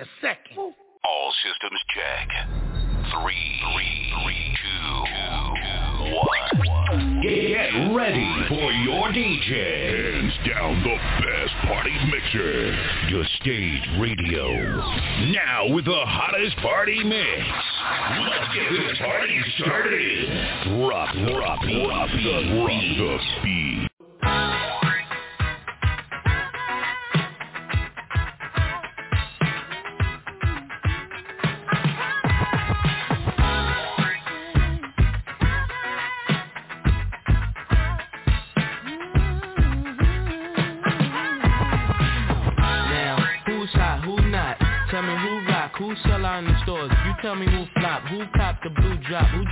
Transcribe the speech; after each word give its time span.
A 0.00 0.06
second. 0.20 0.56
All 0.58 1.32
systems 1.42 1.80
check. 1.94 2.28
Three, 3.18 3.60
three, 3.72 4.12
three, 4.22 4.56
two, 4.62 4.94
two, 5.08 6.14
one. 6.14 7.20
Get 7.22 7.94
ready 7.96 8.30
for 8.48 8.70
your 8.86 9.08
DJ. 9.08 10.18
Hands 10.18 10.34
down 10.46 10.82
the 10.82 10.96
best 11.24 11.54
party 11.66 11.94
mixer. 12.12 12.76
Your 13.08 13.24
stage 13.40 13.82
radio. 13.98 14.46
Now 15.32 15.74
with 15.74 15.84
the 15.84 16.04
hottest 16.06 16.56
party 16.58 17.02
mix. 17.02 17.46
Let's 18.20 18.54
get 18.54 18.70
this 18.70 18.98
party 18.98 19.40
started. 19.58 20.28
Drop, 20.78 21.14
drop, 21.14 21.60
drop 21.60 22.10
the, 22.10 22.42
drop 22.54 22.80
the 22.96 23.18
beat. 23.42 23.87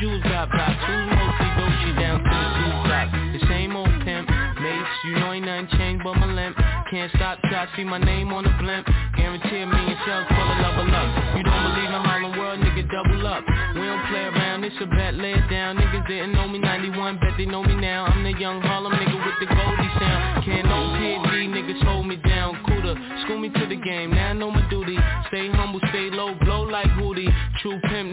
Jewels 0.07 0.23
got 0.23 0.51
blocks, 0.51 0.79
who 0.87 0.95
mostly 1.11 1.49
Gucci 1.59 1.91
down 1.99 2.23
to 2.23 2.31
the 2.31 2.51
blue 2.55 2.79
drop. 2.87 3.09
The 3.11 3.41
same 3.51 3.75
old 3.75 3.91
pimp, 4.07 4.29
mates, 4.62 4.95
you 5.05 5.19
know 5.19 5.33
ain't 5.33 5.47
nothing 5.47 5.69
changed 5.79 6.05
but 6.05 6.15
my 6.15 6.31
limp. 6.31 6.57
Can't 6.91 7.11
stop 7.17 7.39
till 7.43 7.59
I 7.59 7.67
see 7.75 7.85
my 7.85 7.99
name 7.99 8.33
on 8.33 8.45
the 8.45 8.55
blimp. 8.62 8.87
Guarantee 9.17 9.61
a 9.62 9.67
million 9.67 9.99
sales 10.07 10.27
full 10.31 10.47
of 10.47 10.59
level 10.62 10.87
up. 10.95 11.09
You 11.34 11.43
don't 11.43 11.62
believe 11.67 11.91
in 11.91 12.03
Harlem 12.07 12.39
World, 12.39 12.61
nigga, 12.61 12.87
double 12.87 13.27
up. 13.27 13.43
We 13.75 13.83
don't 13.83 14.07
play 14.07 14.31
around, 14.31 14.62
it's 14.62 14.77
a 14.81 14.87
bet, 14.87 15.15
lay 15.15 15.34
it 15.34 15.51
down. 15.51 15.77
Niggas 15.77 16.07
didn't 16.07 16.33
know 16.33 16.47
me 16.47 16.59
91, 16.59 17.19
bet 17.19 17.34
they 17.37 17.47
know 17.47 17.62
me 17.62 17.75
now. 17.75 18.07
I'm 18.07 18.23
the 18.23 18.39
young 18.39 18.62
Harlem 18.62 18.93
nigga 18.93 19.19
with 19.19 19.39
the 19.43 19.47
Goldie 19.51 19.91
sound. 19.99 20.45
Can't 20.45 20.67
no 20.67 20.95
PD, 21.03 21.51
niggas 21.51 21.83
hold 21.83 22.07
me 22.07 22.17
down. 22.23 22.55
Cooler, 22.67 22.95
school 23.25 23.39
me 23.39 23.51
to 23.51 23.67
the 23.67 23.77
game, 23.77 24.11
now 24.11 24.31
I 24.31 24.33
know 24.34 24.51
my 24.51 24.62
duty. 24.71 24.97
Stay 25.29 25.51
humble, 25.51 25.81
stay 25.91 26.11
low, 26.15 26.34
blow 26.45 26.62
like 26.62 26.87
Hootie. 26.95 27.27
True 27.61 27.81
pimp, 27.91 28.12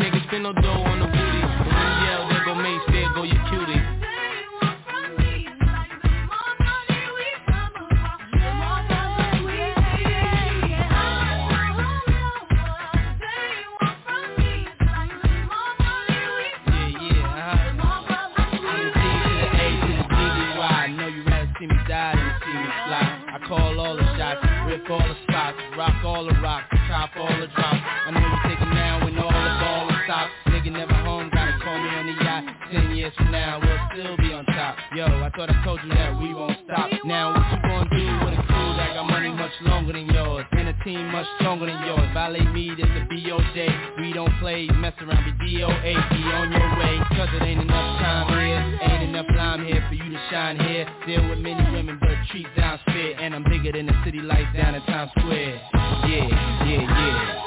Now, 33.31 33.59
we'll 33.61 33.79
still 33.93 34.17
be 34.17 34.33
on 34.33 34.45
top. 34.45 34.77
Yo, 34.95 35.05
I 35.05 35.29
thought 35.35 35.49
I 35.49 35.63
told 35.63 35.79
you 35.83 35.89
that 35.89 36.19
we 36.19 36.33
won't 36.33 36.57
stop. 36.65 36.89
Now 37.05 37.33
what 37.33 37.45
you 37.51 37.61
gonna 37.67 37.89
do 37.89 38.25
with 38.25 38.39
a 38.39 38.43
crew 38.47 38.71
that 38.77 38.93
got 38.93 39.09
money 39.09 39.29
much 39.29 39.51
longer 39.61 39.93
than 39.93 40.05
yours? 40.05 40.45
And 40.51 40.69
a 40.69 40.83
team 40.83 41.11
much 41.11 41.25
stronger 41.39 41.65
than 41.65 41.83
yours. 41.85 42.07
Violate 42.13 42.51
me, 42.51 42.71
this 42.77 42.85
a 42.85 43.03
BOJ. 43.09 44.01
We 44.01 44.13
don't 44.13 44.31
play, 44.39 44.67
mess 44.77 44.93
around, 45.01 45.25
be 45.25 45.57
DOA. 45.57 45.93
Be 46.09 46.21
on 46.31 46.51
your 46.51 46.69
way, 46.77 46.99
cause 47.17 47.29
it 47.33 47.43
ain't 47.43 47.61
enough 47.61 47.99
time 47.99 48.27
here. 48.39 48.79
Ain't 48.81 49.09
enough 49.09 49.25
lime 49.35 49.65
here 49.65 49.83
for 49.89 49.95
you 49.95 50.11
to 50.11 50.19
shine 50.29 50.59
here. 50.59 50.87
Deal 51.05 51.27
with 51.27 51.39
many 51.39 51.63
women, 51.71 51.97
but 51.99 52.09
treat 52.31 52.47
down 52.55 52.79
spit. 52.87 53.17
And 53.19 53.35
I'm 53.35 53.43
bigger 53.43 53.71
than 53.71 53.87
the 53.87 53.95
city 54.05 54.19
lights 54.19 54.55
down 54.55 54.75
in 54.75 54.81
Times 54.83 55.11
Square. 55.17 55.61
Yeah, 55.73 56.65
yeah, 56.65 56.81
yeah. 56.81 57.42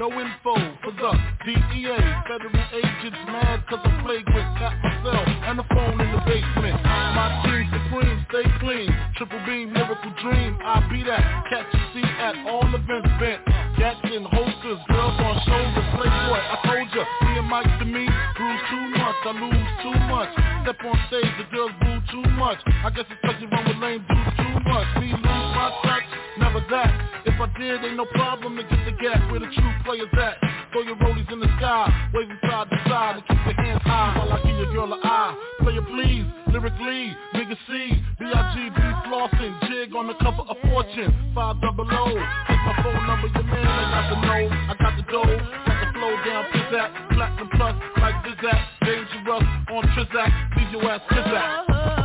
No 0.00 0.08
info 0.16 0.56
for 0.80 0.96
the 0.96 1.12
DEA. 1.44 2.00
Federal 2.24 2.56
agents 2.72 3.20
mad 3.28 3.60
cause 3.68 3.84
I 3.84 3.92
flagrant. 4.00 4.48
Got 4.56 4.72
myself 4.80 5.28
and 5.28 5.58
the 5.60 5.66
phone 5.76 6.00
in 6.00 6.08
the 6.08 6.22
basement. 6.24 6.80
My 6.80 7.28
team 7.44 7.68
supreme, 7.68 8.16
stay 8.32 8.48
clean. 8.64 8.88
Triple 9.20 9.44
beam, 9.44 9.76
miracle 9.76 10.14
dream. 10.24 10.56
I 10.64 10.80
be 10.88 11.04
that. 11.04 11.20
Catch 11.52 11.68
a 11.76 11.80
seat 11.92 12.08
at 12.16 12.32
all 12.48 12.64
events 12.72 13.12
bent. 13.20 13.44
Jackson, 13.76 14.24
holsters, 14.24 14.80
girls 14.88 15.20
on 15.20 15.36
shoulders. 15.44 15.88
Playboy, 15.92 16.40
I 16.48 16.56
told 16.64 16.88
ya. 16.96 17.04
Me 17.28 17.36
and 17.36 17.48
Mike 17.52 17.68
to 17.68 17.84
me, 17.84 18.08
bruise 18.40 18.64
too 18.72 18.84
much. 18.96 19.20
I 19.28 19.32
lose 19.36 19.72
too 19.84 19.98
much. 20.08 20.32
Step 20.64 20.80
on 20.80 20.96
stage, 21.12 21.32
the 21.36 21.44
girls 21.52 21.76
boo 21.76 22.00
too 22.08 22.24
much. 22.40 22.56
I 22.64 22.88
guess 22.88 23.04
it's 23.04 23.20
cause 23.20 23.36
you 23.36 23.52
run 23.52 23.68
with 23.68 23.76
lame 23.76 24.00
dudes 24.08 24.32
too 24.32 24.56
much. 24.64 24.88
Me 24.96 25.12
lose 25.12 25.48
my 25.52 25.68
touch, 25.84 26.08
never 26.38 26.60
that. 26.70 27.22
If 27.26 27.40
I 27.40 27.46
did, 27.58 27.84
ain't 27.84 27.96
no 27.96 28.06
problem 28.06 28.56
to 28.56 28.62
get 28.62 28.84
the 28.84 28.92
gap 28.92 29.30
where 29.30 29.40
the 29.40 29.46
true 29.46 29.74
players 29.84 30.08
at. 30.14 30.38
Throw 30.72 30.82
your 30.82 30.96
rollies 30.96 31.30
in 31.32 31.40
the 31.40 31.50
sky, 31.58 32.10
waving 32.14 32.38
side 32.42 32.70
to 32.70 32.78
side, 32.88 33.16
and 33.16 33.26
keep 33.26 33.42
your 33.44 33.64
hands 33.64 33.82
high 33.82 34.14
while 34.16 34.32
I 34.32 34.38
give 34.46 34.56
your 34.56 34.72
girl 34.72 34.92
an 34.92 35.00
eye. 35.02 35.34
Player 35.62 35.82
please, 35.82 36.26
lyrically, 36.52 37.16
nigga 37.34 37.56
C, 37.66 38.02
B-I-G-B 38.18 38.80
flossing, 39.10 39.54
jig 39.66 39.94
on 39.96 40.06
the 40.06 40.14
cover 40.22 40.42
of 40.46 40.56
Fortune, 40.70 41.32
five 41.34 41.60
double 41.60 41.90
O. 41.90 42.06
Take 42.46 42.62
my 42.62 42.74
phone 42.82 43.06
number, 43.06 43.28
your 43.34 43.42
man, 43.42 43.66
I 43.66 43.90
got 43.90 44.14
the 44.14 44.18
know, 44.22 44.42
I 44.70 44.74
got 44.78 44.96
the 44.96 45.02
dough, 45.10 45.38
got 45.66 45.76
the 45.82 45.98
flow 45.98 46.14
down, 46.24 46.44
pizzazz, 46.54 47.14
platinum 47.14 47.48
plus, 47.54 47.74
like 47.98 48.14
Zizak, 48.24 48.60
dangerous 48.86 49.44
on 49.74 49.82
Trizak, 49.90 50.56
leave 50.56 50.70
your 50.70 50.90
ass 50.90 51.00
Trizak. 51.10 51.99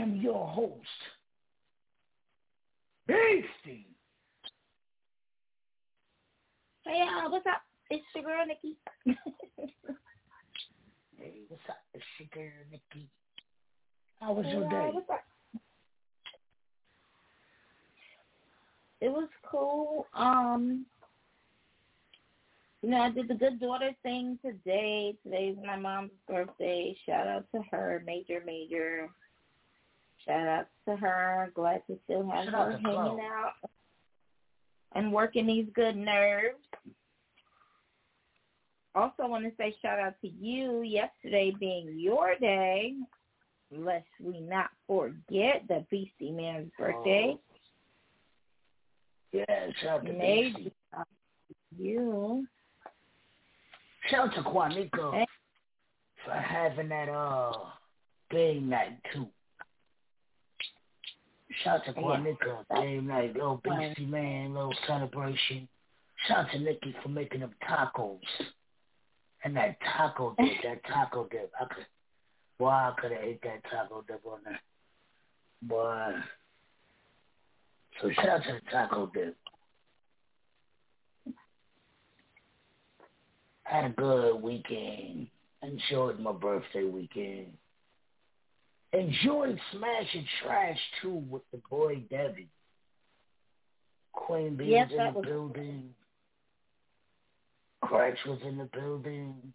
Am 0.00 0.16
your 0.16 0.48
host, 0.48 0.74
Beastie. 3.06 3.86
Hey, 6.86 7.02
uh, 7.02 7.28
what's 7.28 7.46
up? 7.46 7.62
It's 7.90 8.04
your 8.14 8.24
girl, 8.24 8.46
Nikki. 8.46 8.76
hey, 11.18 11.32
what's 11.48 11.62
up? 11.68 11.76
It's 11.92 12.04
your 12.18 12.28
girl, 12.32 12.52
Nikki. 12.70 13.08
How 14.20 14.32
was 14.32 14.46
hey, 14.46 14.52
your 14.52 14.66
uh, 14.66 14.70
day? 14.70 14.90
what's 14.92 15.10
up? 15.10 15.20
It 19.00 19.08
was 19.10 19.28
cool. 19.50 20.06
Um, 20.14 20.86
you 22.82 22.90
know, 22.90 22.98
I 22.98 23.10
did 23.10 23.28
the 23.28 23.34
good 23.34 23.60
daughter 23.60 23.90
thing 24.02 24.38
today. 24.44 25.14
Today's 25.22 25.56
my 25.64 25.76
mom's 25.76 26.10
birthday. 26.28 26.96
Shout 27.06 27.26
out 27.26 27.44
to 27.54 27.62
her, 27.70 28.02
major, 28.06 28.42
major. 28.44 29.08
Shout 30.26 30.46
out 30.46 30.66
to 30.88 30.96
her. 30.96 31.50
Glad 31.54 31.82
to 31.88 31.98
still 32.04 32.28
have 32.28 32.44
Shout 32.46 32.54
her 32.54 32.70
hanging 32.72 32.82
Chloe. 32.84 33.20
out 33.22 33.52
and 34.94 35.12
working 35.12 35.46
these 35.46 35.66
good 35.74 35.96
nerves. 35.96 36.58
Also, 38.94 39.26
want 39.28 39.44
to 39.44 39.52
say 39.56 39.74
shout 39.80 39.98
out 40.00 40.14
to 40.20 40.28
you. 40.28 40.82
Yesterday 40.82 41.52
being 41.58 41.98
your 41.98 42.34
day, 42.40 42.94
lest 43.70 44.06
we 44.22 44.40
not 44.40 44.70
forget 44.88 45.62
the 45.68 45.84
Beastie 45.90 46.32
Man's 46.32 46.70
birthday. 46.76 47.36
Oh. 47.36 47.40
Yeah, 49.32 49.44
shout 49.80 50.00
out 50.00 50.06
to 50.06 50.12
Major 50.12 50.58
Beastie. 50.58 50.72
shout 50.90 51.00
out 51.00 51.06
to 51.78 51.82
you. 51.82 52.46
Shout 54.10 54.28
out 54.28 54.34
to 54.34 54.42
Quanika 54.42 55.14
Hey. 55.14 55.26
for 56.24 56.32
having 56.32 56.88
that 56.88 57.08
uh 57.08 57.52
game 58.32 58.68
night 58.70 58.98
too. 59.14 59.28
Shout 61.64 61.80
out 61.80 61.94
to. 61.94 62.00
Quanika, 62.00 62.64
game 62.76 63.06
night, 63.08 63.34
little 63.34 63.60
Beastie 63.64 64.06
Man, 64.06 64.54
little 64.54 64.74
celebration. 64.86 65.68
Shout 66.26 66.46
out 66.46 66.52
to 66.52 66.58
Nikki 66.58 66.94
for 67.02 67.08
making 67.08 67.40
them 67.40 67.54
tacos. 67.68 68.20
And 69.44 69.56
that 69.56 69.76
taco 69.80 70.34
dip, 70.38 70.52
that 70.64 70.84
taco 70.84 71.26
dip, 71.30 71.50
I 71.60 71.64
could, 71.64 71.86
boy, 72.58 72.68
I 72.68 72.92
could 73.00 73.12
have 73.12 73.22
ate 73.22 73.42
that 73.42 73.62
taco 73.70 74.04
dip 74.06 74.20
on 74.24 74.38
there. 74.44 74.60
Boy. 75.62 76.12
So 78.00 78.10
shout 78.12 78.28
out 78.28 78.42
to 78.44 78.52
the 78.52 78.70
taco 78.70 79.10
dip. 79.12 79.36
Had 83.64 83.84
a 83.84 83.90
good 83.90 84.42
weekend. 84.42 85.28
Enjoyed 85.62 86.18
my 86.18 86.32
birthday 86.32 86.84
weekend. 86.84 87.52
Enjoyed 88.92 89.58
smashing 89.72 90.26
trash 90.42 90.78
too 91.00 91.22
with 91.28 91.42
the 91.52 91.60
boy 91.70 91.96
Devy. 92.10 92.48
Queen 94.12 94.56
Bee 94.56 94.64
Yes, 94.66 94.90
was 94.90 94.98
in 94.98 95.04
the 95.06 95.18
was- 95.18 95.26
building. 95.26 95.94
Cracks 97.82 98.18
was 98.26 98.40
in 98.42 98.58
the 98.58 98.64
building. 98.66 99.52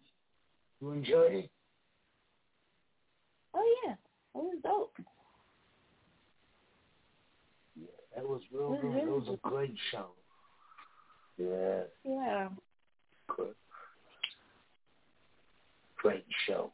You 0.80 0.90
enjoyed 0.92 1.32
it? 1.32 1.50
Oh 3.54 3.76
yeah, 3.84 3.92
it 3.92 3.98
was 4.34 4.58
dope. 4.62 4.92
Yeah, 7.76 7.86
that 8.14 8.26
was 8.28 8.40
real 8.52 8.74
It 8.74 8.84
was 8.84 8.94
good. 8.94 9.02
It 9.02 9.08
was 9.08 9.28
a 9.28 9.48
great 9.48 9.74
show. 9.90 10.10
Yeah, 11.38 11.82
Yeah. 12.04 12.48
good. 13.28 13.54
Great 15.96 16.26
show. 16.46 16.72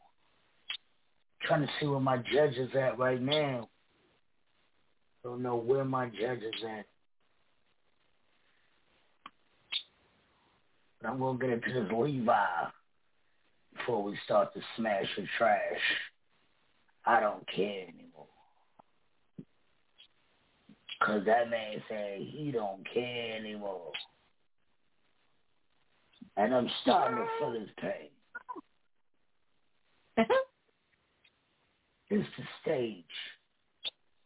Trying 1.53 1.67
to 1.67 1.73
see 1.79 1.85
where 1.85 1.99
my 1.99 2.17
judge 2.17 2.55
is 2.55 2.71
at 2.73 2.97
right 2.97 3.21
now. 3.21 3.69
Don't 5.23 5.43
know 5.43 5.55
where 5.55 5.85
my 5.85 6.07
judge 6.07 6.39
is 6.39 6.63
at. 6.67 6.87
But 10.99 11.09
I'm 11.09 11.19
gonna 11.19 11.37
get 11.37 11.51
into 11.51 11.71
this 11.71 11.91
Levi 11.95 12.33
before 13.77 14.01
we 14.01 14.17
start 14.25 14.51
to 14.55 14.61
smash 14.77 15.05
the 15.15 15.27
trash. 15.37 15.59
I 17.05 17.19
don't 17.19 17.47
care 17.55 17.83
anymore. 17.83 18.25
Cause 21.03 21.21
that 21.27 21.51
man 21.51 21.83
said 21.87 22.19
he 22.19 22.49
don't 22.51 22.83
care 22.91 23.37
anymore. 23.37 23.91
And 26.35 26.55
I'm 26.55 26.69
starting 26.81 27.17
to 27.19 27.27
feel 27.37 27.51
his 27.51 27.69
pain. 27.79 28.09
This 32.13 32.27
the 32.37 32.43
stage. 32.61 33.03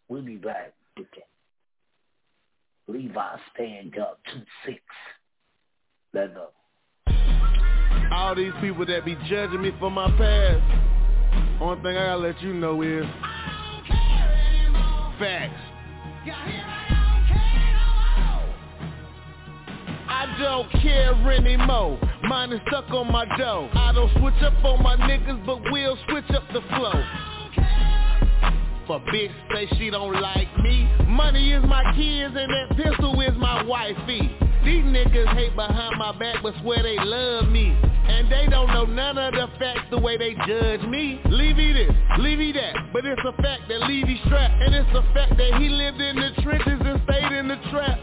We'll 0.09 0.21
be 0.21 0.35
back 0.35 0.73
with 0.97 1.07
that. 1.11 1.29
Levi 2.91 3.35
stand 3.53 3.97
up 3.97 4.19
two 4.29 4.41
six. 4.65 4.81
Let 6.13 6.33
go. 6.35 6.47
All 8.11 8.35
these 8.35 8.51
people 8.59 8.85
that 8.87 9.05
be 9.05 9.15
judging 9.29 9.61
me 9.61 9.71
for 9.79 9.89
my 9.89 10.11
past, 10.17 11.61
only 11.61 11.81
thing 11.81 11.95
I 11.95 12.07
gotta 12.07 12.17
let 12.17 12.41
you 12.41 12.53
know 12.55 12.81
is 12.81 13.05
facts. 15.17 15.53
I 20.09 20.35
don't 20.41 20.69
care 20.81 21.31
anymore. 21.31 21.97
Mine 22.23 22.51
is 22.51 22.59
stuck 22.67 22.89
on 22.89 23.09
my 23.09 23.23
dough. 23.37 23.69
I 23.73 23.93
don't 23.93 24.11
switch 24.19 24.43
up 24.43 24.61
on 24.65 24.83
my 24.83 24.97
niggas, 24.97 25.45
but 25.45 25.61
we'll 25.71 25.97
switch 26.09 26.29
up 26.35 26.43
the 26.51 26.59
flow. 26.75 27.36
But 28.87 29.03
bitch 29.07 29.31
say 29.53 29.67
she 29.77 29.89
don't 29.89 30.19
like 30.21 30.47
me. 30.59 30.89
Money 31.07 31.51
is 31.51 31.63
my 31.65 31.83
kids 31.93 32.33
and 32.37 32.49
that 32.49 32.77
pistol 32.77 33.19
is 33.19 33.35
my 33.37 33.63
wifey. 33.63 34.31
These 34.63 34.83
niggas 34.83 35.33
hate 35.35 35.55
behind 35.55 35.97
my 35.99 36.17
back 36.17 36.37
but 36.41 36.53
swear 36.61 36.83
they 36.83 36.97
love 36.97 37.49
me. 37.49 37.75
And 38.07 38.31
they 38.31 38.47
don't 38.49 38.67
know 38.67 38.85
none 38.85 39.17
of 39.17 39.33
the 39.33 39.47
facts 39.59 39.87
the 39.91 39.99
way 39.99 40.17
they 40.17 40.33
judge 40.47 40.81
me. 40.87 41.19
Levy 41.25 41.73
this, 41.73 41.91
Levy 42.19 42.53
that. 42.53 42.75
But 42.93 43.05
it's 43.05 43.21
a 43.25 43.33
fact 43.41 43.63
that 43.67 43.81
Levy 43.81 44.21
strapped. 44.25 44.63
And 44.63 44.73
it's 44.73 44.89
a 44.95 45.03
fact 45.13 45.35
that 45.37 45.59
he 45.59 45.67
lived 45.67 45.99
in 45.99 46.15
the 46.15 46.41
trenches 46.41 46.79
and 46.79 47.01
stayed 47.03 47.31
in 47.37 47.49
the 47.49 47.59
trap. 47.69 47.99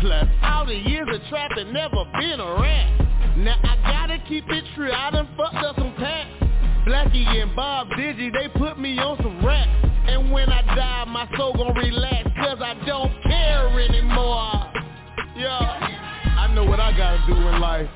Plus, 0.00 0.28
all 0.42 0.66
the 0.66 0.76
years 0.76 1.08
of 1.10 1.20
trapping 1.30 1.72
never 1.72 2.04
been 2.20 2.40
a 2.40 2.60
rat. 2.60 3.36
Now 3.38 3.58
I 3.64 3.76
gotta 3.82 4.22
keep 4.28 4.44
it 4.48 4.64
true, 4.74 4.92
I 4.92 5.10
done 5.10 5.28
fucked 5.36 5.56
up 5.56 5.76
some 5.76 5.94
packs. 5.96 6.35
Blackie 6.86 7.26
and 7.26 7.54
Bob 7.56 7.88
Digi, 7.88 8.32
they 8.32 8.48
put 8.56 8.78
me 8.78 8.96
on 8.98 9.16
some 9.18 9.44
rap. 9.44 9.68
And 10.06 10.30
when 10.30 10.48
I 10.48 10.62
die, 10.62 11.04
my 11.08 11.28
soul 11.36 11.52
gon' 11.52 11.74
relax, 11.74 12.30
cause 12.36 12.58
I 12.60 12.74
don't 12.86 13.12
care 13.24 13.68
anymore. 13.80 14.70
Yeah, 15.34 15.58
I 16.38 16.52
know 16.54 16.64
what 16.64 16.78
I 16.78 16.96
gotta 16.96 17.24
do 17.26 17.34
in 17.34 17.60
life. 17.60 17.90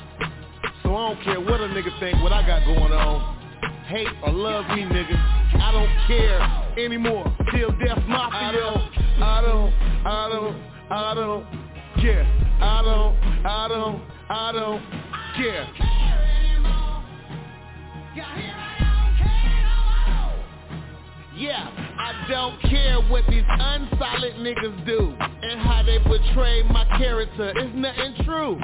So 0.83 0.97
I 0.97 1.09
don't 1.09 1.23
care 1.23 1.41
what 1.41 1.61
a 1.61 1.69
nigga 1.69 2.01
think, 2.01 2.21
what 2.21 2.33
I 2.33 2.45
got 2.45 2.65
going 2.67 2.93
on. 2.93 3.39
Hate 3.87 4.09
or 4.25 4.33
love 4.33 4.67
me, 4.77 4.83
nigga. 4.83 5.17
I 5.61 5.71
don't 5.71 5.91
care 6.09 6.85
anymore. 6.85 7.33
Till 7.53 7.71
death 7.71 8.03
mafia. 8.09 8.39
I 8.41 8.53
don't, 8.53 9.23
I 9.23 9.41
don't, 9.41 9.73
I 10.05 10.29
don't, 10.33 10.57
I 10.91 11.15
don't 11.15 11.47
care. 12.03 12.25
I 12.61 12.83
don't, 12.83 13.17
I 13.47 13.69
don't, 13.69 14.03
I 14.29 14.53
don't 14.53 14.83
care. 15.37 15.91
Yeah, 21.41 21.71
I 21.99 22.27
don't 22.29 22.61
care 22.61 23.01
what 23.09 23.25
these 23.31 23.45
unsolid 23.49 24.35
niggas 24.35 24.85
do 24.85 25.15
and 25.19 25.59
how 25.59 25.83
they 25.83 25.99
portray 26.01 26.63
my 26.65 26.85
character. 26.99 27.55
It's 27.57 27.75
nothing 27.75 28.15
true. 28.27 28.61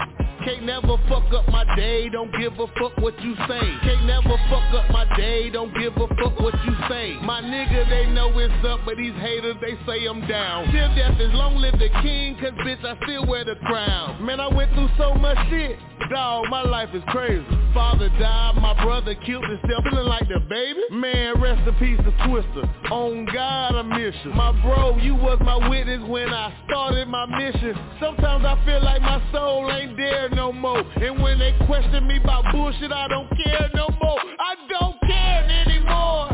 Can't 0.47 0.63
never 0.63 0.97
fuck 1.09 1.27
up 1.35 1.49
my 1.49 1.65
day, 1.75 2.09
don't 2.09 2.31
give 2.39 2.53
a 2.53 2.69
fuck 2.79 2.97
what 2.99 3.21
you 3.21 3.35
say. 3.49 3.67
Can't 3.83 4.07
never 4.07 4.39
fuck 4.49 4.75
up 4.79 4.89
my 4.93 5.05
day, 5.17 5.51
don't 5.51 5.75
give 5.75 5.93
a 5.97 6.07
fuck 6.07 6.39
what 6.39 6.55
you 6.65 6.73
say. 6.89 7.19
My 7.21 7.43
nigga, 7.43 7.91
they 7.91 8.07
know 8.13 8.31
it's 8.39 8.55
up, 8.65 8.79
but 8.85 8.97
these 8.97 9.15
haters, 9.15 9.57
they 9.61 9.77
say 9.85 10.07
I'm 10.07 10.25
down. 10.29 10.71
Till 10.71 10.95
death 10.95 11.19
is 11.19 11.33
long 11.35 11.57
live 11.57 11.77
the 11.81 11.89
king, 12.01 12.37
cause 12.37 12.53
bitch, 12.65 12.85
I 12.85 12.97
still 13.03 13.27
wear 13.27 13.45
the 13.45 13.57
crown. 13.67 14.25
Man, 14.25 14.39
I 14.39 14.47
went 14.47 14.73
through 14.75 14.89
so 14.97 15.15
much 15.15 15.37
shit. 15.51 15.81
Dog, 16.11 16.47
my 16.49 16.63
life 16.63 16.91
is 16.95 17.03
crazy. 17.09 17.45
Father 17.75 18.09
died, 18.11 18.55
my 18.63 18.81
brother 18.85 19.17
killed 19.27 19.45
himself, 19.45 19.83
feeling 19.91 20.07
like 20.07 20.29
the 20.29 20.39
baby. 20.49 20.81
Man, 20.93 21.41
rest 21.43 21.67
in 21.67 21.75
peace 21.75 21.99
to 21.99 22.29
Twister. 22.29 22.63
On 22.93 23.27
God, 23.35 23.75
I 23.75 23.83
miss 23.83 24.15
you. 24.25 24.31
My 24.31 24.53
bro, 24.63 24.97
you 24.99 25.17
was 25.17 25.39
my 25.41 25.69
witness 25.69 26.09
when 26.09 26.29
I 26.29 26.55
started 26.69 27.09
my 27.09 27.27
mission. 27.27 27.77
Sometimes 27.99 28.45
I 28.45 28.63
feel 28.65 28.85
like 28.85 29.03
my 29.03 29.21
soul 29.33 29.71
ain't 29.73 29.97
there 29.97 30.29
no 30.37 30.53
more. 30.53 30.83
And 30.97 31.21
when 31.23 31.39
they 31.39 31.55
question 31.67 32.07
me 32.07 32.19
about 32.19 32.45
bullshit, 32.53 32.93
I 32.93 33.09
don't 33.09 33.29
care 33.31 33.71
no 33.75 33.89
more. 34.01 34.21
I 34.39 34.55
don't 34.69 35.01
care 35.01 35.65
anymore. 35.67 36.29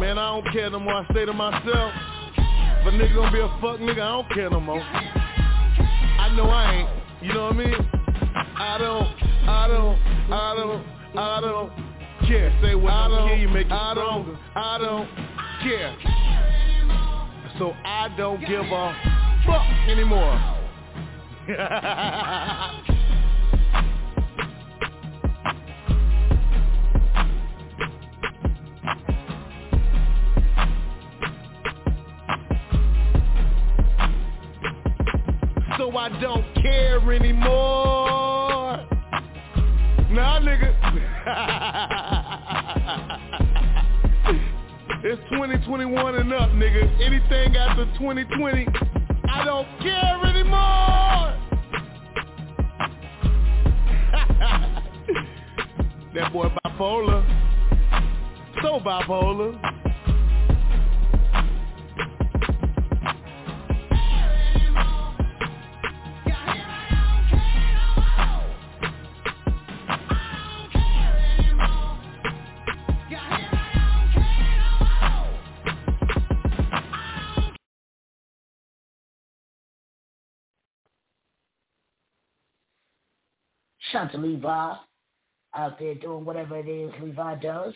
Man, 0.00 0.18
I 0.18 0.40
don't 0.40 0.52
care 0.52 0.70
no 0.70 0.80
more. 0.80 0.94
I 0.94 1.06
say 1.14 1.26
to 1.26 1.32
myself, 1.34 1.92
if 2.36 2.86
a 2.86 2.90
nigga 2.90 3.14
gonna 3.14 3.32
be 3.32 3.40
a 3.40 3.48
fuck 3.60 3.78
nigga, 3.80 4.00
I 4.00 4.22
don't 4.22 4.30
care 4.30 4.48
no 4.50 4.60
more. 4.60 4.80
I 4.80 6.32
know 6.34 6.48
I 6.48 6.74
ain't. 6.74 6.88
You 7.22 7.34
know 7.34 7.44
what 7.44 7.52
I 7.52 7.58
mean? 7.58 7.90
I 8.34 8.78
don't, 8.78 9.06
I 9.48 9.68
don't, 9.68 9.98
I 10.32 10.54
don't, 10.56 11.18
I 11.18 11.40
don't 11.40 11.72
care. 12.26 12.58
Say 12.62 12.74
what 12.74 12.92
I 12.92 13.08
don't 13.08 13.28
care, 13.28 13.36
you 13.36 13.48
make 13.48 13.66
it 13.66 13.72
I 13.72 13.92
stronger. 13.92 14.32
Don't, 14.32 14.40
I 14.56 14.78
don't 14.78 15.08
care. 15.62 15.96
So 17.58 17.74
I 17.84 18.08
don't 18.16 18.40
give 18.40 18.60
a 18.60 18.96
fuck 19.44 19.66
anymore. 19.88 20.57
so 21.48 21.54
I 35.96 36.10
don't 36.20 36.44
care 36.56 37.00
anymore. 37.14 38.86
Nah, 40.10 40.38
nigga. 40.40 40.68
it's 45.02 45.22
2021 45.30 46.14
and 46.14 46.30
up, 46.34 46.50
nigga. 46.50 47.00
Anything 47.00 47.56
after 47.56 47.86
2020, 47.98 48.66
bipolar. 56.78 57.24
So 58.62 58.80
bipolar. 58.80 59.58
To 84.12 84.16
Levi 84.16 84.76
out 85.54 85.78
there 85.78 85.94
doing 85.94 86.24
whatever 86.24 86.58
it 86.58 86.68
is 86.68 86.92
Levi 87.02 87.36
does. 87.36 87.74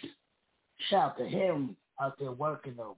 Shout 0.91 1.17
to 1.19 1.25
him 1.25 1.77
out 2.01 2.19
there 2.19 2.33
working 2.33 2.75
though. 2.77 2.97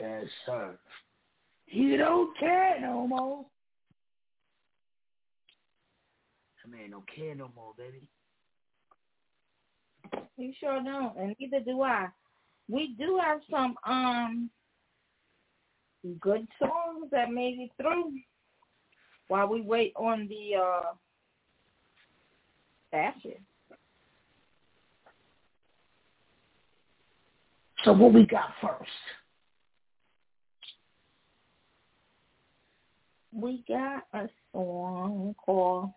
Yes, 0.00 0.24
sir. 0.46 0.78
You 1.66 1.96
don't 1.96 2.36
care 2.38 2.80
no 2.80 3.06
more. 3.06 3.44
I 6.64 6.68
man 6.70 6.90
don't 6.90 7.08
care 7.14 7.34
no 7.34 7.50
more, 7.54 7.72
baby. 7.76 8.08
You 10.36 10.52
sure 10.60 10.82
don't, 10.82 11.16
and 11.16 11.34
neither 11.38 11.60
do 11.60 11.82
I. 11.82 12.08
We 12.70 12.94
do 12.98 13.18
have 13.22 13.40
some 13.50 13.74
um 13.86 14.50
good 16.20 16.46
songs 16.58 17.10
that 17.10 17.30
made 17.30 17.58
it 17.58 17.70
through 17.76 18.12
while 19.28 19.48
we 19.48 19.60
wait 19.60 19.92
on 19.96 20.28
the 20.28 20.56
uh 20.56 20.92
fashion. 22.90 23.34
So 27.84 27.92
what 27.92 28.12
we 28.12 28.26
got 28.26 28.50
first? 28.60 28.90
We 33.32 33.62
got 33.68 34.02
a 34.14 34.28
song 34.52 35.34
called 35.38 35.90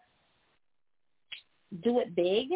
Do 1.83 1.99
It 1.99 2.15
Big 2.15 2.49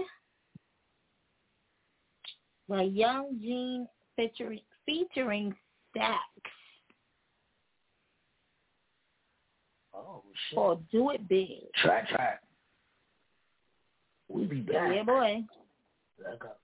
by 2.70 2.84
Young 2.84 3.40
Jean 3.42 3.88
featuring 4.16 4.60
featuring 4.86 5.56
Stax. 5.96 6.18
Oh 9.94 10.22
shit. 10.50 10.56
Called 10.56 10.84
Do 10.92 11.10
It 11.12 11.28
Big. 11.28 11.64
Try, 11.82 12.04
try. 12.10 12.36
We'll 14.28 14.48
be 14.48 14.62
back. 14.62 14.94
Yeah, 14.94 15.04
boy. 15.04 15.44
Back 16.24 16.46
up. 16.46 16.60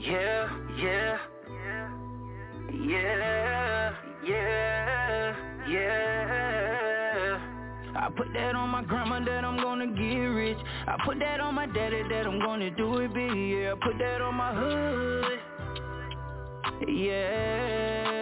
Yeah, 0.00 0.48
yeah, 0.78 1.18
yeah, 2.72 3.94
yeah, 4.26 5.36
yeah. 5.68 7.38
I 7.96 8.08
put 8.16 8.32
that 8.34 8.54
on 8.54 8.70
my 8.70 8.82
grandma 8.82 9.24
that 9.24 9.44
I'm 9.44 9.56
gonna 9.56 9.86
get 9.88 10.02
rich. 10.02 10.58
I 10.86 10.96
put 11.04 11.18
that 11.18 11.40
on 11.40 11.54
my 11.54 11.66
daddy 11.66 12.02
that 12.08 12.26
I'm 12.26 12.38
gonna 12.40 12.70
do 12.70 12.98
it 12.98 13.12
big. 13.12 13.30
Yeah, 13.30 13.72
I 13.72 13.74
put 13.82 13.98
that 13.98 14.20
on 14.22 14.34
my 14.34 14.54
hood. 14.54 15.40
Yeah. 16.88 18.19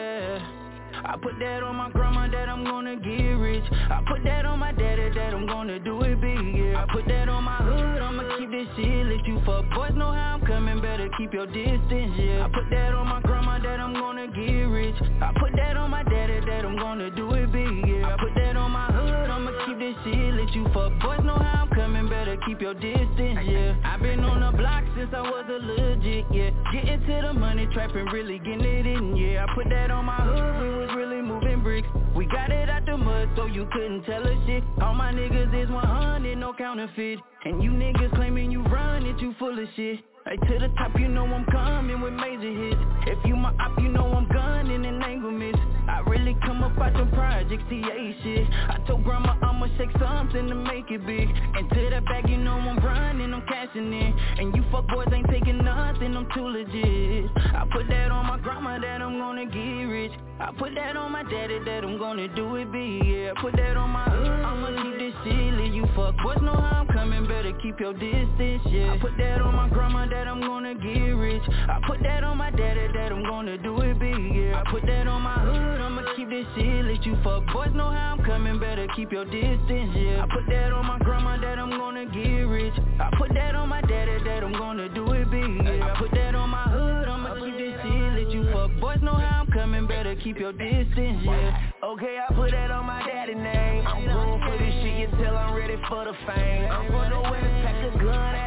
I 1.04 1.16
put 1.20 1.38
that 1.38 1.62
on 1.62 1.76
my 1.76 1.90
grandma 1.90 2.28
that 2.28 2.48
I'm 2.48 2.64
gonna 2.64 2.96
get 2.96 3.32
rich. 3.38 3.64
I 3.72 4.02
put 4.08 4.24
that 4.24 4.44
on 4.44 4.58
my 4.58 4.72
daddy 4.72 5.10
that 5.14 5.34
I'm 5.34 5.46
gonna 5.46 5.78
do 5.78 6.00
it 6.02 6.20
big, 6.20 6.38
yeah. 6.56 6.82
I 6.82 6.92
put 6.92 7.06
that 7.08 7.28
on 7.28 7.44
my 7.44 7.56
hood, 7.56 8.02
I'ma 8.02 8.38
keep 8.38 8.50
this 8.50 8.66
shit 8.76 9.06
lit. 9.06 9.26
You 9.26 9.40
fuck 9.46 9.64
boys 9.74 9.92
know 9.94 10.12
how 10.12 10.38
I'm 10.38 10.46
coming, 10.46 10.80
better 10.80 11.08
keep 11.16 11.32
your 11.32 11.46
distance, 11.46 12.12
yeah. 12.18 12.44
I 12.44 12.48
put 12.48 12.70
that 12.70 12.94
on 12.94 13.06
my 13.08 13.20
grandma 13.22 13.58
that 13.58 13.80
I'm 13.80 13.94
gonna 13.94 14.26
get 14.28 14.64
rich. 14.68 14.96
I 15.20 15.32
put 15.38 15.52
that 15.56 15.76
on 15.76 15.90
my 15.90 16.02
daddy 16.02 16.40
that 16.40 16.64
I'm 16.64 16.76
gonna 16.76 17.10
do 17.10 17.32
it 17.34 17.52
big, 17.52 17.86
yeah. 17.86 18.14
I 18.14 18.16
put 18.18 18.34
that 18.34 18.56
on 18.56 18.70
my 18.70 18.86
hood, 18.92 19.30
I'ma 19.30 19.52
keep 19.66 19.78
this 19.78 19.94
shit 20.04 20.34
lit. 20.34 20.50
You 20.50 20.64
fuck 20.74 20.92
boys 21.00 21.20
know 21.24 21.38
how 21.38 21.66
I'm 21.66 21.68
coming, 21.70 22.08
better 22.08 22.36
keep 22.46 22.60
your 22.60 22.74
distance, 22.74 23.38
yeah. 23.44 23.74
I've 23.84 24.00
been 24.00 24.20
on 24.24 24.40
the 24.40 24.56
block 24.56 24.77
since 25.10 25.24
I 25.26 25.30
was 25.30 25.44
a 25.48 25.58
legit, 25.64 26.24
yeah. 26.32 26.50
Getting 26.72 27.00
to 27.00 27.22
the 27.26 27.32
money, 27.32 27.66
trapping, 27.72 28.06
really 28.06 28.38
getting 28.38 28.60
it 28.60 28.86
in, 28.86 29.16
yeah. 29.16 29.44
I 29.44 29.54
put 29.54 29.68
that 29.70 29.90
on 29.90 30.04
my 30.04 30.16
hood, 30.16 30.62
we 30.62 30.76
was 30.76 30.90
really 30.96 31.22
moving 31.22 31.62
bricks. 31.62 31.88
We 32.14 32.26
got 32.26 32.50
it 32.50 32.68
out 32.68 32.84
the 32.86 32.96
mud 32.96 33.28
so 33.36 33.46
you 33.46 33.66
couldn't 33.72 34.04
tell 34.04 34.22
us 34.22 34.36
shit. 34.46 34.62
All 34.82 34.94
my 34.94 35.12
niggas 35.12 35.64
is 35.64 35.70
100, 35.70 36.36
no 36.36 36.52
counterfeit. 36.52 37.18
And 37.44 37.62
you 37.62 37.70
niggas 37.70 38.14
claiming 38.16 38.50
you 38.50 38.62
run 38.64 39.06
it, 39.06 39.20
you 39.20 39.34
full 39.38 39.58
of 39.58 39.68
shit. 39.76 40.00
Hey, 40.28 40.36
to 40.36 40.58
the 40.58 40.68
top, 40.76 40.92
you 41.00 41.08
know 41.08 41.24
I'm 41.24 41.46
coming 41.46 42.02
with 42.02 42.12
major 42.12 42.52
hits. 42.52 42.80
If 43.06 43.18
you 43.24 43.34
my 43.34 43.48
op, 43.58 43.80
you 43.80 43.88
know 43.88 44.12
I'm 44.12 44.28
gunning 44.28 44.84
and 44.84 45.02
angle 45.02 45.30
miss. 45.30 45.56
I 45.88 46.00
really 46.00 46.36
come 46.44 46.62
up 46.62 46.76
out 46.78 46.92
the 46.92 47.06
projects, 47.16 47.64
TA 47.70 47.96
shit. 48.22 48.46
I 48.68 48.76
told 48.86 49.04
grandma 49.04 49.36
I'ma 49.40 49.68
shake 49.78 49.88
something 49.98 50.48
to 50.48 50.54
make 50.54 50.90
it 50.90 51.06
big. 51.06 51.30
And 51.30 51.70
to 51.70 51.80
the 51.88 52.02
back, 52.02 52.28
you 52.28 52.36
know 52.36 52.58
I'm 52.58 52.76
running, 52.84 53.32
I'm 53.32 53.40
cashing 53.46 53.90
in. 53.90 54.12
And 54.38 54.54
you 54.54 54.62
fuck 54.70 54.86
boys 54.88 55.08
ain't 55.14 55.30
taking 55.30 55.64
nothing, 55.64 56.14
I'm 56.14 56.28
too 56.34 56.44
legit. 56.44 57.30
I 57.54 57.64
put 57.72 57.88
that 57.88 58.10
on 58.10 58.26
my 58.26 58.38
grandma 58.38 58.78
that 58.78 59.00
I'm 59.00 59.16
gonna 59.16 59.46
get 59.46 59.88
rich. 59.88 60.12
I 60.40 60.52
put 60.58 60.74
that 60.74 60.94
on 60.96 61.10
my 61.10 61.22
daddy 61.22 61.58
that 61.64 61.84
I'm 61.84 61.96
gonna 61.96 62.28
do 62.36 62.54
it 62.56 62.70
big. 62.70 63.02
Yeah, 63.06 63.32
I 63.34 63.40
put 63.40 63.56
that 63.56 63.78
on 63.78 63.90
my 63.90 64.04
hood, 64.04 64.44
I'ma 64.44 64.82
keep 64.82 64.98
this 64.98 65.14
lit. 65.24 65.72
You 65.72 65.86
fuck 65.96 66.14
boys 66.22 66.38
know 66.42 66.52
how 66.52 66.84
I'm 66.84 66.86
coming, 66.88 67.26
better 67.26 67.52
keep 67.62 67.80
your 67.80 67.94
distance, 67.94 68.62
yeah. 68.66 68.92
I 68.92 68.98
put 68.98 69.16
that 69.16 69.40
on 69.40 69.54
my 69.54 69.68
grandma 69.70 70.06
that 70.06 70.17
I'm 70.26 70.40
gonna 70.40 70.74
get 70.74 71.12
rich. 71.14 71.42
I 71.68 71.80
put 71.86 72.02
that 72.02 72.24
on 72.24 72.38
my 72.38 72.50
daddy 72.50 72.88
that 72.94 73.12
I'm 73.12 73.22
gonna 73.22 73.58
do 73.58 73.78
it 73.80 73.98
big, 73.98 74.16
yeah. 74.34 74.62
I 74.64 74.70
put 74.70 74.82
that 74.86 75.06
on 75.06 75.22
my 75.22 75.38
hood, 75.38 75.80
I'ma 75.80 76.02
keep 76.16 76.30
this 76.30 76.46
shit 76.56 76.84
lit. 76.84 77.04
You 77.04 77.16
fuck 77.22 77.46
boys 77.52 77.70
know 77.74 77.90
how 77.90 78.16
I'm 78.18 78.24
coming, 78.24 78.58
better 78.58 78.86
keep 78.96 79.12
your 79.12 79.24
distance, 79.24 79.94
yeah. 79.94 80.24
I 80.24 80.26
put 80.32 80.46
that 80.48 80.72
on 80.72 80.86
my 80.86 80.98
grandma 80.98 81.40
that 81.40 81.58
I'm 81.58 81.70
gonna 81.70 82.06
get 82.06 82.42
rich. 82.48 82.74
I 82.98 83.10
put 83.16 83.32
that 83.34 83.54
on 83.54 83.68
my 83.68 83.80
daddy 83.82 84.24
that 84.24 84.42
I'm 84.42 84.52
gonna 84.52 84.88
do 84.88 85.12
it 85.12 85.30
big, 85.30 85.42
yeah. 85.64 85.94
I 85.94 85.98
put 85.98 86.10
that 86.12 86.34
on 86.34 86.50
my 86.50 86.64
hood, 86.64 87.08
I'ma 87.08 87.34
keep 87.44 87.56
this 87.56 87.74
shit 87.82 88.12
lit. 88.14 88.30
You 88.30 88.50
fuck 88.52 88.70
boys 88.80 88.98
know 89.02 89.14
how 89.14 89.44
I'm 89.44 89.52
coming, 89.52 89.86
better 89.86 90.16
keep 90.16 90.38
your 90.38 90.52
distance, 90.52 91.22
yeah. 91.22 91.70
Okay, 91.82 92.18
I 92.18 92.32
put 92.34 92.50
that 92.50 92.70
on 92.70 92.86
my 92.86 93.06
daddy 93.06 93.34
name. 93.34 93.86
I'm 93.86 94.04
going 94.04 94.40
for 94.42 94.58
this 94.58 94.74
shit 94.82 95.12
until 95.12 95.36
I'm 95.36 95.54
ready 95.54 95.76
for 95.88 96.04
the 96.04 96.12
fame. 96.26 96.70
I'm 96.70 96.86
from 96.90 97.10
the 97.10 97.20
west, 97.30 97.64
pack 97.64 97.94
a 97.94 97.98
gun 97.98 98.37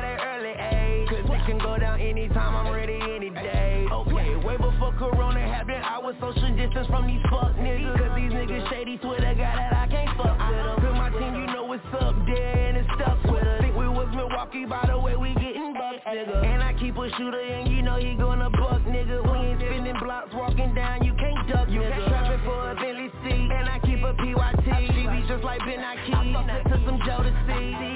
can 1.52 1.60
go 1.60 1.78
down 1.78 2.00
anytime, 2.00 2.56
I'm 2.56 2.72
ready 2.72 2.96
any 2.96 3.30
day. 3.30 3.86
Okay, 3.92 4.36
way 4.40 4.56
before 4.56 4.94
Corona 4.96 5.40
happened, 5.40 5.84
I 5.84 6.00
was 6.00 6.16
social 6.22 6.56
distance 6.56 6.88
from 6.88 7.08
these 7.08 7.20
fuck 7.30 7.52
niggas. 7.60 7.92
Cause 8.00 8.16
these 8.16 8.32
niggas 8.32 8.70
shady, 8.70 8.98
swear 9.02 9.20
to 9.20 9.36
God 9.36 9.56
that 9.60 9.74
I 9.76 9.88
can't 9.92 10.16
fuck 10.16 10.40
with 10.40 10.64
them. 10.64 10.80
Cause 10.80 10.96
my 10.96 11.10
team, 11.12 11.36
you 11.36 11.48
know 11.52 11.66
what's 11.68 11.84
up 12.00 12.16
there 12.26 12.56
and 12.56 12.78
it's 12.78 12.88
stuck 12.96 13.20
with 13.28 13.44
us. 13.44 13.60
Think 13.60 13.76
we 13.76 13.88
was 13.90 14.08
Milwaukee 14.16 14.64
by 14.64 14.88
the 14.88 14.98
way 14.98 15.18
we 15.18 15.34
getting 15.36 15.74
bucks, 15.74 16.00
nigga. 16.08 16.40
And 16.40 16.64
I 16.64 16.72
keep 16.80 16.96
a 16.96 17.10
shooter 17.20 17.42
and 17.42 17.68
you 17.68 17.82
know 17.82 18.00
he 18.00 18.16
gonna 18.16 18.50
buck, 18.50 18.80
nigga. 18.88 19.20
We 19.20 19.52
ain't 19.52 19.60
spinning 19.60 20.00
blocks, 20.00 20.32
walking 20.34 20.74
down, 20.74 21.04
you 21.04 21.14
can't 21.20 21.48
duck, 21.52 21.68
you 21.68 21.82
nigga. 21.84 22.08
Trapping 22.08 22.46
for 22.48 22.72
a 22.72 22.76
Bentley 22.76 23.12
C, 23.28 23.28
and 23.28 23.68
I 23.68 23.76
keep 23.84 24.00
a 24.00 24.16
PYT. 24.16 24.68
She 24.96 25.04
be 25.04 25.20
just 25.28 25.44
like 25.44 25.60
Ben 25.68 25.84
Aki. 25.84 26.16
I 26.16 26.32
fuck 26.32 26.48
to 26.48 26.78
some 26.88 27.00
Jodeci. 27.04 27.91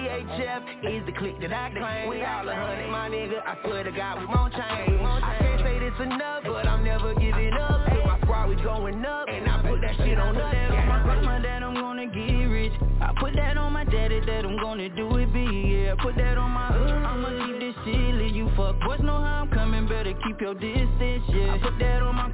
Clique 1.25 1.41
that 1.41 1.53
I 1.53 1.71
claim. 1.73 2.07
We 2.07 2.21
all 2.21 2.47
a 2.47 2.53
hundred, 2.53 2.91
my 2.91 3.09
nigga. 3.09 3.41
I 3.41 3.57
swear 3.65 3.83
to 3.83 3.91
God, 3.91 4.19
we 4.19 4.27
won't 4.27 4.53
change. 4.53 5.01
I 5.01 5.35
can't 5.39 5.61
say 5.65 5.79
this 5.79 5.97
enough, 5.99 6.43
but 6.45 6.67
I'm 6.67 6.83
never 6.83 7.15
giving 7.15 7.51
up. 7.53 7.83
To 7.87 7.97
my 8.05 8.19
squad, 8.21 8.49
we 8.49 8.55
going 8.61 9.03
up, 9.03 9.27
and 9.27 9.49
I 9.49 9.59
put 9.67 9.81
that 9.81 9.97
shit 9.97 10.19
on 10.19 10.37
us. 10.37 10.43
I 10.45 10.45
put 10.45 10.53
that 10.53 10.71
on 10.77 10.87
my 10.87 11.01
grandma 11.01 11.41
that 11.41 11.63
I'm 11.63 11.73
gonna 11.73 12.05
get 12.05 12.45
rich. 12.45 12.73
I 13.01 13.11
put 13.19 13.33
that 13.37 13.57
on 13.57 13.73
my 13.73 13.85
daddy 13.85 14.19
that 14.19 14.45
I'm 14.45 14.57
gonna 14.61 14.87
do 14.89 15.17
it 15.17 15.33
big, 15.33 15.49
yeah. 15.49 15.95
Put 15.97 16.15
that 16.17 16.37
on 16.37 16.51
my 16.51 16.67
hood, 16.67 16.91
I'ma 16.93 17.47
keep 17.47 17.59
this 17.59 17.75
shit 17.85 18.13
lit. 18.21 18.31
You 18.31 18.47
fuck 18.55 18.79
boys 18.85 18.99
know 19.01 19.17
how 19.17 19.41
I'm 19.41 19.49
coming, 19.49 19.87
better 19.87 20.13
keep 20.13 20.39
your 20.39 20.53
distance, 20.53 21.25
yeah. 21.29 21.55
I 21.55 21.57
put 21.57 21.79
that 21.79 22.03
on 22.03 22.13
my 22.13 22.29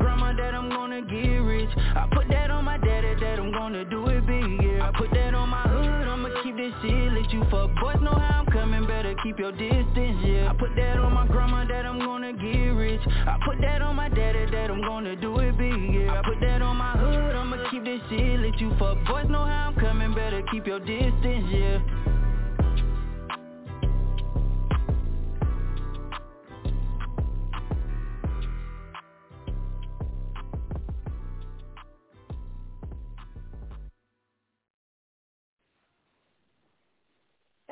fuck 18.81 18.97
boys 19.05 19.29
know 19.29 19.45
how 19.45 19.71
I'm 19.71 19.79
coming, 19.79 20.13
better 20.15 20.41
keep 20.51 20.65
your 20.65 20.79
distance, 20.79 21.45
yeah. 21.51 21.79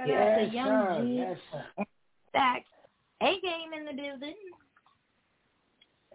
Yes, 0.05 0.53
Young 0.53 0.67
sir. 0.67 1.01
G. 1.03 1.15
Yes, 1.17 1.37
sir. 1.51 1.85
Stack. 2.29 2.65
A 3.21 3.39
game 3.41 3.73
in 3.77 3.85
the 3.85 4.01
building. 4.01 4.35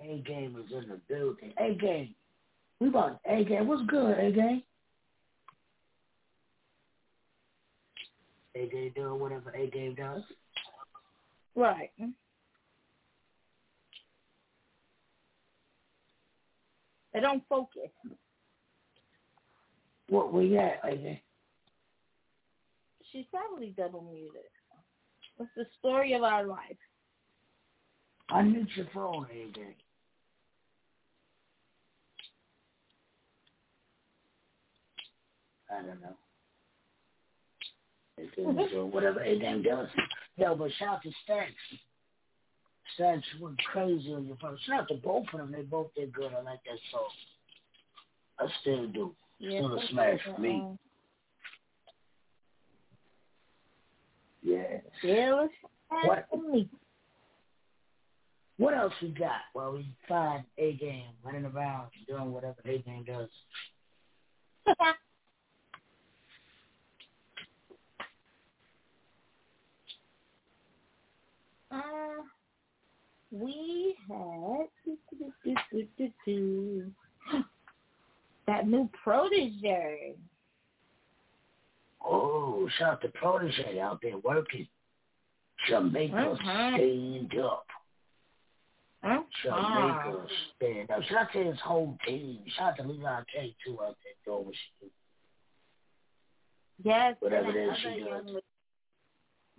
A 0.01 0.23
game 0.27 0.57
is 0.65 0.73
in 0.73 0.89
the 0.89 1.01
building. 1.09 1.53
A 1.59 1.75
game. 1.75 2.15
We 2.81 2.89
about 2.89 3.21
A 3.29 3.45
game. 3.45 3.69
What's 3.69 3.83
good, 3.89 4.19
A 4.19 4.33
game? 4.33 4.63
A 8.57 8.67
game 8.67 8.93
doing 8.95 9.21
whatever 9.21 9.51
A 9.51 9.69
game 9.69 9.95
does. 9.95 10.23
Right. 11.57 11.91
They 17.13 17.21
don't 17.21 17.43
focus. 17.49 17.91
What 20.09 20.33
we 20.33 20.57
at, 20.59 20.83
AJ? 20.85 21.21
She's 23.11 23.25
probably 23.31 23.75
double 23.77 24.03
muted. 24.03 24.43
What's 25.37 25.53
the 25.57 25.67
story 25.79 26.15
of 26.15 26.23
our 26.23 26.45
life? 26.45 26.77
I 28.31 28.43
need 28.43 28.67
your 28.75 28.87
phone, 28.93 29.27
AJ. 29.33 29.59
I 35.71 35.83
don't 35.83 36.01
know. 36.01 36.17
A 38.19 38.23
game 38.37 38.59
is 38.59 38.71
doing 38.71 38.91
whatever 38.93 39.21
A 39.21 39.39
game 39.39 39.63
does. 39.63 39.89
Yo, 40.37 40.55
but 40.55 40.71
shout 40.79 40.89
out 40.97 41.03
to 41.03 41.11
Stacks. 41.25 41.53
Stacks 42.95 43.25
went 43.41 43.59
crazy 43.73 44.13
on 44.13 44.27
your 44.27 44.37
phone. 44.37 44.59
Shout 44.67 44.81
out 44.83 44.89
to 44.89 44.95
both 44.95 45.25
of 45.33 45.39
them. 45.41 45.53
They 45.53 45.63
both 45.63 45.93
did 45.97 46.13
good. 46.13 46.33
I 46.33 46.43
like 46.43 46.61
that 46.65 46.79
song. 46.93 47.09
I 48.39 48.47
still 48.61 48.87
do. 48.89 49.15
Yeah, 49.39 49.61
Still 49.61 49.79
a 49.79 49.87
smash 49.91 50.21
for 50.25 50.41
me. 50.41 50.61
um, 50.63 50.79
Yeah. 54.43 54.81
Still 54.99 55.39
a 55.41 55.49
What? 56.07 56.29
What 58.57 58.75
else 58.75 58.93
we 59.03 59.09
got 59.09 59.41
while 59.53 59.73
we 59.73 59.89
find 60.09 60.45
A 60.59 60.75
game 60.75 61.11
running 61.25 61.45
around 61.45 61.89
doing 62.07 62.31
whatever 62.33 62.61
A 62.65 62.79
game 62.79 63.05
does? 63.05 63.29
uh, 71.71 71.77
we 73.35 73.97
had 74.09 74.67
that 78.47 78.69
new 78.69 78.89
protege. 79.03 80.15
Oh, 82.07 82.69
shout 82.79 82.93
out 82.95 83.01
to 83.03 83.09
Protege 83.09 83.81
out 83.81 84.01
there 84.03 84.19
working. 84.19 84.69
Jamaica 85.67 86.15
Mhm. 86.15 86.75
stand 86.77 87.35
up. 87.41 87.67
Huh? 89.03 89.23
Jamaica 89.43 90.29
stand 90.57 90.91
up. 90.91 91.03
Shout 91.05 91.19
out 91.27 91.33
to 91.33 91.45
his 91.45 91.61
whole 91.61 91.97
team. 92.07 92.47
Shout 92.49 92.73
out 92.73 92.77
to 92.77 92.83
Leon 92.85 93.25
K 93.33 93.57
too 93.65 93.83
out 93.83 93.97
there 94.05 94.13
doing 94.25 94.47
what 94.47 94.55
she 94.55 94.71
do. 94.81 94.91
Yes, 96.83 97.17
Whatever 97.21 97.51
it 97.51 97.57
is 97.57 97.79
she 97.79 98.01
does. 98.01 98.43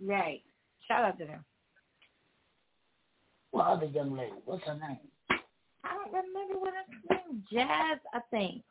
Right. 0.00 0.42
Shout 0.86 1.04
out 1.04 1.18
to 1.18 1.24
them. 1.26 1.44
What 3.56 3.68
other 3.68 3.86
young 3.86 4.14
lady? 4.14 4.34
What's 4.44 4.62
her 4.66 4.74
name? 4.74 4.98
I 5.82 5.94
don't 5.94 6.12
remember 6.12 6.60
what 6.60 6.74
her 6.74 7.14
name. 7.14 7.42
Jazz, 7.50 7.98
I 8.12 8.20
think. 8.30 8.62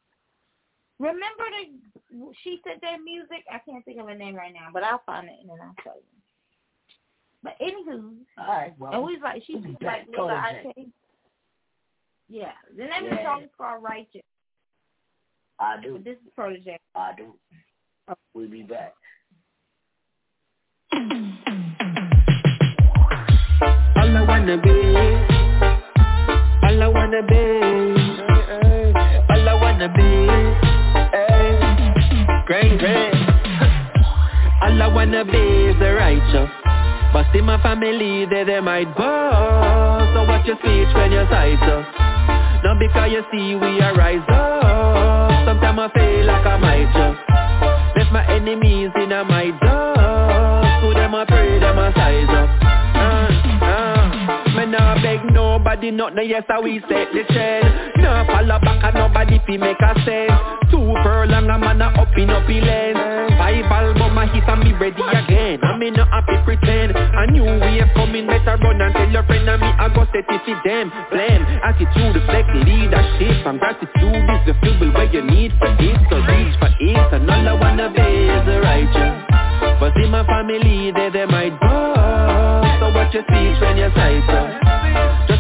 Remember 1.00 1.44
the 1.50 2.30
she 2.44 2.62
said 2.64 2.78
that 2.84 2.98
music? 3.04 3.44
I 3.52 3.58
can't 3.68 3.84
think 3.84 4.00
of 4.00 4.08
her 4.08 4.14
name 4.14 4.36
right 4.36 4.54
now, 4.54 4.68
but 4.72 4.84
I'll 4.84 5.02
find 5.04 5.28
it 5.28 5.38
and 5.42 5.50
then 5.50 5.58
I'll 5.60 5.74
tell 5.84 5.96
you. 5.96 6.04
But 7.42 7.54
anywho, 7.60 8.14
All 8.38 8.48
right, 8.48 8.74
well, 8.78 8.94
and 8.94 9.04
we 9.04 9.18
like 9.24 9.42
she 9.48 9.56
we'll 9.56 9.64
be 9.64 9.70
was 9.70 9.78
like 9.82 10.08
Lil 10.08 10.28
Protege. 10.28 10.74
Ike. 10.78 10.88
Yeah, 12.30 12.52
the 12.78 12.84
name 12.84 13.06
of 13.06 13.10
the 13.10 13.24
song 13.24 13.42
is 13.42 13.50
called 13.58 13.82
Righteous. 13.82 14.22
I 15.60 15.82
do. 15.82 15.94
But 15.94 16.04
this 16.04 16.18
is 16.18 16.32
Protege. 16.36 16.78
I 16.94 17.12
do. 17.18 17.34
We'll 18.36 18.50
be 18.50 18.62
back. 18.62 18.94
wanna 27.16 27.28
be, 27.28 27.44
all 29.30 29.48
I 29.48 29.54
wanna 29.62 29.88
be, 29.88 30.28
great, 32.46 32.78
great. 32.78 33.14
All 34.62 34.82
I 34.82 34.88
wanna 34.94 35.24
be 35.24 35.38
is 35.38 35.80
the 35.80 35.94
righteous, 35.94 36.50
but 37.14 37.34
in 37.34 37.46
my 37.46 37.62
family 37.62 38.26
they 38.26 38.44
they 38.44 38.60
might 38.60 38.94
bow. 38.98 40.12
So 40.14 40.24
watch 40.28 40.46
your 40.46 40.58
speech 40.58 40.94
when 40.94 41.14
you 41.14 41.26
sight 41.30 41.64
up. 41.64 41.86
Not 42.66 42.80
because 42.80 43.12
you 43.12 43.24
see 43.32 43.56
we 43.56 43.80
are 43.80 43.96
rise 43.96 44.20
up. 44.28 45.46
Sometimes 45.48 45.80
I 45.80 45.90
feel 45.94 46.26
like 46.26 46.46
I 46.46 46.58
might 46.58 46.92
just 46.92 47.98
left 47.98 48.12
my 48.12 48.28
enemies 48.28 48.90
in 48.96 49.12
a 49.14 49.24
nobody 55.76 55.92
nothing, 55.92 56.30
yes 56.30 56.44
how 56.48 56.62
we 56.62 56.80
set 56.88 57.12
the 57.12 57.24
trend. 57.28 57.68
Nah 57.98 58.26
follow 58.26 58.60
back 58.60 58.84
and 58.84 58.96
nobody 58.96 59.40
fi 59.46 59.58
make 59.58 59.80
a 59.80 59.92
sense. 60.06 60.32
Two 60.72 60.96
furlong 61.04 61.50
a 61.50 61.58
man 61.60 61.82
a 61.82 61.88
up 62.00 62.16
in 62.16 62.30
up 62.30 62.48
lens 62.48 63.36
Five 63.36 63.68
album 63.68 64.18
a 64.18 64.24
hit 64.32 64.48
and 64.48 64.64
me 64.64 64.72
ready 64.72 65.04
again. 65.04 65.60
And 65.62 65.80
me 65.80 65.92
not 65.92 66.08
happy 66.08 66.40
pretend. 66.46 66.96
A 66.96 67.28
new 67.28 67.44
wave 67.44 67.92
coming 67.96 68.28
better 68.28 68.56
run 68.56 68.82
and 68.82 68.96
tell 68.96 69.10
your 69.10 69.24
friend 69.24 69.50
and 69.50 69.62
me 69.62 69.68
I 69.68 69.92
go 69.92 70.08
set 70.16 70.24
it 70.32 70.42
for 70.48 70.58
them. 70.64 70.92
Blame 71.12 71.44
attitude 71.44 72.24
reflect 72.24 72.50
leadership 72.56 73.44
And 73.44 73.60
gratitude 73.60 74.24
is 74.32 74.42
the 74.48 74.56
fuel 74.64 74.92
where 74.96 75.12
you 75.12 75.24
need 75.28 75.52
for 75.60 75.76
this. 75.76 76.00
So 76.08 76.24
reach 76.24 76.56
for 76.56 76.72
it 76.72 77.14
and 77.14 77.30
all 77.30 77.48
I 77.48 77.54
wanna 77.54 77.92
be 77.92 78.08
is 78.32 78.44
the 78.48 78.64
righteous. 78.64 79.14
But 79.80 79.98
in 80.00 80.10
my 80.12 80.24
family, 80.24 80.92
they, 80.96 81.10
they 81.12 81.26
might 81.26 81.52
go 81.60 82.80
So 82.80 82.96
watch 82.96 83.14
your 83.14 83.28
speech 83.28 83.60
when 83.60 83.76
you 83.76 83.92
sight 83.92 84.30
up 84.32 84.66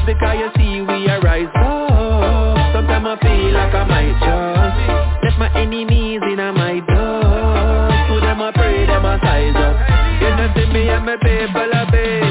because 0.05 0.37
you 0.37 0.49
see 0.55 0.81
we 0.81 1.09
are 1.09 1.19
rise 1.21 1.49
up. 1.57 2.73
Sometimes 2.73 3.07
I 3.09 3.15
feel 3.25 3.51
like 3.53 3.73
I 3.73 3.83
might 3.89 4.13
just 4.21 5.23
Let 5.25 5.35
my 5.39 5.49
enemies 5.57 6.21
in 6.21 6.37
my 6.37 6.79
dust. 6.85 8.09
To 8.09 8.15
them 8.21 8.41
I 8.41 8.51
pray, 8.53 8.85
them 8.85 9.05
I 9.05 9.17
size 9.19 9.57
up. 9.57 9.75
You 10.21 10.29
know 10.37 10.47
see 10.53 10.67
me 10.71 10.89
and 10.89 11.05
my 11.05 11.17
people 11.17 11.69
a 11.73 11.83
bit. 11.89 12.21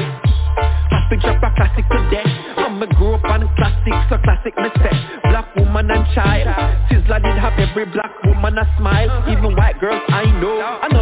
Happy 0.90 1.16
drop 1.18 1.42
a 1.42 1.50
classic 1.58 1.84
today. 1.90 2.22
I'm 2.56 2.80
a 2.82 2.86
grow 2.94 3.14
up 3.14 3.24
on 3.24 3.42
classics, 3.58 4.06
so 4.08 4.18
classic 4.22 4.54
me 4.56 4.70
say. 4.78 4.94
Black 5.30 5.50
woman 5.56 5.90
and 5.90 6.06
child. 6.14 6.46
Sizzla 6.86 7.18
did 7.22 7.36
have 7.42 7.58
every 7.58 7.86
black 7.86 8.14
woman 8.24 8.56
a 8.58 8.64
smile. 8.78 9.10
Even 9.26 9.56
white 9.56 9.80
girls 9.80 10.02
I 10.08 10.24
know. 10.40 10.62
I 10.62 10.93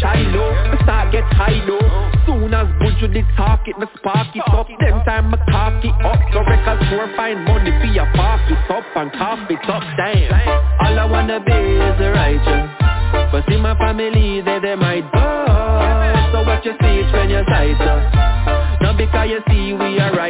shy 0.00 0.20
low 0.34 0.50
Me 0.70 0.76
start 0.82 1.12
get 1.12 1.24
high 1.32 1.60
low 1.64 1.80
Soon 2.26 2.52
as 2.54 2.68
Buju 2.80 3.12
did 3.12 3.24
talk 3.36 3.66
it, 3.66 3.78
me 3.78 3.86
spark 3.96 4.34
it 4.36 4.44
up. 4.52 4.68
Them 4.68 5.02
time 5.04 5.30
me 5.30 5.38
cock 5.50 5.82
it 5.82 5.96
up. 6.04 6.20
So 6.32 6.40
record 6.44 6.78
store 6.86 7.08
find 7.16 7.44
money 7.44 7.72
for 7.80 7.90
your 7.90 8.06
park 8.14 8.42
it 8.50 8.70
up 8.70 8.84
And 8.94 9.10
cough 9.12 9.50
it 9.50 9.64
up, 9.68 9.82
damn. 9.96 10.32
All 10.84 10.98
I 10.98 11.04
wanna 11.04 11.40
be 11.40 11.52
is 11.52 12.00
a 12.00 12.10
righteous. 12.12 12.90
But 13.32 13.48
in 13.50 13.60
my 13.62 13.76
family 13.76 14.40
they, 14.40 14.60
they 14.60 14.76
might 14.76 15.10
go 15.10 15.26
So 16.30 16.46
watch 16.46 16.64
your 16.64 16.74
speech 16.74 17.10
when 17.12 17.30
you 17.30 17.42
sight 17.48 17.80
up 17.82 18.80
Not 18.82 18.96
because 18.96 19.28
you 19.30 19.40
see 19.48 19.72
we 19.72 19.98
are 19.98 20.14
rise 20.14 20.29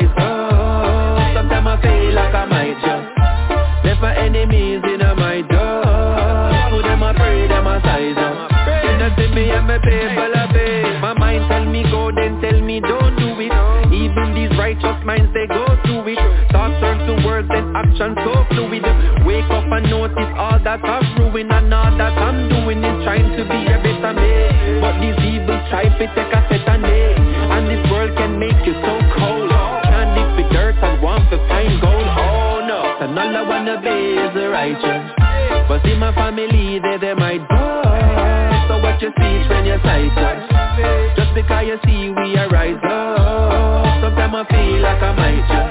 action 17.80 18.12
so 18.20 18.44
fluid. 18.52 18.84
Wake 19.24 19.48
up 19.48 19.64
and 19.64 19.88
notice 19.88 20.32
all 20.36 20.60
that 20.60 20.84
I've 20.84 21.08
ruined 21.16 21.52
And 21.52 21.72
all 21.72 21.92
that 21.96 22.14
I'm 22.16 22.48
doing 22.48 22.84
is 22.84 22.98
trying 23.04 23.28
to 23.36 23.42
be 23.44 23.60
a 23.72 23.76
better 23.80 24.12
me 24.12 24.32
But 24.80 25.00
these 25.00 25.16
evil 25.24 25.56
try 25.72 25.88
to 25.88 26.06
take 26.12 26.32
a 26.32 26.40
set 26.48 26.68
and 26.68 26.82
day 26.84 27.16
And 27.16 27.64
this 27.68 27.82
world 27.90 28.12
can 28.16 28.38
make 28.38 28.60
you 28.68 28.74
so 28.84 28.92
cold. 29.16 29.50
Candy 29.88 30.24
for 30.36 30.46
dirt 30.52 30.76
and 30.76 31.00
want 31.00 31.24
to 31.32 31.38
find 31.48 31.80
gold 31.80 32.08
Oh 32.20 32.60
no, 32.68 32.80
and 33.00 33.16
all 33.16 33.36
I 33.36 33.42
wanna 33.48 33.80
be 33.80 33.96
is 34.20 34.34
a 34.36 34.48
righteous. 34.48 35.04
But 35.68 35.82
see 35.84 35.96
my 35.96 36.12
family 36.14 36.80
they, 36.80 36.98
they 37.00 37.14
might 37.14 37.46
die. 37.48 38.66
So 38.68 38.82
watch 38.82 39.00
your 39.00 39.12
speech 39.16 39.44
when 39.48 39.64
you 39.64 39.78
sight 39.82 40.12
us 40.16 41.16
Just 41.16 41.32
because 41.34 41.64
you 41.64 41.78
see 41.84 42.10
we 42.10 42.36
are 42.36 42.48
rising 42.48 42.80
Sometimes 44.00 44.34
I 44.36 44.44
feel 44.50 44.80
like 44.80 45.02
I 45.02 45.12
might 45.16 45.44
just 45.48 45.69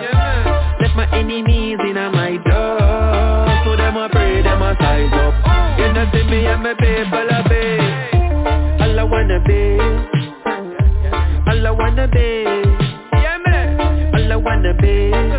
Baby. 14.82 15.39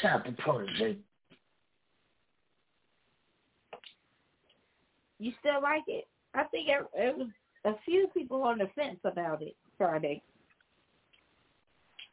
Shout 0.00 0.20
out 0.20 0.24
to 0.26 0.32
Protege. 0.32 0.98
You 5.18 5.32
still 5.40 5.60
like 5.62 5.82
it? 5.88 6.06
I 6.34 6.44
think 6.44 6.68
it, 6.68 6.86
it 6.94 7.16
was 7.16 7.28
a 7.64 7.72
few 7.84 8.08
people 8.14 8.42
on 8.42 8.58
the 8.58 8.68
fence 8.74 9.00
about 9.04 9.42
it 9.42 9.56
Friday. 9.76 10.22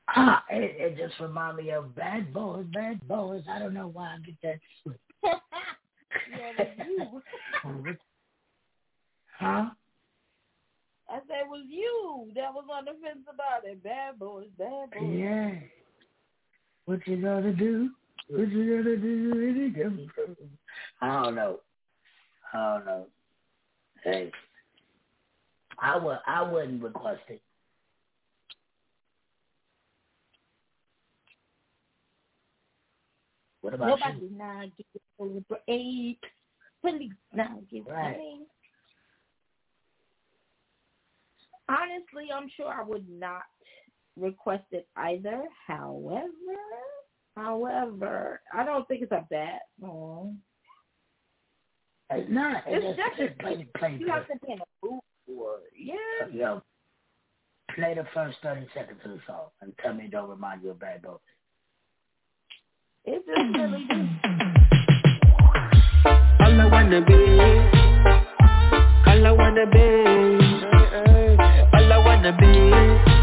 Ah, 0.10 0.44
it, 0.50 0.76
it 0.80 0.98
just 0.98 1.20
remind 1.20 1.58
me 1.58 1.72
of 1.72 1.96
Bad 1.96 2.34
Boys, 2.34 2.66
Bad 2.74 3.06
Boys. 3.08 3.44
I 3.50 3.60
don't 3.60 3.74
know 3.74 3.88
why 3.88 4.16
I 4.16 4.18
get 4.26 4.36
that 4.44 4.60
yeah, 6.32 6.52
it 6.58 7.12
was 7.12 7.24
you. 7.66 7.96
Huh? 9.40 9.70
I 11.10 11.20
said 11.28 11.42
it 11.42 11.50
was 11.50 11.66
you 11.68 12.32
that 12.36 12.54
was 12.54 12.66
on 12.72 12.86
the 12.86 12.92
fence 12.92 13.26
about 13.32 13.66
it. 13.66 13.84
Bad 13.84 14.20
boys, 14.20 14.48
bad 14.58 14.92
boys. 14.92 15.20
Yeah. 15.20 15.52
What 16.86 17.06
you 17.08 17.18
gonna 17.22 17.54
do? 17.54 17.90
What 18.30 18.50
you 18.52 18.84
gonna 18.84 18.96
do 18.98 19.30
when 19.32 19.74
it 19.76 19.84
comes 19.84 20.10
from? 20.14 20.36
I 21.02 21.24
don't 21.24 21.36
know. 21.36 21.60
I 22.54 22.58
don't 22.58 22.86
know. 22.86 23.08
Hey, 24.04 24.32
I 25.80 25.98
would. 25.98 26.20
I 26.28 26.42
wouldn't 26.44 26.82
request 26.84 27.22
it. 27.30 27.42
What 33.62 33.74
about 33.74 33.88
Nobody 34.00 34.26
you? 34.26 34.38
now 34.38 34.62
give 34.78 35.02
a 35.20 35.42
break. 35.42 36.20
Please 36.82 37.12
now 37.34 37.60
give 37.72 37.88
Right. 37.88 38.18
me. 38.18 38.46
Honestly, 41.68 42.32
I'm 42.32 42.48
sure 42.56 42.72
I 42.72 42.84
would 42.84 43.10
not 43.10 43.42
request 44.18 44.66
it 44.72 44.88
either. 44.96 45.44
However, 45.68 46.30
however, 47.36 48.42
I 48.54 48.64
don't 48.66 48.88
think 48.88 49.02
it's 49.04 49.12
a 49.12 49.26
bad 49.30 49.60
song. 49.80 50.38
It's 52.12 52.30
not. 52.32 52.64
It's, 52.68 52.86
It's 52.86 52.98
just, 52.98 53.18
just 53.18 53.30
just 53.30 53.40
play, 53.40 53.68
play, 53.78 53.98
You 54.00 54.08
have 54.08 54.28
to 54.28 54.34
be 54.46 54.54
in 54.54 54.60
a 54.60 54.66
mood 54.86 55.02
for 55.26 55.58
it. 55.58 55.74
Yeah. 55.76 56.28
Yo, 56.32 56.62
play 57.74 57.96
the 57.96 58.06
first 58.14 58.38
thirty 58.44 58.68
seconds 58.74 59.00
of 59.04 59.12
the 59.12 59.20
song 59.26 59.48
and 59.62 59.74
tell 59.82 59.94
me 59.94 60.06
it 60.06 60.12
don't 60.12 60.30
remind 60.30 60.64
you 60.64 60.72
of 60.72 60.80
Bad 60.80 61.02
Boys. 61.02 61.18
It 63.06 63.24
just 63.26 63.58
really 63.58 63.86
do. 63.90 64.08
All 66.40 66.62
I 66.62 66.66
wanna 66.72 67.02
be, 67.06 67.14
all 69.08 69.26
I 69.26 69.32
wanna 69.32 69.66
be, 69.66 69.88
all 71.74 71.94
I 71.94 71.98
wanna 72.06 72.38
be, 72.40 72.46
hey, 72.46 73.15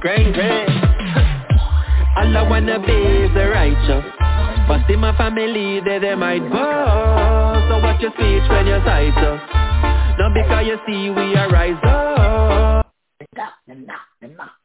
great, 0.00 0.32
great. 0.32 0.68
All 2.16 2.36
I 2.36 2.42
wanna 2.48 2.78
be 2.80 2.92
is 2.92 3.34
the 3.34 3.48
righteous. 3.50 4.04
But 4.68 4.86
see 4.88 4.96
my 4.96 5.16
family, 5.16 5.80
they, 5.80 5.98
they 5.98 6.14
might 6.14 6.40
bust. 6.50 7.68
So 7.68 7.78
watch 7.78 8.00
your 8.00 8.12
speech 8.12 8.48
when 8.50 8.66
you 8.66 8.80
sight 8.84 9.16
us. 9.18 9.40
Not 10.18 10.34
because 10.34 10.66
you 10.66 10.78
see 10.86 11.10
we 11.10 11.36
are 11.36 11.48
rise 11.50 11.78
up. 11.84 12.92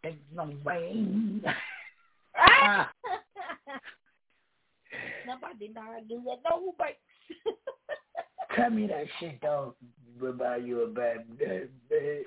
There's 0.03 0.15
no 0.33 0.45
rain. 0.65 1.43
Nobody 5.27 5.67
know 5.69 5.81
how 5.81 5.99
to 5.99 6.05
do 6.07 6.21
that. 6.25 6.39
No 6.49 6.73
breaks. 6.77 6.99
Tell 8.55 8.69
me 8.69 8.87
that 8.87 9.05
shit 9.19 9.39
don't 9.41 9.75
remind 10.19 10.67
you 10.67 10.81
of 10.81 10.95
bad, 10.95 11.25
bad, 11.37 11.69
bad. 11.89 12.25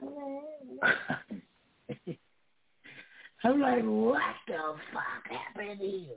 I'm 3.44 3.60
like, 3.60 3.82
what 3.84 4.20
the 4.46 4.74
fuck 4.92 5.24
happened 5.30 5.80
here? 5.80 6.16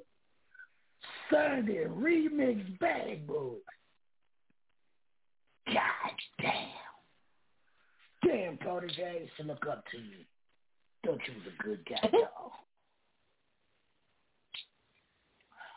Sunday 1.32 1.86
remix 1.86 2.80
Bad 2.80 3.28
Boy. 3.28 3.56
God 5.68 6.16
damn. 6.42 6.68
Damn, 8.26 8.58
protege, 8.58 9.04
I 9.04 9.20
used 9.22 9.32
to 9.38 9.44
look 9.44 9.66
up 9.70 9.84
to 9.92 9.98
you. 9.98 10.26
Thought 11.06 11.20
you 11.28 11.34
was 11.34 11.54
a 11.60 11.64
good 11.64 11.86
guy, 11.88 12.08
dog. 12.12 12.52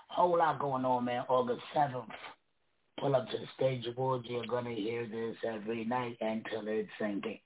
Whole 0.09 0.39
lot 0.39 0.59
going 0.61 0.85
on, 0.85 1.05
man. 1.07 1.25
August 1.29 1.63
7th. 1.75 2.05
Pull 3.01 3.17
up 3.17 3.29
to 3.31 3.37
the 3.39 3.47
stage 3.57 3.87
awards. 3.87 4.27
You're 4.29 4.47
going 4.47 4.67
to 4.67 4.75
hear 4.75 5.07
this 5.07 5.37
every 5.45 5.85
night 5.85 6.17
until 6.21 6.63
it's 6.67 6.89
sinking. 7.01 7.41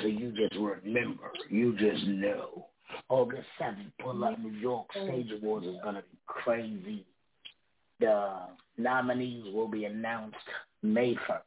So 0.00 0.06
you 0.06 0.32
just 0.32 0.54
remember. 0.56 1.30
You 1.48 1.76
just 1.76 2.06
know. 2.06 2.66
August 3.08 3.46
7th, 3.60 3.90
pull 4.00 4.24
up 4.24 4.38
New 4.38 4.52
York 4.52 4.86
Stage 4.92 5.30
Awards 5.40 5.66
is 5.66 5.76
going 5.82 5.96
to 5.96 6.02
be 6.02 6.18
crazy. 6.26 7.06
The 8.00 8.40
nominees 8.76 9.52
will 9.52 9.68
be 9.68 9.84
announced 9.84 10.36
May 10.82 11.14
1st. 11.14 11.40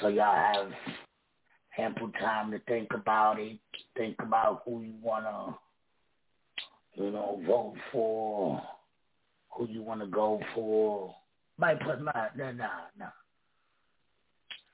So 0.00 0.08
y'all 0.08 0.34
have 0.34 0.72
ample 1.78 2.10
time 2.20 2.50
to 2.50 2.58
think 2.60 2.88
about 2.94 3.38
it. 3.38 3.58
Think 3.96 4.16
about 4.20 4.62
who 4.64 4.82
you 4.82 4.94
want 5.02 5.24
to, 5.24 7.02
you 7.02 7.10
know, 7.10 7.40
vote 7.46 7.74
for, 7.90 8.62
who 9.50 9.68
you 9.68 9.82
want 9.82 10.00
to 10.00 10.06
go 10.06 10.40
for. 10.54 11.14
Might 11.58 11.80
put 11.80 12.00
my, 12.00 12.28
no, 12.36 12.52
no, 12.52 12.68
no. 12.98 13.06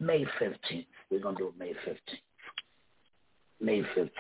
May 0.01 0.25
15th. 0.41 0.87
We're 1.11 1.21
going 1.21 1.37
to 1.37 1.43
do 1.43 1.49
it 1.49 1.59
May 1.59 1.73
15th. 1.87 1.97
May 3.61 3.83
15th. 3.97 4.11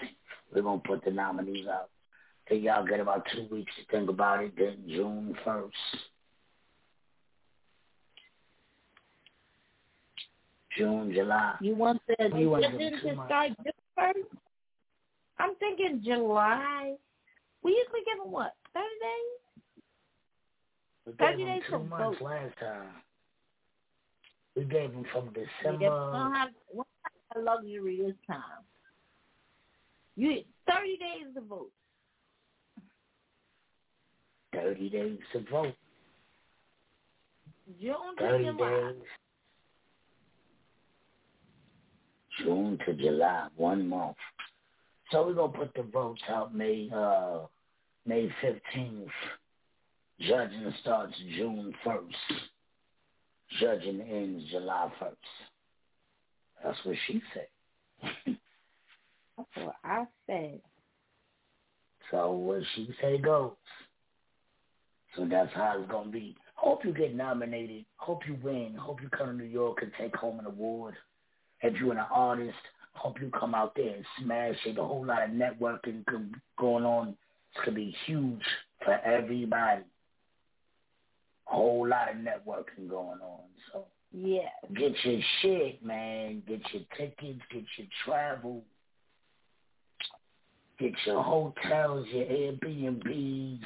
We're 0.55 0.63
going 0.63 0.81
to 0.81 0.89
put 0.89 1.05
the 1.05 1.11
nominees 1.11 1.67
out. 1.67 1.91
Then 2.49 2.63
y'all 2.63 2.87
get 2.87 3.01
about 3.01 3.27
two 3.33 3.47
weeks 3.51 3.73
to 3.77 3.97
think 3.97 4.09
about 4.09 4.43
it. 4.43 4.53
Then 4.57 4.79
June 4.89 5.37
1st. 5.47 5.71
June, 10.77 11.13
July. 11.15 11.55
You 11.61 11.75
want 11.75 12.01
the 12.07 12.15
You 12.39 12.51
want 12.51 12.65
to 12.65 12.79
do 12.79 12.91
too 13.01 13.15
much. 13.17 13.27
start 13.27 13.51
June 13.65 13.73
first? 13.97 14.19
I'm 15.39 15.55
thinking 15.57 16.03
July. 16.05 16.95
We 17.63 17.73
usually 17.73 18.01
give 18.07 18.19
them 18.23 18.31
what? 18.33 18.55
Thirty 18.73 18.87
days. 19.03 19.85
Thirty 21.19 21.45
days 21.45 21.63
two 21.69 21.79
months 21.81 22.19
vote. 22.21 22.25
last 22.25 22.57
time. 22.59 22.89
We 24.59 24.65
gave 24.65 24.91
them 24.91 25.05
from 25.13 25.27
We 25.27 25.47
December. 25.63 25.89
don't 25.89 26.35
have, 26.35 26.49
we 26.73 26.79
don't 26.79 26.87
have 27.37 27.45
luxury 27.45 28.01
this 28.05 28.17
time. 28.27 28.65
You 30.17 30.43
thirty 30.69 30.97
days 30.97 31.33
to 31.37 31.41
vote. 31.43 31.71
Thirty 34.53 34.89
days 34.89 35.19
to 35.33 35.45
vote. 35.49 35.75
June 37.81 38.17
to 38.19 38.39
July. 38.43 38.93
days. 38.93 39.03
June 42.43 42.79
to 42.85 42.95
July, 42.95 43.47
one 43.57 43.89
month. 43.89 44.17
So 45.13 45.25
we're 45.25 45.35
gonna 45.35 45.53
put 45.53 45.73
the 45.75 45.85
votes 45.85 46.23
out 46.29 46.53
May 46.53 46.91
uh 46.93 47.43
May 48.07 48.29
fifteenth. 48.41 49.09
Judging 50.19 50.75
starts 50.81 51.15
June 51.37 51.73
first. 51.85 52.43
Judging 53.61 54.01
ends 54.03 54.45
July 54.51 54.91
first. 54.99 55.17
That's 56.63 56.79
what 56.85 56.97
she 57.07 57.23
said. 57.35 58.37
That's 59.37 59.67
what 59.67 59.77
I 59.85 60.05
said. 60.27 60.61
So 62.11 62.33
what 62.33 62.63
she 62.75 62.89
say 63.01 63.19
goes. 63.19 63.53
So 65.17 65.27
that's 65.29 65.53
how 65.55 65.79
it's 65.81 65.91
gonna 65.91 66.11
be. 66.11 66.37
Hope 66.55 66.85
you 66.85 66.93
get 66.93 67.15
nominated. 67.15 67.85
Hope 67.97 68.23
you 68.27 68.37
win. 68.43 68.75
Hope 68.75 69.01
you 69.03 69.09
come 69.09 69.29
to 69.29 69.33
New 69.33 69.45
York 69.45 69.79
and 69.83 69.93
take 69.99 70.15
home 70.17 70.39
an 70.39 70.47
award. 70.47 70.95
If 71.63 71.77
you're 71.77 71.93
an 71.93 71.99
artist, 71.99 72.57
hope 72.93 73.21
you 73.21 73.31
come 73.31 73.55
out 73.55 73.75
there 73.75 73.95
and 73.95 74.05
smash 74.21 74.57
it. 74.67 74.79
A 74.79 74.85
whole 74.85 75.05
lot 75.05 75.23
of 75.23 75.31
networking 75.31 76.05
go- 76.07 76.25
going 76.59 76.85
on. 76.85 77.17
It's 77.55 77.65
gonna 77.65 77.77
be 77.77 77.97
huge 78.07 78.45
for 78.85 78.95
everybody. 79.01 79.83
Whole 81.49 81.89
lot 81.89 82.11
of 82.11 82.17
networking 82.17 82.89
going 82.89 83.21
on. 83.21 83.41
So 83.73 83.87
Yeah. 84.13 84.51
get 84.75 84.93
your 85.05 85.21
shit, 85.41 85.83
man. 85.83 86.43
Get 86.47 86.61
your 86.73 86.83
tickets. 86.97 87.41
Get 87.51 87.65
your 87.79 87.87
travel. 88.05 88.65
Get 90.79 90.93
your 91.07 91.23
hotels, 91.23 92.07
your 92.09 92.27
Airbnbs. 92.27 93.61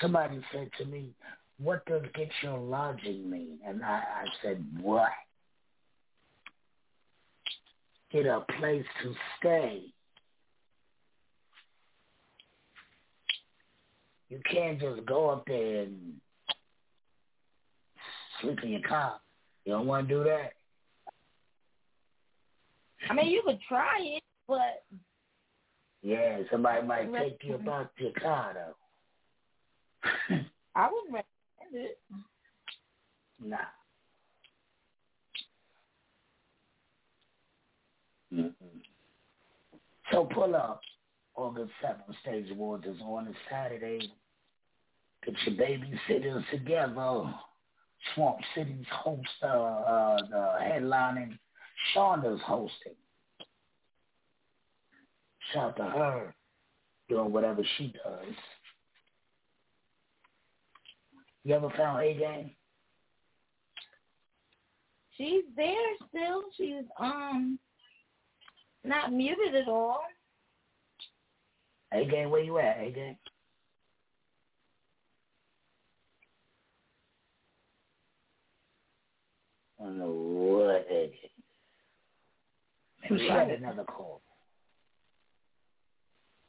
Somebody 0.00 0.40
said 0.52 0.70
to 0.78 0.84
me, 0.86 1.14
what 1.58 1.86
does 1.86 2.02
get 2.14 2.28
your 2.42 2.58
lodging 2.58 3.30
mean? 3.30 3.58
And 3.64 3.82
I, 3.84 4.02
I 4.02 4.24
said, 4.42 4.64
what? 4.80 5.08
Get 8.10 8.26
a 8.26 8.44
place 8.58 8.84
to 9.02 9.14
stay. 9.38 9.82
You 14.28 14.40
can't 14.50 14.80
just 14.80 15.06
go 15.06 15.30
up 15.30 15.44
there 15.46 15.82
and 15.82 16.20
sleep 18.44 18.58
in 18.62 18.70
your 18.70 18.88
car. 18.88 19.20
You 19.64 19.72
don't 19.72 19.86
want 19.86 20.08
to 20.08 20.14
do 20.14 20.24
that. 20.24 20.52
I 23.10 23.14
mean, 23.14 23.30
you 23.30 23.42
could 23.44 23.58
try 23.68 23.98
it, 24.00 24.22
but 24.46 24.84
Yeah, 26.02 26.38
somebody 26.50 26.86
might 26.86 27.12
take 27.12 27.38
you 27.42 27.56
about 27.56 27.90
to 27.96 28.04
your 28.04 28.12
car 28.12 28.54
though. 28.54 30.36
I 30.74 30.88
wouldn't 30.90 31.12
recommend 31.12 31.86
it. 31.86 31.98
Nah. 33.42 33.56
Mm-mm. 38.32 38.52
So 40.12 40.24
pull 40.32 40.54
up. 40.54 40.80
August 41.36 41.72
7th, 41.84 42.14
Stage 42.22 42.50
Awards 42.52 42.86
is 42.86 43.00
on 43.02 43.26
a 43.26 43.32
Saturday. 43.50 44.12
Get 45.24 45.34
your 45.46 45.56
babysitters 45.56 46.48
together. 46.50 47.34
Swamp 48.14 48.38
City's 48.54 48.86
host, 48.90 49.28
uh, 49.42 49.46
uh, 49.46 50.16
the 50.30 50.58
headlining. 50.62 51.38
Shonda's 51.94 52.40
hosting. 52.46 52.94
Shout 55.52 55.76
to 55.76 55.84
her 55.84 56.34
doing 57.08 57.32
whatever 57.32 57.62
she 57.76 57.92
does. 58.04 58.34
You 61.44 61.54
ever 61.54 61.70
found 61.76 62.02
A 62.02 62.14
Game? 62.14 62.50
She's 65.16 65.44
there 65.56 65.74
still. 66.08 66.42
She's 66.56 66.84
um 66.98 67.58
not 68.82 69.12
muted 69.12 69.54
at 69.54 69.68
all. 69.68 70.00
A 71.92 72.04
Game, 72.04 72.30
where 72.30 72.42
you 72.42 72.58
at? 72.58 72.78
A 72.80 72.90
Game? 72.90 73.16
Don't 79.84 79.98
know 79.98 80.10
what 80.10 80.86
A 80.90 81.08
Game. 81.08 81.30
Maybe 83.10 83.22
she 83.22 83.28
had 83.28 83.50
another 83.50 83.84
call. 83.84 84.22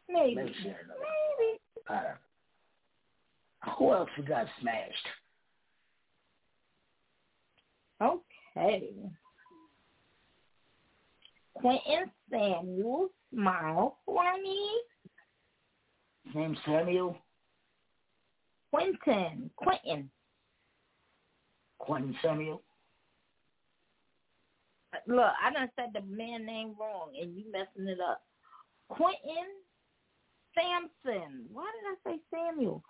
Maybe. 0.10 0.36
Maybe 0.36 0.54
Maybe. 0.64 1.60
I 1.90 1.94
don't 1.96 2.04
know. 2.04 3.74
Who 3.78 3.94
else 3.94 4.10
got 4.28 4.46
smashed? 4.62 5.08
Okay. 8.02 8.90
Quentin 11.56 12.12
Samuel, 12.30 13.10
smile 13.34 13.98
for 14.06 14.24
me. 14.42 14.70
His 16.26 16.36
name's 16.36 16.58
Samuel 16.66 17.18
Quentin. 18.72 19.50
Quentin. 19.56 20.10
Quentin 21.80 22.16
Samuel. 22.22 22.62
Look, 25.08 25.32
I 25.44 25.52
done 25.52 25.70
said 25.76 25.90
the 25.94 26.02
man 26.02 26.46
name 26.46 26.76
wrong 26.80 27.12
and 27.20 27.36
you 27.36 27.52
messing 27.52 27.88
it 27.88 28.00
up. 28.00 28.22
Quentin 28.90 29.48
Sampson. 30.54 31.46
Why 31.52 31.72
did 31.74 31.86
I 31.88 31.96
say 32.06 32.20
Samuel? 32.32 32.84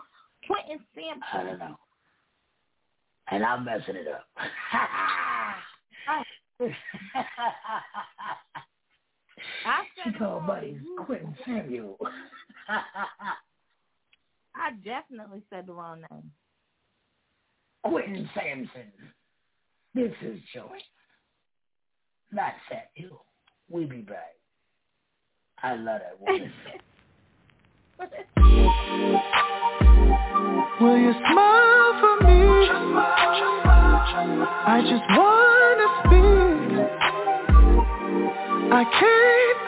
Quentin 0.46 0.80
Sampson. 0.94 1.24
I 1.34 1.44
don't 1.44 1.60
know. 1.60 1.78
And 3.32 3.44
I'm 3.44 3.66
messing 3.66 3.96
it 3.96 4.08
up. 4.08 4.28
I 4.78 6.34
she 6.60 6.74
said 10.04 10.14
it 10.14 10.20
called 10.20 10.48
buddies 10.48 10.80
Quentin 11.06 11.36
Samuel. 11.46 11.98
I 14.56 14.72
definitely 14.84 15.42
said 15.50 15.68
the 15.68 15.74
wrong 15.74 16.04
name. 16.12 16.32
Quentin 17.84 18.30
Sampson. 18.34 18.92
This 19.94 20.14
is 20.22 20.40
Joey. 20.54 20.84
Not 22.36 22.54
Samuel. 22.70 23.24
We 23.70 23.86
be 23.86 24.02
back. 24.02 24.36
I 25.64 25.76
love 25.76 26.02
that 26.02 26.20
woman. 26.20 26.52
Will 30.82 30.98
you 30.98 31.14
smile 31.14 32.00
for 32.02 32.18
me? 32.28 32.38
I 34.68 34.82
just 34.82 35.04
wanna 35.16 35.88
speak. 36.04 36.76
I 38.74 38.84
can't 39.00 39.65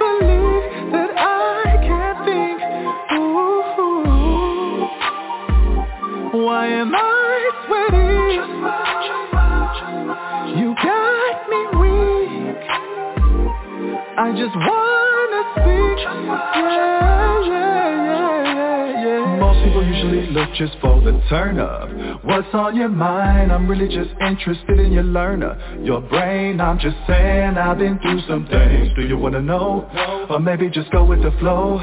I 14.20 14.32
just 14.32 14.56
wanna 14.56 15.44
speak. 15.54 15.98
Yeah, 17.48 17.48
yeah, 17.48 19.04
yeah. 19.06 19.38
Most 19.40 19.64
people 19.64 19.84
usually 19.86 20.28
look 20.32 20.50
just 20.56 20.76
for 20.82 21.00
the 21.02 21.22
turn 21.30 21.60
up. 21.60 21.90
What's 22.24 22.52
on 22.54 22.76
your 22.76 22.90
mind? 22.90 23.52
I'm 23.52 23.68
really 23.68 23.88
just 23.88 24.10
interested 24.20 24.80
in 24.80 24.92
your 24.92 25.04
learner. 25.04 25.56
Your 25.84 26.02
brain, 26.02 26.60
I'm 26.60 26.80
just 26.80 26.98
saying 27.06 27.58
I've 27.58 27.78
been 27.78 28.00
through 28.00 28.22
some 28.28 28.48
things. 28.48 28.90
Do 28.96 29.04
you 29.06 29.18
wanna 29.18 29.42
know? 29.42 29.88
Or 30.30 30.40
maybe 30.40 30.70
just 30.72 30.90
go 30.92 31.04
with 31.06 31.22
the 31.22 31.32
flow. 31.40 31.80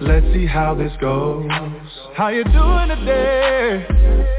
Let's 0.00 0.26
see 0.34 0.46
how 0.46 0.74
this 0.74 0.92
goes. 1.00 1.48
How 2.16 2.28
you 2.28 2.42
doing 2.44 2.88
today? 2.88 4.35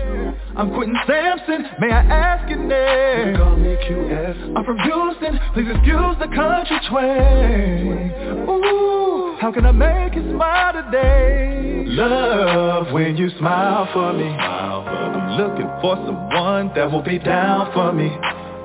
I'm 0.58 0.74
Quentin 0.74 0.98
Sampson, 1.06 1.66
may 1.80 1.92
I 1.92 2.02
ask 2.02 2.50
your 2.50 2.58
name? 2.58 3.30
You 3.30 3.38
call 3.38 3.56
me 3.58 3.76
QS. 3.76 4.58
I'm 4.58 4.66
from 4.66 4.80
Houston, 4.80 5.40
please 5.54 5.70
excuse 5.70 6.18
the 6.18 6.26
country 6.34 6.80
twang. 6.90 8.50
Ooh, 8.50 9.38
how 9.40 9.52
can 9.54 9.68
I 9.68 9.72
make 9.72 10.16
you 10.16 10.28
smile 10.32 10.74
today? 10.74 11.84
Love 11.90 12.92
when 12.92 13.16
you 13.18 13.30
smile 13.38 13.88
for 13.94 14.14
me. 14.14 14.26
I'm 14.26 15.38
looking 15.38 15.70
for 15.80 15.96
someone 16.08 16.72
that 16.74 16.92
will 16.92 17.04
be 17.04 17.20
down 17.20 17.72
for 17.72 17.94
me. 17.94 18.08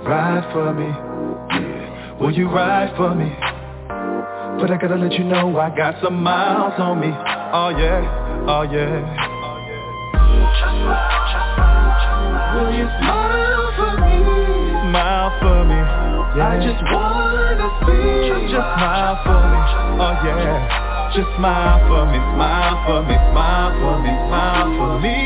Ride 0.09 0.49
for 0.51 0.73
me. 0.73 0.87
Yeah. 0.89 2.17
Will 2.19 2.33
you 2.33 2.49
ride 2.49 2.97
for 2.97 3.15
me? 3.15 3.29
But 4.59 4.71
I 4.71 4.79
gotta 4.81 4.97
let 4.97 5.13
you 5.13 5.25
know 5.25 5.59
I 5.59 5.77
got 5.77 6.03
some 6.03 6.23
miles 6.23 6.73
on 6.79 7.01
me. 7.01 7.09
Oh 7.09 7.69
yeah. 7.69 8.47
oh 8.49 8.63
yeah. 8.63 9.32
Will 11.33 12.71
you 12.77 12.87
smile 13.01 13.73
for 13.77 13.93
me? 14.05 14.19
Smile 14.93 15.31
for 15.41 15.65
me, 15.65 15.81
yeah. 16.37 16.53
I 16.53 16.61
just 16.61 16.83
wanna 16.85 17.69
see. 17.89 18.29
Just 18.53 18.69
smile 18.77 19.17
for 19.25 19.41
me, 19.41 19.61
oh 20.05 20.13
yeah. 20.25 21.13
Just 21.17 21.29
smile 21.37 21.81
for 21.89 22.05
me, 22.13 22.19
smile 22.37 22.77
for 22.85 23.01
me, 23.09 23.17
smile 23.33 23.73
for 23.81 23.97
me, 24.05 24.13
smile 24.29 24.69
for 24.77 25.01
me. 25.01 25.17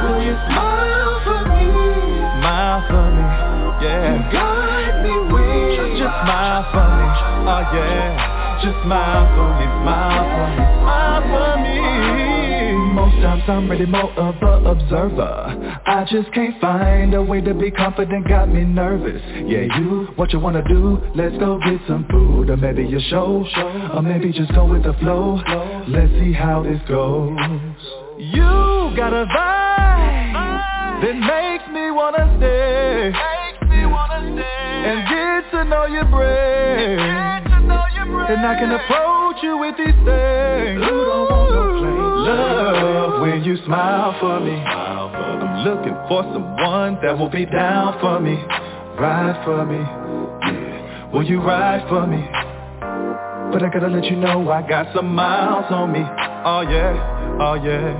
Will 0.00 0.20
you 0.24 0.36
smile 0.48 1.16
for 1.24 1.40
me? 1.52 1.64
Smile 2.40 2.80
for 2.88 3.04
me, 3.12 3.24
yeah. 3.84 4.16
You 4.16 4.24
got 4.32 4.92
me 5.04 5.12
weak. 5.28 6.00
Just 6.00 6.16
smile 6.24 6.64
for 6.72 6.86
me, 6.88 7.06
oh 7.52 7.62
yeah. 7.76 8.33
Just 8.64 8.80
smile 8.82 9.28
for 9.36 9.48
me, 9.60 9.66
smile 9.84 10.24
for 10.32 10.48
me, 10.56 10.64
smile 10.80 11.22
for 11.28 11.52
me. 11.60 11.76
Most 12.94 13.16
times 13.20 13.42
I'm 13.46 13.70
ready 13.70 13.84
more 13.84 14.10
of 14.12 14.36
a 14.40 14.70
observer. 14.70 15.80
I 15.84 16.06
just 16.10 16.32
can't 16.32 16.58
find 16.62 17.12
a 17.12 17.22
way 17.22 17.42
to 17.42 17.52
be 17.52 17.70
confident, 17.70 18.26
got 18.26 18.48
me 18.48 18.64
nervous. 18.64 19.20
Yeah, 19.46 19.78
you, 19.78 20.08
what 20.16 20.32
you 20.32 20.38
wanna 20.40 20.62
do? 20.66 20.98
Let's 21.14 21.36
go 21.36 21.58
get 21.58 21.78
some 21.86 22.06
food, 22.10 22.48
or 22.48 22.56
maybe 22.56 22.84
a 22.94 23.00
show, 23.10 23.44
show. 23.54 23.90
or 23.92 24.00
maybe 24.00 24.32
just 24.32 24.54
go 24.54 24.64
with 24.64 24.84
the 24.84 24.94
flow. 24.94 25.42
Let's 25.86 26.12
see 26.12 26.32
how 26.32 26.62
this 26.62 26.80
goes. 26.88 27.36
You 28.16 28.96
got 28.96 29.12
a 29.12 29.26
vibe 29.26 31.02
that 31.02 31.16
makes 31.16 31.68
me 31.70 31.90
wanna 31.90 32.34
stay, 32.38 33.12
and 34.86 35.08
get 35.10 35.50
to 35.50 35.64
know 35.64 35.84
your 35.84 36.06
brain. 36.06 37.43
And 38.26 38.40
I 38.46 38.54
can 38.58 38.70
approach 38.72 39.42
you 39.42 39.58
with 39.58 39.76
these 39.76 39.94
things. 39.94 40.80
Ooh, 40.80 42.24
love 42.24 43.20
when 43.20 43.44
you 43.44 43.58
smile 43.66 44.16
for 44.18 44.40
me. 44.40 44.54
I'm 44.54 45.64
looking 45.64 45.94
for 46.08 46.22
someone 46.32 46.98
that 47.02 47.18
will 47.18 47.28
be 47.28 47.44
down 47.44 48.00
for 48.00 48.18
me, 48.20 48.36
ride 48.98 49.44
for 49.44 49.66
me. 49.66 49.76
Yeah, 49.76 51.10
will 51.12 51.22
you 51.22 51.42
ride 51.42 51.86
for 51.88 52.06
me? 52.06 52.26
But 53.52 53.62
I 53.62 53.68
gotta 53.70 53.88
let 53.88 54.04
you 54.06 54.16
know 54.16 54.50
I 54.50 54.66
got 54.66 54.94
some 54.94 55.14
miles 55.14 55.66
on 55.70 55.92
me. 55.92 56.00
Oh 56.00 56.62
yeah, 56.62 57.38
oh 57.40 57.54
yeah. 57.54 57.92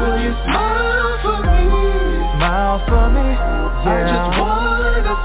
Will 0.00 0.22
you 0.22 0.32
smile 0.44 1.18
for 1.22 1.42
me? 1.42 1.58
Smile 2.38 2.78
for 2.86 3.10
me, 3.10 3.26
yeah. 3.84 3.90
I 3.90 3.92
just 4.06 4.36
speak. 4.36 4.67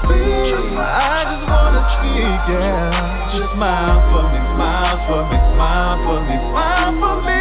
I 0.02 1.22
just 1.30 1.46
wanna 1.48 1.82
speak, 1.94 2.42
yeah. 2.50 3.38
Just 3.38 3.52
smile 3.54 4.00
for 4.10 4.24
me, 4.32 4.38
smile 4.54 4.98
for 5.06 5.22
me, 5.30 5.36
smile 5.54 5.96
for 6.04 6.20
me, 6.26 6.36
smile 6.50 6.92
for 7.00 7.22
me. 7.22 7.33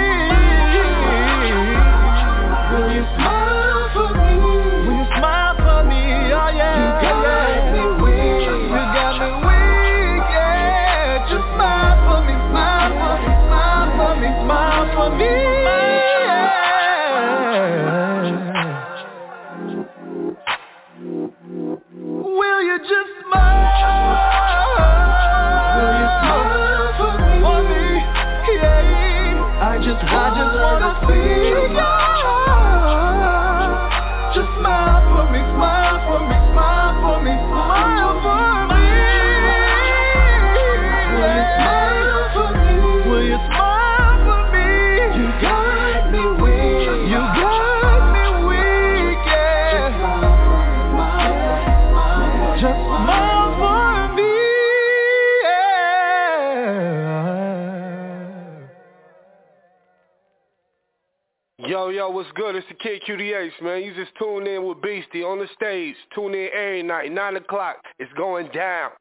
Yo, 61.74 61.90
yo, 61.90 62.08
what's 62.08 62.30
good? 62.36 62.56
It's 62.56 62.68
the 62.68 62.76
Kid 62.76 63.02
QDH, 63.02 63.60
man. 63.64 63.82
You 63.82 63.96
just 63.96 64.12
tune 64.20 64.46
in 64.46 64.64
with 64.64 64.80
Beastie 64.80 65.24
on 65.24 65.40
the 65.40 65.48
stage. 65.56 65.96
Tune 66.14 66.36
in 66.36 66.50
every 66.54 66.84
night, 66.84 67.12
9 67.12 67.36
o'clock. 67.38 67.78
It's 67.98 68.14
going 68.14 68.48
down. 68.54 68.92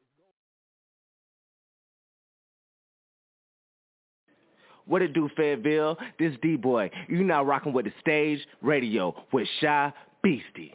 What 4.87 5.03
it 5.03 5.13
do, 5.13 5.29
Fayetteville? 5.37 5.99
This 6.17 6.33
D-Boy. 6.41 6.89
You 7.07 7.23
now 7.23 7.43
rocking 7.43 7.73
with 7.73 7.85
the 7.85 7.93
stage 8.01 8.39
radio 8.63 9.15
with 9.31 9.47
Shy 9.61 9.93
Beastie. 10.23 10.73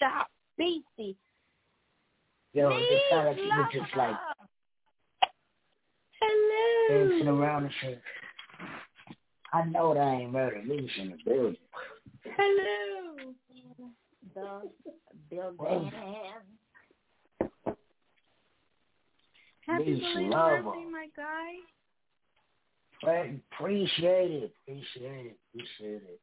Shop 0.00 0.26
Beastie. 0.58 1.16
Yo, 2.54 2.70
it 2.72 3.02
sound 3.08 3.28
like 3.28 3.36
you 3.36 3.50
were 3.56 3.68
just 3.72 3.96
like 3.96 4.16
Hello. 6.20 7.08
dancing 7.08 7.28
around 7.28 7.62
and 7.66 7.72
shit. 7.80 8.02
I 9.52 9.64
know 9.66 9.94
that 9.94 10.00
ain't 10.00 10.32
murder. 10.32 10.62
Leash 10.66 10.98
in 10.98 11.10
the 11.10 11.16
building. 11.24 11.56
Hello. 12.24 13.34
The 14.34 14.70
building. 15.30 15.92
Happy 19.66 19.84
Leash 19.84 20.00
belated 20.00 20.30
lover. 20.30 20.62
birthday, 20.62 20.84
my 20.90 21.06
guy. 21.16 21.54
Pre- 23.02 23.40
Appreciate 23.52 24.30
it. 24.30 24.54
Appreciate 24.66 25.26
it. 25.26 25.38
Appreciate 25.54 26.02
it. 26.02 26.20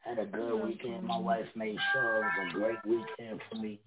Had 0.00 0.18
a 0.18 0.26
good 0.26 0.64
weekend. 0.64 1.04
My 1.04 1.18
wife 1.18 1.46
made 1.54 1.76
sure 1.92 2.16
it 2.16 2.20
was 2.20 2.48
a 2.48 2.52
great 2.54 2.78
weekend 2.86 3.40
for 3.50 3.56
me. 3.56 3.80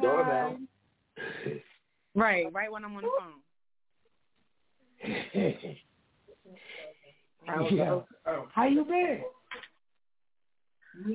Doorbell. 0.00 0.58
Right, 2.14 2.52
right 2.52 2.70
when 2.72 2.84
I'm 2.84 2.96
on 2.96 3.02
the 3.02 3.08
phone. 3.18 3.40
Yeah. 5.04 5.50
How 8.54 8.66
you 8.66 8.84
been? 8.84 9.22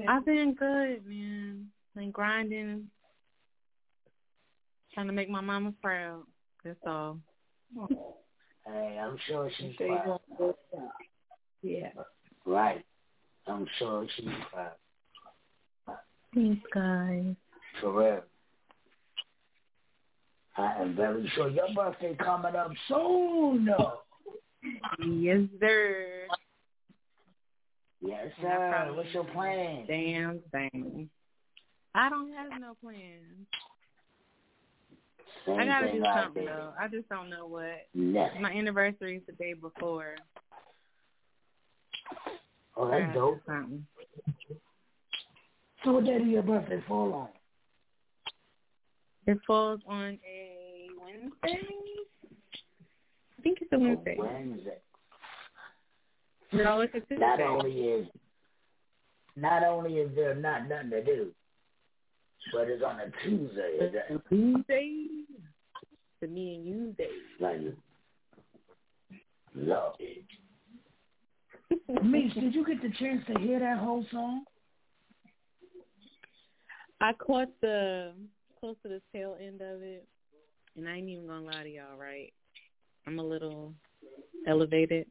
I've 0.08 0.26
been 0.26 0.56
good, 0.58 1.06
man. 1.06 1.68
Been 1.96 2.12
grinding, 2.12 2.88
trying 4.94 5.08
to 5.08 5.14
make 5.14 5.30
my 5.30 5.42
mama 5.42 5.74
proud. 5.82 6.24
That's 6.64 6.80
all. 6.86 7.20
Hey, 8.68 9.00
I'm 9.00 9.16
sure 9.28 9.48
she's 9.60 9.76
proud. 9.76 10.06
gonna 10.06 10.20
go. 10.40 10.56
Yeah. 11.62 11.90
Right. 12.48 12.84
I'm 13.46 13.68
sure 13.78 14.08
she's 14.16 14.26
proud. 14.52 14.72
Thanks, 16.34 16.64
guys. 16.74 17.36
For 17.80 17.92
real. 17.92 18.24
I 20.58 20.82
am 20.82 20.96
very 20.96 21.30
sure 21.36 21.50
your 21.50 21.68
birthday 21.76 22.16
coming 22.16 22.56
up 22.56 22.72
soon. 22.88 23.68
Yes, 25.06 25.40
sir. 25.60 26.28
Yes, 28.02 28.32
And 28.38 28.44
sir. 28.44 28.94
What's 28.96 29.14
your 29.14 29.26
plan? 29.26 29.86
Damn 29.88 30.40
thing. 30.52 31.10
I 31.94 32.10
don't 32.10 32.32
have 32.34 32.60
no 32.60 32.76
plans. 32.82 33.48
Same 35.46 35.60
I 35.60 35.66
gotta 35.66 35.92
do 35.92 36.04
something 36.04 36.44
did. 36.44 36.52
though. 36.52 36.74
I 36.80 36.88
just 36.88 37.08
don't 37.10 37.30
know 37.30 37.48
what. 37.48 37.88
Nothing. 37.94 38.42
My 38.42 38.52
anniversary 38.52 39.18
is 39.18 39.24
the 39.28 39.34
day 39.34 39.54
before. 39.54 40.16
Oh, 42.78 42.92
I 42.92 43.00
that's 43.02 43.14
do 43.14 43.20
dope. 43.20 43.42
Something. 43.46 43.86
So 45.84 45.92
what 45.94 46.06
day 46.06 46.18
do 46.18 46.26
your 46.26 46.44
birthday 46.44 46.84
fall 46.88 47.14
on? 47.14 47.30
It 49.28 49.40
falls 49.48 49.80
on 49.88 50.20
a 50.26 50.88
Wednesday. 51.02 51.68
I 53.38 53.42
think 53.42 53.60
it's 53.62 53.72
a 53.74 53.80
Wednesday. 53.80 54.16
Wednesday. 54.20 54.78
No, 56.54 56.82
it's 56.82 56.94
a 56.94 57.00
Tuesday. 57.00 57.18
Not 57.18 57.42
only 57.42 57.72
is 57.72 58.08
not 59.36 59.64
only 59.64 59.96
is 59.96 60.16
there 60.16 60.36
not 60.36 60.70
nothing 60.70 60.92
to 60.92 61.04
do, 61.04 61.32
but 62.54 62.70
it's 62.70 62.84
on 62.84 63.00
a 63.00 63.12
Tuesday. 63.24 63.78
Is 63.82 63.94
that 63.94 64.30
Tuesday. 64.30 65.08
The 66.22 66.28
me 66.28 66.56
and 66.56 66.66
you 66.66 66.96
day. 66.98 67.10
like 67.40 67.60
love 69.56 69.96
it. 70.00 70.24
Meeks, 72.04 72.36
did 72.36 72.54
you 72.54 72.66
get 72.66 72.82
the 72.82 72.92
chance 72.98 73.22
to 73.28 73.40
hear 73.40 73.60
that 73.60 73.80
whole 73.80 74.06
song? 74.12 74.46
I 77.02 77.12
caught 77.14 77.50
the 77.62 78.14
close 78.66 78.76
to 78.82 78.90
the 78.90 79.02
tail 79.14 79.38
end 79.40 79.62
of 79.62 79.84
it, 79.84 80.08
and 80.76 80.90
I 80.90 80.96
ain't 80.96 81.08
even 81.08 81.28
gonna 81.28 81.46
lie 81.46 81.62
to 81.62 81.70
y'all, 81.70 81.98
right? 82.00 82.34
I'm 83.06 83.20
a 83.20 83.24
little 83.24 83.76
elevated, 84.48 85.06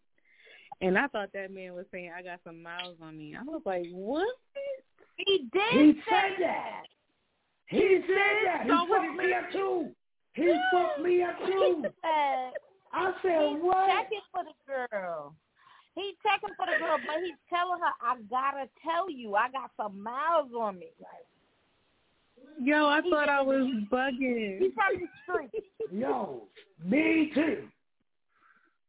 and 0.81 0.99
I 0.99 1.07
thought 1.07 1.29
that 1.35 1.53
man 1.53 1.73
was 1.75 1.87
saying 1.93 2.11
I 2.17 2.23
got 2.23 2.41
some 2.43 2.61
miles 2.61 2.97
on 3.01 3.17
me. 3.17 3.37
I 3.39 3.45
was 3.45 3.63
like, 3.65 3.87
what? 3.93 4.27
He 5.19 5.49
did 5.53 5.71
He 5.71 5.93
say 5.93 6.01
said 6.11 6.33
that. 6.41 6.83
He 7.69 8.01
said 8.09 8.35
that. 8.47 8.63
He 8.65 8.71
So 8.71 8.87
fucked 8.89 9.17
me 9.17 9.33
up 9.33 9.53
too. 9.53 9.91
He 10.35 10.53
fucked 10.73 11.01
me 11.01 11.23
up 11.23 11.39
too. 11.47 11.83
He 11.85 11.89
said 12.03 12.51
I 12.93 13.13
said 13.23 13.51
he's 13.55 13.63
what? 13.63 13.87
checking 13.87 14.27
for 14.33 14.43
the 14.43 14.57
girl. 14.67 15.37
He's 15.95 16.17
checking 16.27 16.57
for 16.57 16.67
the 16.67 16.77
girl, 16.81 16.99
but 17.07 17.23
he's 17.23 17.39
telling 17.49 17.79
her, 17.79 17.95
"I 18.03 18.17
gotta 18.29 18.69
tell 18.83 19.09
you, 19.09 19.37
I 19.37 19.49
got 19.51 19.71
some 19.77 20.03
miles 20.03 20.51
on 20.59 20.77
me." 20.81 20.91
Yo, 22.63 22.87
I 22.87 23.01
thought 23.11 23.29
I 23.29 23.43
was 23.43 23.67
bugging. 23.91 24.59
He's 24.61 24.73
from 24.75 25.01
the 25.01 25.09
street. 25.51 25.65
Yo, 25.93 26.43
me 26.85 27.31
too. 27.35 27.69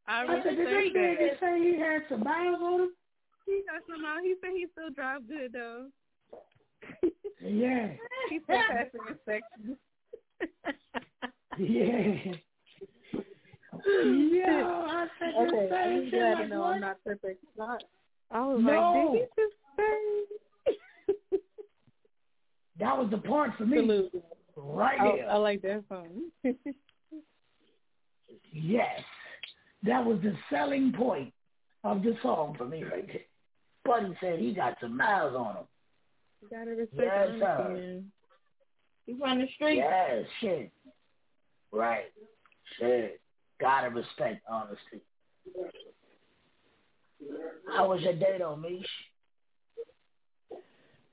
I 0.08 0.24
I 0.24 0.44
said, 0.44 0.56
did 0.56 0.68
this 0.68 0.74
respect 0.74 0.96
nigga 0.96 1.40
say 1.40 1.60
he 1.64 1.80
had 1.80 2.04
some 2.10 2.24
miles 2.24 2.60
on 2.62 2.80
him? 2.82 2.90
He 3.48 3.62
got 3.68 3.82
some 3.90 4.06
out. 4.06 4.22
He 4.24 4.36
said 4.42 4.52
he 4.56 4.66
still 4.72 4.90
drives 4.92 5.26
good 5.28 5.54
though. 5.54 5.88
Yeah. 7.42 7.92
He's 8.30 8.42
still 8.44 8.62
passing 8.70 9.02
inspection. 9.10 9.78
Yeah. 11.58 12.34
Yo, 13.96 14.68
I 14.88 15.08
said 15.20 15.34
the 15.36 15.42
okay, 15.48 15.68
same 15.70 15.98
I'm 15.98 16.04
shit 16.06 16.12
glad 16.12 16.34
like 16.34 16.44
to 16.44 16.48
know 16.48 16.62
what? 16.62 16.74
I'm 16.74 16.82
not 16.82 17.04
perfect. 17.04 17.44
Not, 17.58 17.84
I 18.32 18.46
was 18.46 18.62
No. 18.62 18.72
like, 18.72 19.12
did 19.14 19.22
he 19.22 19.26
just 19.42 19.56
say? 21.32 21.40
That 22.80 22.98
was 22.98 23.10
the 23.10 23.18
part 23.18 23.52
for 23.58 23.66
me. 23.66 23.78
Salute. 23.78 24.24
Right 24.58 25.00
I, 25.00 25.16
there. 25.18 25.30
I 25.30 25.36
like 25.36 25.62
that 25.62 25.84
song. 25.90 26.32
Yes. 28.52 29.02
That 29.84 30.04
was 30.04 30.20
the 30.24 30.34
selling 30.50 30.94
point 30.94 31.34
of 31.84 32.02
the 32.02 32.16
song 32.24 32.56
for 32.58 32.66
me 32.66 32.84
right 32.84 33.06
there. 33.06 33.22
Buddy 33.84 34.18
said 34.22 34.40
he 34.40 34.54
got 34.54 34.78
some 34.82 34.98
miles 34.98 35.36
on 35.36 35.58
him. 35.58 35.64
you 36.42 36.50
gotta 36.50 36.72
respect 36.72 37.02
Yes, 37.02 37.28
honesty, 37.30 37.42
sir. 37.42 38.02
He's 39.06 39.18
from 39.20 39.40
the 39.40 39.48
street. 39.56 39.76
Yes, 39.76 40.26
shit. 40.40 40.72
Right. 41.72 42.06
Shit. 42.80 43.20
Gotta 43.60 43.90
respect 43.90 44.42
honesty. 44.50 45.02
How 47.76 47.90
was 47.90 48.02
your 48.02 48.14
day 48.14 48.38
though, 48.40 48.56
Mish? 48.56 48.86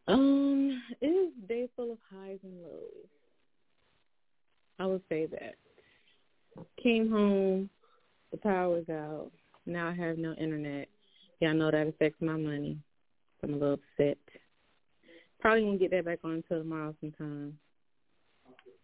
Um, 0.08 0.82
it 1.00 1.06
is 1.06 1.32
a 1.44 1.46
day 1.46 1.68
full 1.76 1.92
of 1.92 1.98
highs 2.10 2.38
and 2.42 2.62
lows. 2.62 3.08
I 4.78 4.86
would 4.86 5.02
say 5.08 5.26
that. 5.26 5.54
Came 6.82 7.10
home, 7.10 7.70
the 8.30 8.36
power 8.38 8.68
was 8.68 8.88
out. 8.90 9.30
Now 9.64 9.88
I 9.88 9.94
have 9.94 10.18
no 10.18 10.32
internet. 10.34 10.88
Y'all 11.40 11.54
know 11.54 11.70
that 11.70 11.86
affects 11.86 12.20
my 12.20 12.36
money. 12.36 12.78
I'm 13.42 13.54
a 13.54 13.56
little 13.56 13.74
upset. 13.74 14.18
Probably 15.40 15.64
won't 15.64 15.80
get 15.80 15.90
that 15.92 16.04
back 16.04 16.18
on 16.24 16.32
until 16.32 16.58
tomorrow 16.58 16.94
sometime. 17.00 17.58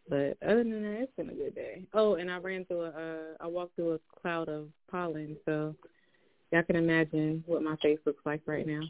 But 0.08 0.38
other 0.42 0.64
than 0.64 0.82
that, 0.82 1.02
it's 1.02 1.12
been 1.16 1.30
a 1.30 1.34
good 1.34 1.54
day. 1.54 1.82
Oh, 1.92 2.14
and 2.14 2.30
I 2.30 2.38
ran 2.38 2.64
through 2.64 2.82
a, 2.82 2.88
uh, 2.88 3.36
I 3.40 3.46
walked 3.46 3.76
through 3.76 3.94
a 3.94 4.20
cloud 4.20 4.48
of 4.48 4.68
pollen, 4.90 5.36
so 5.44 5.74
y'all 6.50 6.62
can 6.62 6.76
imagine 6.76 7.44
what 7.46 7.62
my 7.62 7.76
face 7.76 7.98
looks 8.06 8.24
like 8.24 8.40
right 8.46 8.66
now. 8.66 8.80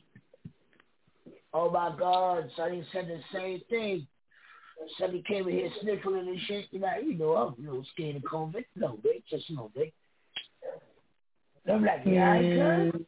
Oh 1.52 1.70
my 1.70 1.94
God, 1.98 2.50
Sonny 2.56 2.84
said 2.92 3.08
the 3.08 3.20
same 3.32 3.62
thing. 3.70 4.06
Sonny 4.98 5.22
came 5.26 5.48
in 5.48 5.54
here 5.54 5.70
sniffling 5.80 6.28
and 6.28 6.40
shit. 6.46 6.66
You 6.70 6.80
know, 6.80 6.88
you 7.02 7.14
know, 7.14 7.34
I'm 7.34 7.64
a 7.64 7.70
little 7.70 7.86
scared 7.92 8.16
of 8.16 8.22
COVID. 8.22 8.64
No, 8.76 8.98
big, 9.02 9.22
just 9.28 9.50
no 9.50 9.70
big. 9.74 9.92
I'm 11.70 11.84
like, 11.84 12.02
yeah, 12.06 12.38
could. 12.92 13.06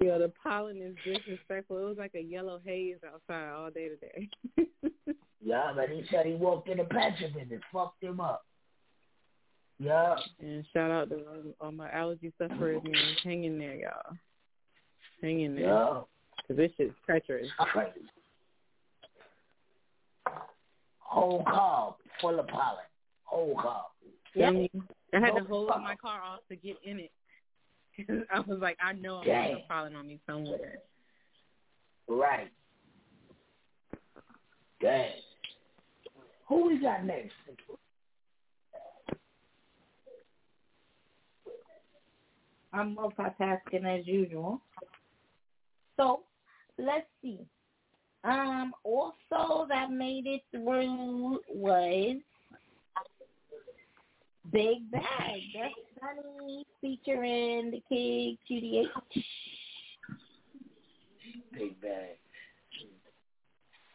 Yeah, 0.00 0.18
the 0.18 0.32
pollen 0.42 0.82
is 0.82 0.96
disrespectful. 1.04 1.78
It 1.78 1.88
was 1.88 1.98
like 1.98 2.14
a 2.16 2.20
yellow 2.20 2.60
haze 2.64 2.96
outside 3.06 3.50
all 3.50 3.70
day 3.70 3.88
today. 3.88 4.28
yeah, 5.40 5.72
but 5.76 5.90
he 5.90 6.02
said 6.10 6.26
he 6.26 6.34
walked 6.34 6.68
in 6.68 6.80
a 6.80 6.84
patch 6.84 7.22
of 7.22 7.36
it 7.36 7.52
and 7.52 7.62
fucked 7.72 8.02
him 8.02 8.18
up. 8.18 8.44
Yeah. 9.78 10.16
And 10.40 10.64
shout 10.72 10.90
out 10.90 11.08
to 11.10 11.54
all- 11.60 11.70
my 11.70 11.90
allergy 11.92 12.32
sufferers, 12.36 12.82
man. 12.82 13.16
Hang 13.22 13.44
in 13.44 13.58
there, 13.58 13.74
y'all. 13.74 14.16
Hang 15.22 15.40
in 15.40 15.54
there. 15.54 15.66
Yeah. 15.66 16.00
Cause 16.48 16.56
this 16.56 16.70
shit's 16.76 16.94
treacherous. 17.06 17.48
Crazy. 17.58 17.90
Whole 20.98 21.44
car 21.44 21.94
full 22.20 22.40
of 22.40 22.46
pollen. 22.48 22.84
Whole 23.24 23.54
car. 23.60 23.86
I 24.42 24.50
mean, 24.50 24.68
I 25.14 25.20
had 25.20 25.32
to 25.36 25.44
Whole 25.44 25.68
hold 25.68 25.82
my 25.82 25.94
car 25.94 26.20
off 26.22 26.40
to 26.48 26.56
get 26.56 26.76
in 26.84 26.98
it. 27.00 27.10
I 28.34 28.40
was 28.40 28.58
like, 28.60 28.78
I 28.82 28.94
know 28.94 29.18
I'm 29.18 29.26
Dang. 29.26 29.42
gonna 29.42 29.60
have 29.60 29.68
pollen 29.68 29.96
on 29.96 30.08
me 30.08 30.18
somewhere. 30.26 30.78
Right. 32.08 32.50
Dang. 34.80 35.10
Who 36.48 36.66
we 36.66 36.80
got 36.80 37.04
next? 37.04 37.32
I'm 42.72 42.96
multitasking 42.96 43.84
as 43.84 44.06
usual. 44.06 44.60
So 46.02 46.22
let's 46.78 47.06
see. 47.22 47.38
Um, 48.24 48.72
also 48.84 49.66
that 49.68 49.90
made 49.90 50.26
it 50.26 50.42
through 50.50 51.40
was 51.48 52.16
Big 54.52 54.90
Bag. 54.90 55.40
That's 55.54 55.74
Sunny 56.00 56.66
featuring 56.80 57.70
the 57.70 57.82
Kid 57.88 58.36
QDH. 58.50 59.22
Big 61.52 61.80
bag. 61.80 62.16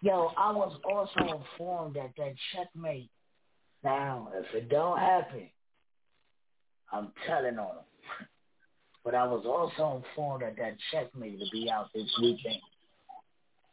Yo, 0.02 0.32
I 0.38 0.52
was 0.52 0.80
also 0.90 1.42
informed 1.42 1.96
that 1.96 2.12
that 2.18 2.34
checkmate. 2.54 3.10
Now, 3.84 4.30
if 4.34 4.46
it 4.56 4.70
don't 4.70 4.98
happen, 4.98 5.50
I'm 6.92 7.12
telling 7.28 7.58
on 7.60 7.78
him. 7.78 7.84
But 9.08 9.16
I 9.16 9.24
was 9.24 9.46
also 9.46 10.04
informed 10.04 10.44
that 10.44 10.58
that 10.58 10.76
checkmate 10.92 11.40
will 11.40 11.50
be 11.50 11.72
out 11.72 11.88
this 11.96 12.14
weekend. 12.22 12.60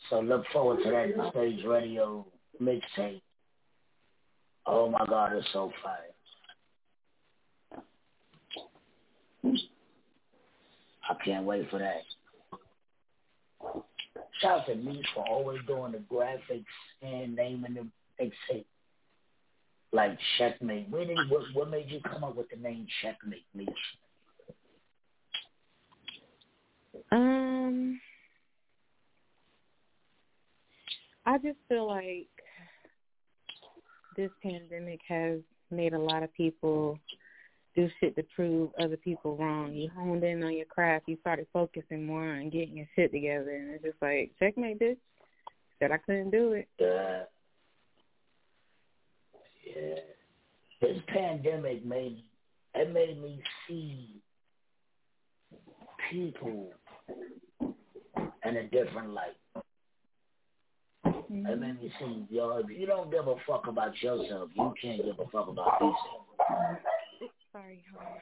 So 0.09 0.21
look 0.21 0.45
forward 0.53 0.85
to 0.85 0.91
that 0.93 1.31
stage 1.33 1.65
radio 1.67 2.25
mixtape. 2.63 3.21
Oh 4.65 4.89
my 4.89 5.05
God, 5.05 5.33
it's 5.33 5.49
so 5.53 5.73
fire. 5.83 6.15
I 11.11 11.15
can't 11.25 11.45
wait 11.45 11.69
for 11.69 11.81
that. 11.81 12.03
Shout 14.41 14.61
out 14.61 14.67
to 14.67 14.77
me 14.77 15.03
for 15.17 15.27
always 15.29 15.59
doing 15.67 15.91
the 15.91 15.99
graphics 15.99 16.65
and 17.03 17.35
naming 17.35 17.75
the 17.75 17.89
mixtape. 18.23 18.67
Like 19.93 20.17
Checkmate. 20.39 20.91
Where 20.91 21.05
did 21.05 21.19
what, 21.29 21.43
what 21.55 21.71
made 21.71 21.91
you 21.91 21.99
come 22.09 22.23
up 22.23 22.37
with 22.37 22.51
the 22.51 22.57
name 22.57 22.87
Checkmate, 23.03 23.47
Meech? 23.53 23.69
Um, 27.13 28.01
I 31.27 31.39
just 31.39 31.59
feel 31.69 31.87
like 31.87 32.29
this 34.17 34.31
pandemic 34.43 35.01
has 35.09 35.41
made 35.71 35.93
a 35.93 35.99
lot 35.99 36.23
of 36.23 36.33
people 36.35 36.99
do 37.75 37.89
shit 38.01 38.15
to 38.17 38.25
prove 38.37 38.71
other 38.79 38.97
people 38.97 39.37
wrong. 39.37 39.73
You 39.73 39.91
honed 39.95 40.23
in 40.23 40.45
on 40.45 40.57
your 40.57 40.67
craft. 40.67 41.09
You 41.09 41.17
started 41.21 41.47
focusing 41.53 42.07
more 42.07 42.25
on 42.25 42.51
getting 42.51 42.77
your 42.77 42.87
shit 42.95 43.11
together, 43.13 43.51
and 43.51 43.71
it's 43.71 43.85
just 43.85 43.97
like 44.01 44.33
checkmate, 44.39 44.81
bitch. 44.81 44.97
Said 45.79 45.91
I 45.91 45.99
couldn't 45.99 46.31
do 46.31 46.53
it. 46.53 46.69
Yeah. 46.79 47.23
Yeah. 49.77 49.95
This 50.81 50.99
pandemic 51.09 51.85
made 51.85 52.23
it 52.75 52.93
made 52.93 53.21
me 53.21 53.43
see 53.67 54.21
people 56.11 56.73
in 58.45 58.57
a 58.57 58.63
different 58.65 59.11
light. 59.11 59.37
Mm-hmm. 61.07 61.47
It 61.47 61.61
made 61.61 61.81
me 61.81 61.93
see, 61.99 62.27
yo, 62.31 62.59
if 62.59 62.71
you 62.71 62.87
don't 62.87 63.11
give 63.11 63.27
a 63.27 63.35
fuck 63.47 63.67
about 63.67 64.01
yourself, 64.03 64.51
you 64.55 64.75
can't 64.81 65.05
give 65.05 65.19
a 65.19 65.31
fuck 65.31 65.49
about 65.49 65.81
yourself. 65.81 66.27
Sorry, 67.53 67.83
hold 67.97 68.21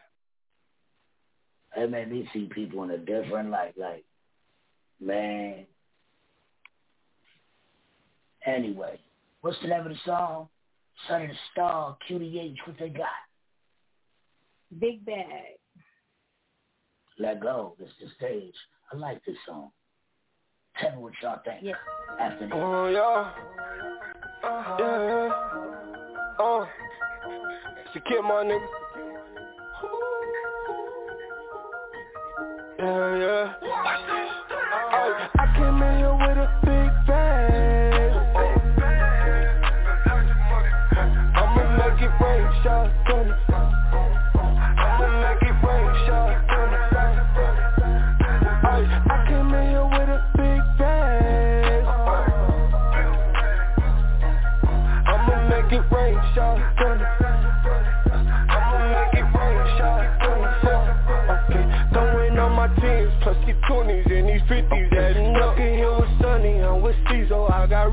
It 1.76 1.91
made 1.91 2.11
me 2.11 2.28
see 2.33 2.49
people 2.55 2.83
in 2.85 2.91
a 2.91 2.99
different 2.99 3.51
light. 3.51 3.76
Like, 3.76 4.05
man. 5.01 5.66
Anyway, 8.47 8.99
what's 9.41 9.57
the 9.62 9.68
name 9.68 9.80
of 9.80 9.89
the 9.89 9.99
song? 10.05 10.49
Son 11.09 11.22
of 11.22 11.28
the 11.28 11.35
Star, 11.53 11.97
QDH, 12.09 12.57
what 12.66 12.76
they 12.78 12.89
got? 12.89 13.07
Big 14.78 15.05
Bag. 15.05 15.59
Let 17.19 17.41
go. 17.41 17.75
This 17.79 17.89
the 18.01 18.09
stage. 18.17 18.55
I 18.93 18.97
like 18.97 19.25
this 19.25 19.37
song. 19.47 19.71
Tell 20.81 20.93
me 20.93 20.99
what 20.99 21.13
y'all 21.23 21.41
think. 21.45 21.61
Yes. 21.63 21.77
After 22.21 22.47
this. 22.47 22.55
Oh, 22.55 22.87
yeah. 22.89 23.33
Yeah. 24.79 25.31
Uh. 26.45 26.67
It's 27.87 27.97
a 27.97 28.01
kid, 28.09 28.23
my 28.23 28.45
nigga. 28.45 28.67
Yeah, 32.79 33.17
yeah. 33.19 33.72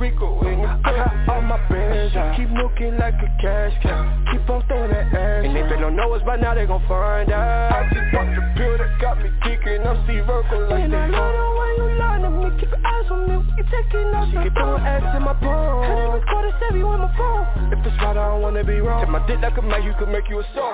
I 0.09 0.11
got 0.11 0.41
Rico 0.41 0.81
I 0.83 0.91
got 0.95 1.29
all 1.29 1.41
my 1.41 1.57
bands, 1.69 2.15
I 2.15 2.35
keep 2.35 2.49
looking 2.49 2.97
like 2.97 3.13
a 3.13 3.29
cash 3.41 3.73
cow. 3.83 4.01
Keep 4.31 4.49
on 4.49 4.63
throwing 4.67 4.89
that 4.89 5.13
ass. 5.13 5.45
And 5.45 5.57
if 5.57 5.69
they 5.69 5.77
don't 5.77 5.95
know 5.95 6.13
us 6.13 6.21
by 6.25 6.35
now, 6.37 6.55
they 6.55 6.65
gon' 6.65 6.81
find 6.87 7.29
out. 7.31 7.71
I 7.71 7.89
just 7.93 8.09
bought 8.13 8.25
the 8.33 8.41
pill 8.57 8.77
that 8.77 8.99
got 8.99 9.21
me 9.21 9.29
kicking, 9.43 9.85
I'm 9.85 10.03
Steve 10.05 10.25
Urkel 10.25 10.69
like 10.69 10.83
And 10.83 10.95
I 10.95 11.07
they 11.07 11.13
love 11.13 11.33
the 11.33 11.45
way 11.59 11.71
you 11.77 11.99
lie 11.99 12.19
to 12.21 12.29
me, 12.29 12.49
keep 12.59 12.69
your 12.69 12.81
eyes 12.81 13.11
on 13.11 13.29
me, 13.29 13.37
we 13.37 13.61
taking 13.69 14.09
off 14.17 14.29
She 14.33 14.37
keep 14.41 14.53
throwing 14.53 14.81
ass 14.81 15.15
in 15.15 15.23
my 15.23 15.33
palm. 15.37 15.83
And 15.85 15.99
it 15.99 16.09
recorded 16.17 16.53
Chevy 16.57 16.83
with 16.83 16.99
my 16.99 17.11
phone. 17.13 17.73
If 17.73 17.85
it's 17.85 17.97
right, 18.01 18.17
I 18.17 18.33
don't 18.33 18.41
wanna 18.41 18.63
be 18.63 18.81
wrong. 18.81 19.05
Tell 19.05 19.13
my 19.13 19.21
dick 19.27 19.39
like 19.41 19.57
a 19.57 19.61
man, 19.61 19.83
you 19.83 19.93
could 19.99 20.09
make 20.09 20.29
you 20.29 20.39
a 20.39 20.45
song. 20.55 20.73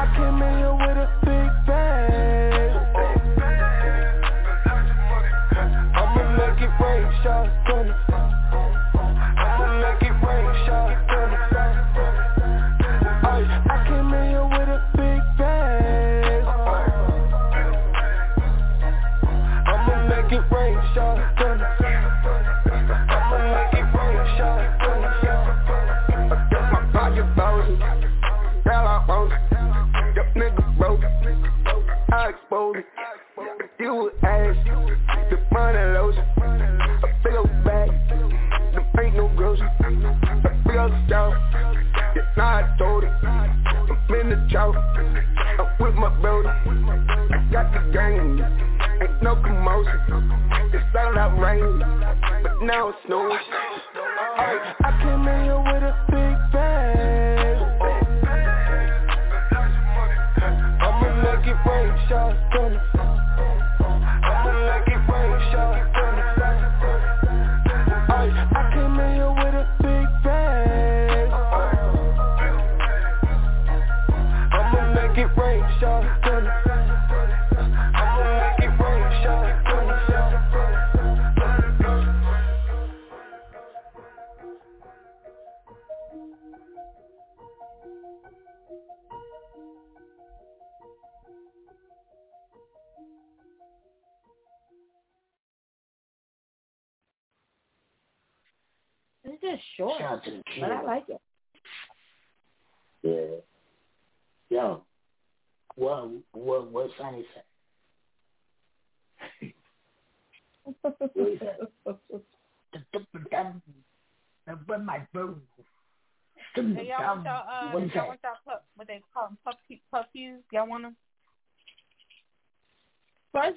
I 0.00 0.04
came 0.16 0.40
in 0.40 0.58
here 0.64 0.75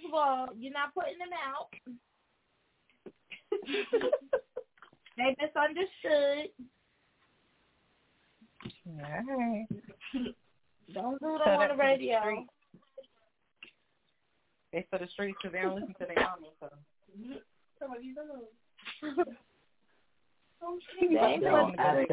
of 0.10 0.14
all, 0.14 0.48
you're 0.58 0.74
not 0.74 0.94
putting 0.94 1.18
them 1.18 1.30
out. 1.34 1.70
they 5.18 5.36
misunderstood. 5.40 6.52
Alright. 8.90 9.68
Don't 10.94 11.20
do 11.20 11.38
Tell 11.44 11.60
them 11.60 11.60
that 11.60 11.60
on 11.62 11.68
the 11.70 11.76
the 11.76 11.80
radio. 11.80 12.20
street. 12.20 12.48
They 14.74 14.86
for 14.90 15.00
the 15.00 15.08
streets 15.14 15.38
because 15.42 15.54
they 15.54 15.62
don't 15.62 15.76
listen 15.76 15.96
to 16.00 16.06
their 16.06 16.16
mama. 16.16 16.48
So. 16.60 16.70
They 21.00 21.18
ain't 21.18 21.44
Yo, 21.44 21.50
putting 21.52 21.80
after 21.80 22.06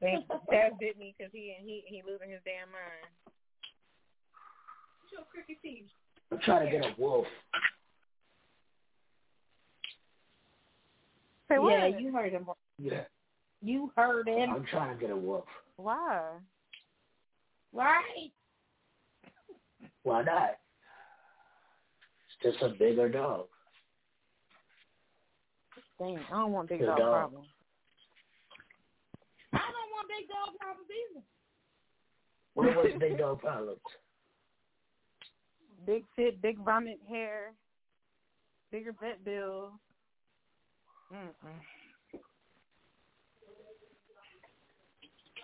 They 0.00 0.16
Dad 0.50 0.72
bit 0.80 0.98
me 0.98 1.14
because 1.16 1.32
he 1.32 1.54
he 1.62 1.84
he 1.86 2.02
losing 2.06 2.30
his 2.30 2.40
damn 2.44 2.70
mind. 2.72 3.08
I'm 6.34 6.40
trying 6.40 6.66
to 6.66 6.78
get 6.78 6.84
a 6.84 6.94
wolf. 7.00 7.26
Say 11.48 11.58
what? 11.58 11.72
Yeah, 11.72 11.86
you 11.86 12.12
heard 12.12 12.32
him. 12.32 12.46
Yeah. 12.76 13.02
You 13.62 13.92
heard 13.96 14.26
him. 14.26 14.50
I'm 14.50 14.64
trying 14.64 14.96
to 14.96 15.00
get 15.00 15.10
a 15.10 15.16
wolf. 15.16 15.44
Why? 15.76 16.32
Right. 17.72 18.32
Why 20.02 20.22
not? 20.22 20.56
It's 22.42 22.56
just 22.58 22.62
a 22.64 22.74
bigger 22.76 23.08
dog. 23.08 23.46
Dang, 26.00 26.18
I 26.32 26.36
don't 26.36 26.50
want 26.50 26.68
big 26.68 26.80
dog, 26.80 26.98
dog. 26.98 27.12
problems. 27.12 27.46
I 29.52 29.58
don't 29.58 29.90
want 29.92 30.08
big 30.08 30.28
dog 30.28 30.58
problems 30.58 30.88
either. 31.12 31.24
What 32.54 32.76
was 32.76 32.92
big 32.98 33.18
dog 33.18 33.40
problems? 33.40 33.78
Big 35.86 36.04
fit, 36.16 36.40
big 36.40 36.58
vomit 36.58 36.98
hair, 37.08 37.52
bigger 38.70 38.94
vet 39.00 39.24
bill. 39.24 39.72
Mm-mm. 41.12 42.20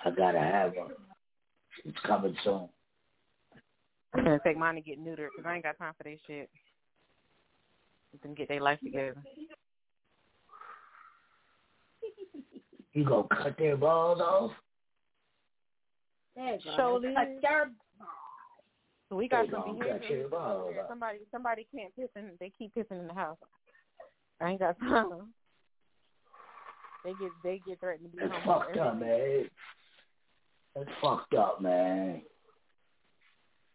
I 0.04 0.10
gotta 0.10 0.38
have 0.38 0.74
one. 0.74 0.92
It's 1.84 1.98
coming 2.06 2.34
soon. 2.42 2.68
I'm 4.14 4.24
gonna 4.24 4.40
take 4.44 4.56
mine 4.56 4.76
to 4.76 4.80
get 4.80 4.98
neutered 4.98 5.28
because 5.36 5.46
I 5.46 5.54
ain't 5.54 5.62
got 5.62 5.78
time 5.78 5.92
for 5.96 6.04
this 6.04 6.18
shit. 6.26 6.48
Let 8.12 8.22
them 8.22 8.34
get 8.34 8.48
their 8.48 8.60
life 8.60 8.80
together. 8.80 9.16
You 12.92 13.04
gonna 13.04 13.28
cut 13.28 13.56
their 13.58 13.76
balls 13.76 14.20
off? 14.20 14.50
There 16.34 16.54
you. 16.54 16.60
Surely. 16.76 17.14
Cut 17.14 17.28
your 17.42 17.70
So 19.10 19.16
we 19.16 19.28
got 19.28 19.46
They 19.46 19.52
some 19.52 19.76
behavior. 19.78 20.28
off. 20.32 20.72
Somebody, 20.88 21.18
somebody 21.32 21.66
can't 21.74 21.94
piss 21.96 22.08
and 22.14 22.30
they 22.38 22.50
keep 22.56 22.72
pissing 22.74 23.00
in 23.00 23.08
the 23.08 23.14
house. 23.14 23.36
I 24.40 24.50
ain't 24.50 24.60
got 24.60 24.78
time. 24.80 25.32
They 27.04 27.10
get, 27.10 27.30
they 27.42 27.60
get 27.66 27.80
threatened 27.80 28.12
to 28.12 28.16
be 28.16 28.22
That's 28.22 28.44
fucked 28.46 28.76
up, 28.76 28.98
man. 29.00 29.44
That's 30.76 30.88
fucked 31.02 31.34
up, 31.34 31.60
man. 31.60 32.22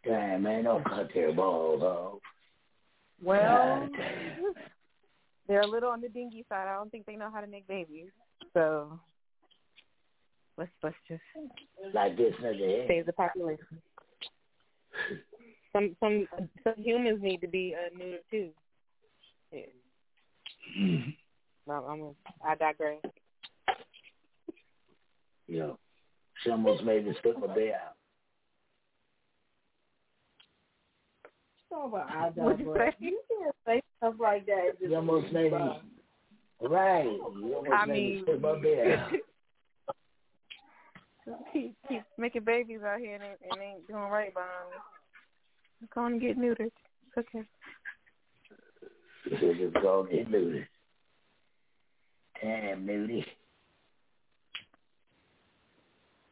Damn, 0.05 0.43
man, 0.43 0.63
don't 0.63 0.86
cut 0.86 1.09
their 1.13 1.33
balls 1.33 1.81
off. 1.81 2.19
Well, 3.21 3.89
they're 5.47 5.61
a 5.61 5.67
little 5.67 5.89
on 5.89 6.01
the 6.01 6.09
dingy 6.09 6.45
side. 6.47 6.67
I 6.67 6.75
don't 6.75 6.91
think 6.91 7.05
they 7.05 7.15
know 7.15 7.29
how 7.33 7.41
to 7.41 7.47
make 7.47 7.67
babies. 7.67 8.09
So 8.53 8.99
let's 10.57 10.69
let's 10.83 10.95
just 11.07 11.21
like 11.93 12.17
this 12.17 12.33
nigga. 12.41 12.88
save 12.88 13.05
the 13.05 13.13
population. 13.13 13.81
Some 15.73 15.95
some 15.99 16.27
some 16.63 16.73
humans 16.77 17.19
need 17.21 17.41
to 17.41 17.47
be 17.47 17.75
uh, 17.75 17.89
neutered 17.97 18.19
too. 18.31 18.49
Yeah. 19.51 19.61
no, 21.67 21.73
I'm 21.73 22.01
a, 22.01 22.11
I 22.47 22.55
digress. 22.55 23.01
Yo, 25.47 25.77
she 26.43 26.49
almost 26.49 26.83
made 26.83 27.05
me 27.05 27.13
spit 27.19 27.39
my 27.39 27.53
bear 27.53 27.75
out. 27.75 27.95
Talk 31.69 31.87
about 31.87 32.09
I 32.09 32.29
What'd 32.29 32.59
you 32.59 32.73
say? 32.77 32.95
You 32.99 33.19
can't 33.29 33.55
say 33.65 33.81
stuff 33.97 34.15
like 34.19 34.45
that. 34.45 34.79
Just 34.79 34.91
You 34.91 34.95
almost 34.95 35.31
made 35.33 35.51
me. 35.51 35.59
Right. 36.61 37.03
You 37.03 37.53
almost 37.55 37.69
I 37.73 37.85
made 37.85 37.93
me 37.93 38.13
mean, 38.15 38.23
spit 38.23 38.41
my 38.41 38.61
bear 38.61 38.97
out. 38.97 39.11
keep 41.53 41.76
keep 41.88 42.03
making 42.17 42.43
babies 42.43 42.80
out 42.86 42.99
here 42.99 43.15
and 43.15 43.23
ain't, 43.23 43.39
and 43.51 43.61
ain't 43.61 43.88
doing 43.88 44.03
right 44.03 44.34
by 44.34 44.41
them. 44.41 45.89
Go 45.93 46.05
and 46.05 46.21
get 46.21 46.38
neutered. 46.38 46.71
It's 47.07 47.17
okay. 47.17 47.43
So 49.30 49.53
just 49.53 49.73
go 49.82 50.01
and 50.01 50.09
get 50.11 50.32
nudie. 50.32 50.65
Damn, 52.41 52.86
nudie. 52.86 53.26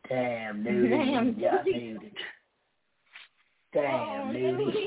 Damn, 0.10 0.64
nudie. 0.64 0.90
Damn, 0.90 1.40
Yeah, 1.40 1.64
nudie. 1.64 1.96
nudie. 1.98 2.12
Damn, 3.74 4.30
Oh, 4.30 4.32
nudie. 4.34 4.86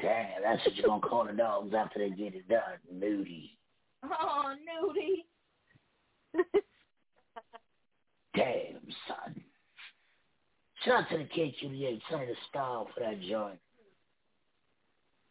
Damn, 0.00 0.42
that's 0.42 0.64
what 0.66 0.74
you're 0.74 0.86
gonna 0.88 1.00
call 1.00 1.24
the 1.26 1.32
dogs 1.32 1.72
after 1.74 1.98
they 2.00 2.10
get 2.10 2.34
it 2.34 2.48
done, 2.48 2.78
nudie. 2.92 3.50
Oh, 4.02 4.54
Nudie. 4.68 5.24
Damn, 8.34 8.80
son. 9.08 9.42
Shout 10.84 11.04
out 11.04 11.10
to 11.10 11.18
the 11.18 11.24
KQDA, 11.24 11.94
of 12.12 12.20
the 12.28 12.34
Star 12.50 12.86
for 12.92 13.00
that 13.00 13.20
joint. 13.20 13.58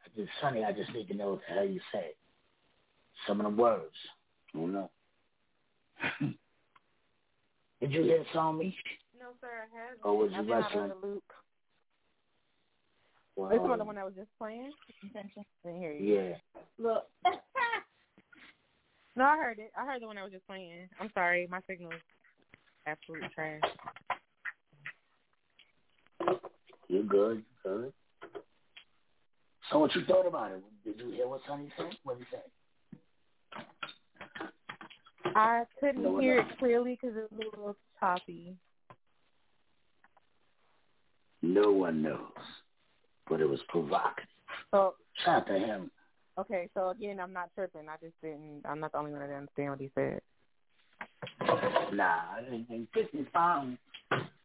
I 0.05 0.19
just, 0.19 0.29
Sonny, 0.41 0.63
I 0.63 0.71
just 0.71 0.91
need 0.93 1.07
to 1.09 1.13
know 1.13 1.31
what 1.31 1.41
the 1.47 1.53
hell 1.53 1.65
you 1.65 1.81
said. 1.91 2.11
Some 3.27 3.41
of 3.41 3.55
the 3.55 3.61
words. 3.61 3.95
I 4.53 4.57
don't 4.57 4.73
know. 4.73 4.89
Did 7.81 7.91
you 7.91 8.03
hear 8.03 8.19
the 8.19 8.25
song, 8.33 8.57
me? 8.57 8.75
No, 9.19 9.27
sir, 9.41 9.47
I 9.47 9.77
haven't. 9.77 9.99
Or 10.03 10.17
was 10.17 10.31
I've 10.33 10.45
you 10.45 10.49
been 10.51 10.63
out 10.63 10.63
wrestling? 10.71 10.91
of 10.91 11.01
the 11.01 11.07
loop. 11.07 11.23
Well, 13.35 13.49
This 13.49 13.59
one 13.59 13.79
the 13.79 13.85
one 13.85 13.95
that 13.95 14.05
was 14.05 14.13
just 14.15 14.29
playing. 14.37 14.71
Didn't 15.13 15.79
hear 15.79 15.93
you. 15.93 16.15
Yeah. 16.15 16.35
Look. 16.79 17.07
No, 19.15 19.25
I 19.25 19.37
heard 19.37 19.59
it. 19.59 19.71
I 19.77 19.85
heard 19.85 20.01
the 20.01 20.07
one 20.07 20.17
I 20.17 20.23
was 20.23 20.31
just 20.31 20.47
playing. 20.47 20.89
I'm 20.99 21.11
sorry, 21.13 21.47
my 21.47 21.59
signal 21.69 21.91
is 21.91 22.01
absolute 22.85 23.31
trash. 23.33 23.61
You 26.87 27.03
good? 27.03 27.37
You 27.37 27.43
Good. 27.63 27.93
So 29.71 29.79
what 29.79 29.95
you 29.95 30.03
thought 30.05 30.27
about 30.27 30.51
it? 30.51 30.63
Did 30.83 30.99
you 30.99 31.11
hear 31.13 31.27
what 31.27 31.41
Sonny 31.47 31.69
said? 31.77 31.95
What 32.03 32.19
did 32.19 32.27
he 32.29 32.35
say? 32.35 33.63
I 35.35 35.63
couldn't 35.79 36.03
No, 36.03 36.19
hear 36.19 36.35
no. 36.35 36.41
it 36.49 36.57
clearly 36.59 36.97
because 37.01 37.15
it 37.17 37.31
was 37.31 37.41
a 37.41 37.57
little 37.57 37.75
choppy. 37.99 38.55
No 41.41 41.71
one 41.71 42.01
knows. 42.01 42.19
But 43.29 43.41
it 43.41 43.49
was 43.49 43.59
provocative. 43.69 44.27
So 44.71 44.95
Shout 45.23 45.43
out 45.43 45.47
to 45.47 45.57
him. 45.59 45.91
okay, 46.39 46.69
so 46.73 46.89
again, 46.89 47.19
I'm 47.19 47.33
not 47.33 47.49
tripping. 47.55 47.87
I 47.89 47.95
just 48.03 48.19
didn't. 48.21 48.61
I'm 48.65 48.79
not 48.79 48.91
the 48.91 48.97
only 48.97 49.11
one 49.11 49.21
that 49.21 49.27
didn't 49.27 49.39
understand 49.41 49.69
what 49.71 49.79
he 49.79 49.89
said. 49.95 50.21
Nah, 51.93 52.37
in, 52.47 52.65
in 52.69 52.87
50 52.93 53.23
pounds. 53.33 53.77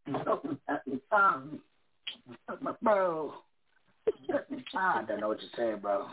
Fifty 0.06 1.00
pounds. 1.11 1.61
Bro. 2.82 3.34
I 4.76 5.02
don't 5.06 5.20
know 5.20 5.28
what 5.28 5.38
you're 5.40 5.50
saying, 5.56 5.80
bro. 5.80 6.06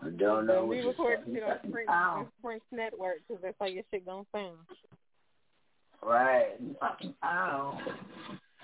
I 0.00 0.08
don't 0.10 0.46
know 0.46 0.54
So 0.54 0.60
what 0.60 0.68
we 0.68 0.76
you're 0.76 0.88
record 0.88 1.18
saying. 1.24 1.34
shit 1.34 1.42
on 1.42 1.72
Prince, 1.72 1.90
Ow. 1.90 2.28
Prince 2.42 2.62
Network 2.72 3.16
because 3.26 3.42
that's 3.42 3.56
how 3.58 3.66
your 3.66 3.82
shit 3.90 4.06
gonna 4.06 4.24
sound. 4.32 4.58
Right. 6.02 6.56
Fucking 6.80 7.14
ow. 7.24 7.78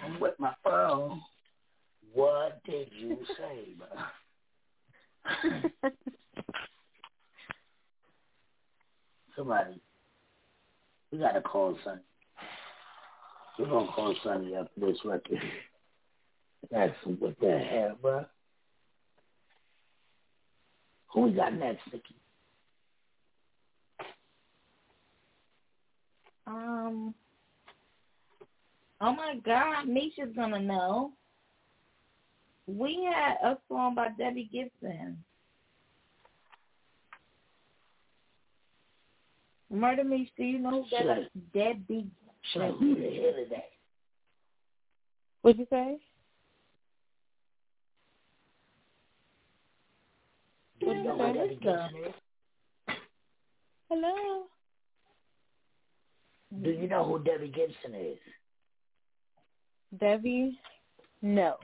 I'm 0.04 0.20
with 0.20 0.34
my 0.38 0.54
phone. 0.62 1.20
What 2.12 2.62
did 2.64 2.88
you 2.92 3.18
say, 3.38 3.74
bro? 3.76 3.88
Somebody. 9.36 9.80
We 11.14 11.20
gotta 11.20 11.42
call 11.42 11.78
Sonny. 11.84 12.00
We're 13.56 13.66
gonna 13.66 13.92
call 13.92 14.16
Sonny 14.24 14.56
after 14.56 14.80
this 14.80 14.98
record. 15.04 15.38
Him 16.72 17.16
what 17.20 17.38
the 17.38 17.56
hell, 17.56 17.96
bro. 18.02 18.24
Who 21.12 21.20
we 21.20 21.30
got 21.30 21.54
next, 21.54 21.82
Nikki? 21.92 22.16
Um. 26.48 27.14
Oh 29.00 29.14
my 29.14 29.36
God, 29.46 29.86
Misha's 29.86 30.34
gonna 30.34 30.58
know. 30.58 31.12
We 32.66 33.08
had 33.08 33.36
a 33.52 33.56
song 33.68 33.94
by 33.94 34.08
Debbie 34.18 34.50
Gibson. 34.52 35.18
Murder 39.74 40.04
Me, 40.04 40.30
do 40.36 40.44
you 40.44 40.58
know 40.58 40.84
Shut 40.88 41.06
Debbie, 41.06 41.30
Debbie 41.52 42.06
Shut. 42.52 42.74
Who 42.78 42.94
the 42.94 43.00
hell 43.00 43.42
is 43.42 43.50
that? 43.50 43.70
What'd 45.42 45.58
you 45.58 45.66
say? 45.68 45.96
Do 50.80 50.86
you 50.86 51.02
know 51.04 51.46
Gibson? 51.60 52.12
Hello. 53.90 54.44
Do 56.62 56.70
you 56.70 56.88
know 56.88 57.04
who 57.04 57.22
Debbie 57.24 57.48
Gibson 57.48 57.94
is? 57.94 58.18
Debbie? 59.98 60.58
No. 61.20 61.56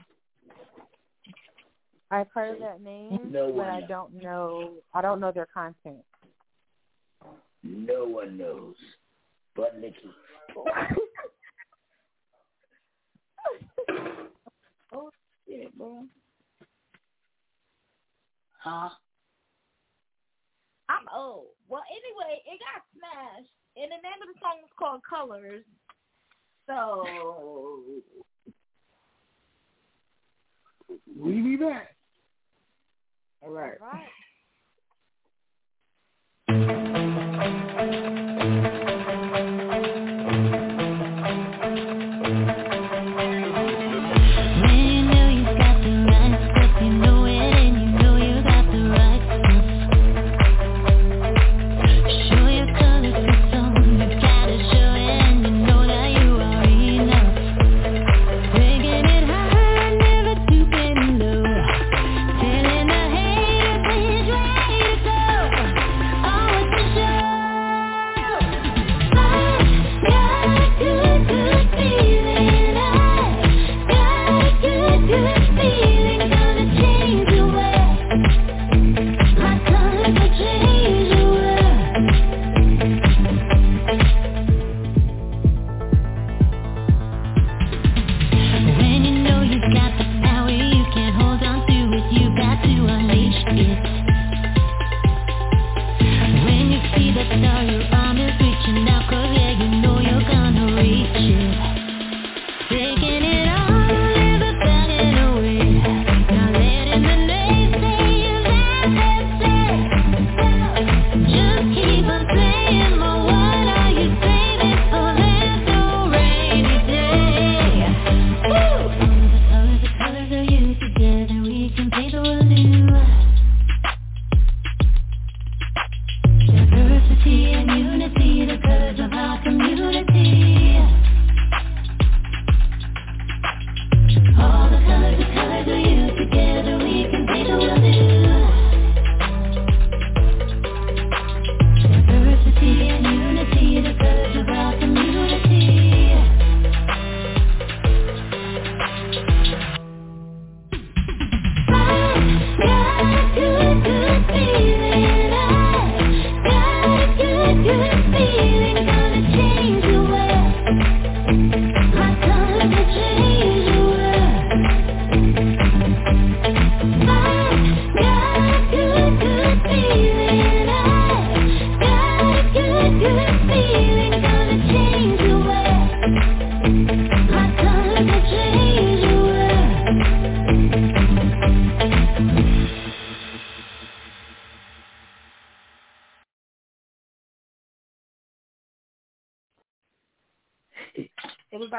I've 2.09 2.27
heard 2.33 2.61
that 2.61 2.81
name, 2.81 3.29
No 3.31 3.53
but 3.53 3.67
I 3.67 3.81
don't 3.81 4.21
know. 4.21 4.71
I 4.93 5.01
don't 5.01 5.21
know 5.21 5.31
their 5.31 5.47
content. 5.53 6.03
No 7.63 8.05
one 8.05 8.37
knows 8.37 8.75
but 9.55 9.79
Nikki. 9.79 10.09
Oh 14.93 15.09
shit, 15.47 15.77
bro. 15.77 16.03
Huh? 18.59 18.89
I'm 20.89 21.05
old. 21.15 21.45
Well, 21.69 21.83
anyway, 21.89 22.41
it 22.45 22.59
got 22.59 22.83
smashed, 22.93 23.49
and 23.77 23.85
the 23.85 24.01
name 24.03 24.21
of 24.21 24.27
the 24.27 24.39
song 24.41 24.57
was 24.61 24.69
called 24.77 25.01
Colors. 25.09 25.63
So 26.67 27.05
We 31.17 31.41
be 31.41 31.55
back. 31.55 31.95
All 33.41 33.51
right. 33.51 33.77
Telling 36.49 36.93
the 36.93 37.07
thank 37.41 37.93
you. 37.93 38.20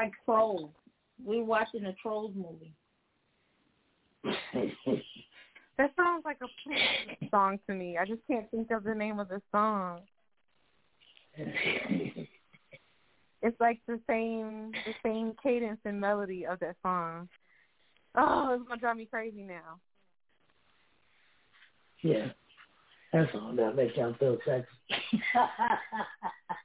Like 0.03 0.13
Trolls. 0.25 0.71
We 1.23 1.37
were 1.37 1.45
watching 1.45 1.83
the 1.83 1.93
Trolls 2.01 2.33
movie. 2.35 2.73
That 5.79 5.91
sounds 5.97 6.23
like 6.23 6.37
a 6.39 6.45
song 7.31 7.57
to 7.67 7.73
me. 7.73 7.97
I 7.97 8.05
just 8.05 8.21
can't 8.29 8.45
think 8.51 8.69
of 8.69 8.83
the 8.83 8.93
name 8.93 9.19
of 9.19 9.27
the 9.27 9.41
song. 9.51 10.01
It's 11.35 12.29
like 13.59 13.79
the 13.87 13.99
same 14.07 14.71
the 14.71 14.93
same 15.03 15.33
cadence 15.41 15.79
and 15.83 15.99
melody 15.99 16.45
of 16.45 16.59
that 16.59 16.75
song. 16.83 17.27
Oh, 18.15 18.53
it's 18.53 18.67
gonna 18.67 18.79
drive 18.79 18.97
me 18.97 19.07
crazy 19.07 19.41
now. 19.41 19.79
Yeah. 22.03 22.27
That's 23.11 23.31
all 23.33 23.55
that 23.55 23.75
makes 23.75 23.97
y'all 23.97 24.13
feel 24.19 24.37
sexy. 24.45 24.67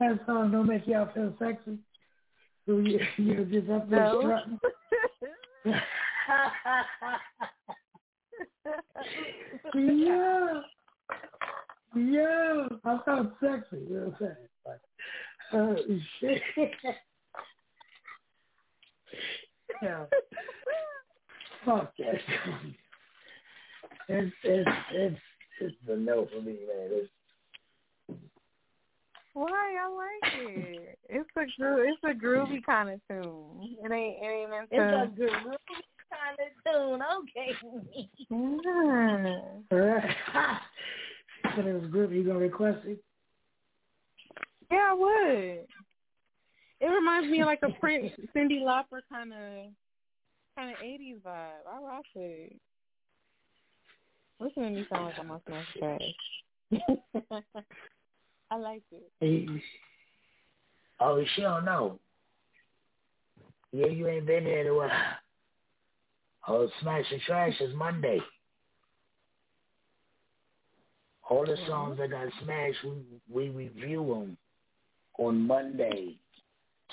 that 0.00 0.20
song 0.26 0.50
don't 0.52 0.66
make 0.66 0.86
y'all 0.86 1.10
feel 1.14 1.34
sexy. 1.38 1.78
So 2.66 2.78
you, 2.78 3.00
you're 3.16 3.44
just 3.44 3.70
up 3.70 3.88
there 3.90 4.04
No. 4.04 4.20
strutting. 4.20 4.60
yeah. 9.74 10.60
Yeah. 11.96 12.68
I 12.84 12.98
felt 13.04 13.32
sexy, 13.40 13.78
you 13.88 13.94
know 13.94 14.04
what 14.06 14.14
I'm 14.14 14.16
saying? 14.20 14.48
Like, 14.66 14.80
oh, 15.52 15.72
uh, 15.72 15.76
shit. 16.20 16.42
yeah. 19.82 20.04
Fuck 21.64 21.92
that 21.98 22.20
song. 22.44 22.74
It's, 24.10 24.34
it's, 24.44 24.70
it's, 24.92 25.20
it's 25.60 25.76
a 25.88 25.96
no 25.96 26.26
for 26.32 26.40
me, 26.40 26.52
man. 26.52 26.88
It's, 26.90 27.10
Why 29.34 29.76
I 29.80 29.88
like 29.88 30.32
it. 30.48 30.98
It's 31.08 31.30
a 31.36 31.44
gro- 31.60 31.82
it's 31.82 32.02
a 32.04 32.14
groovy 32.24 32.64
kind 32.64 32.88
of 32.90 33.00
tune. 33.08 33.76
It 33.84 33.92
ain't 33.92 34.22
it 34.22 34.26
ain't 34.26 34.50
meant 34.50 34.68
It's 34.70 34.80
a 34.80 35.20
groovy 35.20 35.56
kind 36.10 36.38
of 36.40 36.48
tune. 36.64 37.02
Okay. 37.18 37.50
Yeah. 39.70 40.58
she 41.42 41.48
said 41.54 41.66
it 41.66 41.80
was 41.80 41.90
good. 41.90 42.10
You 42.10 42.24
gonna 42.24 42.38
request 42.38 42.78
it? 42.86 43.02
Yeah, 44.70 44.90
I 44.90 44.94
would. 44.94 45.66
It 46.80 46.86
reminds 46.86 47.28
me 47.30 47.40
of 47.40 47.46
like 47.46 47.60
a 47.62 47.70
Prince, 47.80 48.12
Cyndi 48.36 48.60
Lauper 48.60 49.00
kind 49.10 49.32
of, 49.32 49.72
kind 50.56 50.70
of 50.70 50.76
eighties 50.82 51.16
vibe. 51.24 51.66
I 51.70 51.80
rock 51.80 52.04
it. 52.14 52.56
Listen 54.40 54.62
to 54.62 54.70
me 54.70 54.86
sound 54.88 55.06
like 55.06 55.18
I'm 55.18 55.30
on 55.30 55.40
smash 55.46 55.66
trash. 55.78 56.80
I 58.50 58.56
like 58.56 58.82
it. 58.92 59.62
Oh, 61.00 61.22
she 61.34 61.42
don't 61.42 61.64
know. 61.64 61.98
Yeah, 63.72 63.86
you 63.86 64.08
ain't 64.08 64.26
been 64.26 64.44
there 64.44 64.60
in 64.60 64.66
a 64.68 64.74
while. 64.74 64.90
Oh, 66.50 66.66
Smash 66.80 67.04
and 67.12 67.20
Trash 67.26 67.60
is 67.60 67.74
Monday. 67.74 68.20
All 71.28 71.44
the 71.44 71.58
songs 71.66 71.98
that 71.98 72.10
got 72.10 72.28
smashed, 72.42 72.78
we, 73.30 73.50
we 73.50 73.50
review 73.50 74.06
them 74.06 74.38
on 75.18 75.46
Monday 75.46 76.16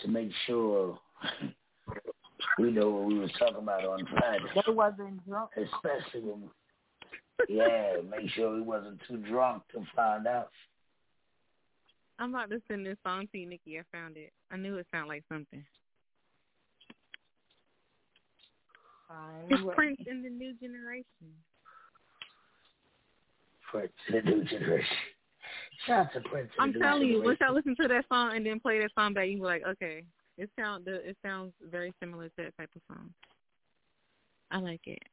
to 0.01 0.07
make 0.09 0.29
sure 0.45 0.99
we 2.59 2.71
know 2.71 2.89
what 2.89 3.05
we 3.05 3.17
was 3.17 3.31
talking 3.39 3.59
about 3.59 3.85
on 3.85 4.05
Friday. 4.07 4.43
They 4.55 4.73
wasn't 4.73 5.25
drunk. 5.25 5.51
Especially 5.55 6.21
when, 6.21 6.49
yeah, 7.47 7.93
make 8.09 8.29
sure 8.31 8.55
we 8.55 8.61
wasn't 8.61 8.99
too 9.07 9.17
drunk 9.17 9.63
to 9.73 9.85
find 9.95 10.27
out. 10.27 10.49
I'm 12.17 12.33
about 12.33 12.49
to 12.49 12.61
send 12.67 12.85
this 12.85 12.97
song 13.05 13.27
to 13.31 13.37
you, 13.37 13.47
Nikki. 13.47 13.77
I 13.77 13.83
found 13.91 14.17
it. 14.17 14.31
I 14.51 14.57
knew 14.57 14.77
it 14.77 14.87
sounded 14.91 15.09
like 15.09 15.23
something. 15.29 15.63
It's 19.49 19.63
Prince 19.75 19.99
in 20.07 20.23
the 20.23 20.29
new 20.29 20.53
generation. 20.55 21.05
Prince, 23.69 23.91
the 24.11 24.21
new 24.21 24.43
generation. 24.43 24.97
Shout 25.85 26.07
out 26.07 26.13
to 26.13 26.21
Prince. 26.29 26.49
and 26.57 26.75
I'm 26.75 26.81
telling 26.81 27.07
you, 27.07 27.21
once 27.21 27.39
generation. 27.39 27.47
I 27.47 27.51
listen 27.51 27.75
to 27.81 27.87
that 27.87 28.05
song 28.09 28.35
and 28.35 28.45
then 28.45 28.59
play 28.59 28.79
that 28.79 28.91
song 28.95 29.13
back, 29.13 29.27
you 29.27 29.37
be 29.37 29.43
like, 29.43 29.63
okay, 29.67 30.03
it 30.37 30.49
sound 30.57 30.85
the 30.85 31.07
it 31.07 31.17
sounds 31.23 31.53
very 31.69 31.93
similar 31.99 32.25
to 32.29 32.33
that 32.37 32.57
type 32.57 32.69
of 32.75 32.81
song. 32.87 33.13
I 34.51 34.57
like 34.59 34.81
it. 34.85 35.03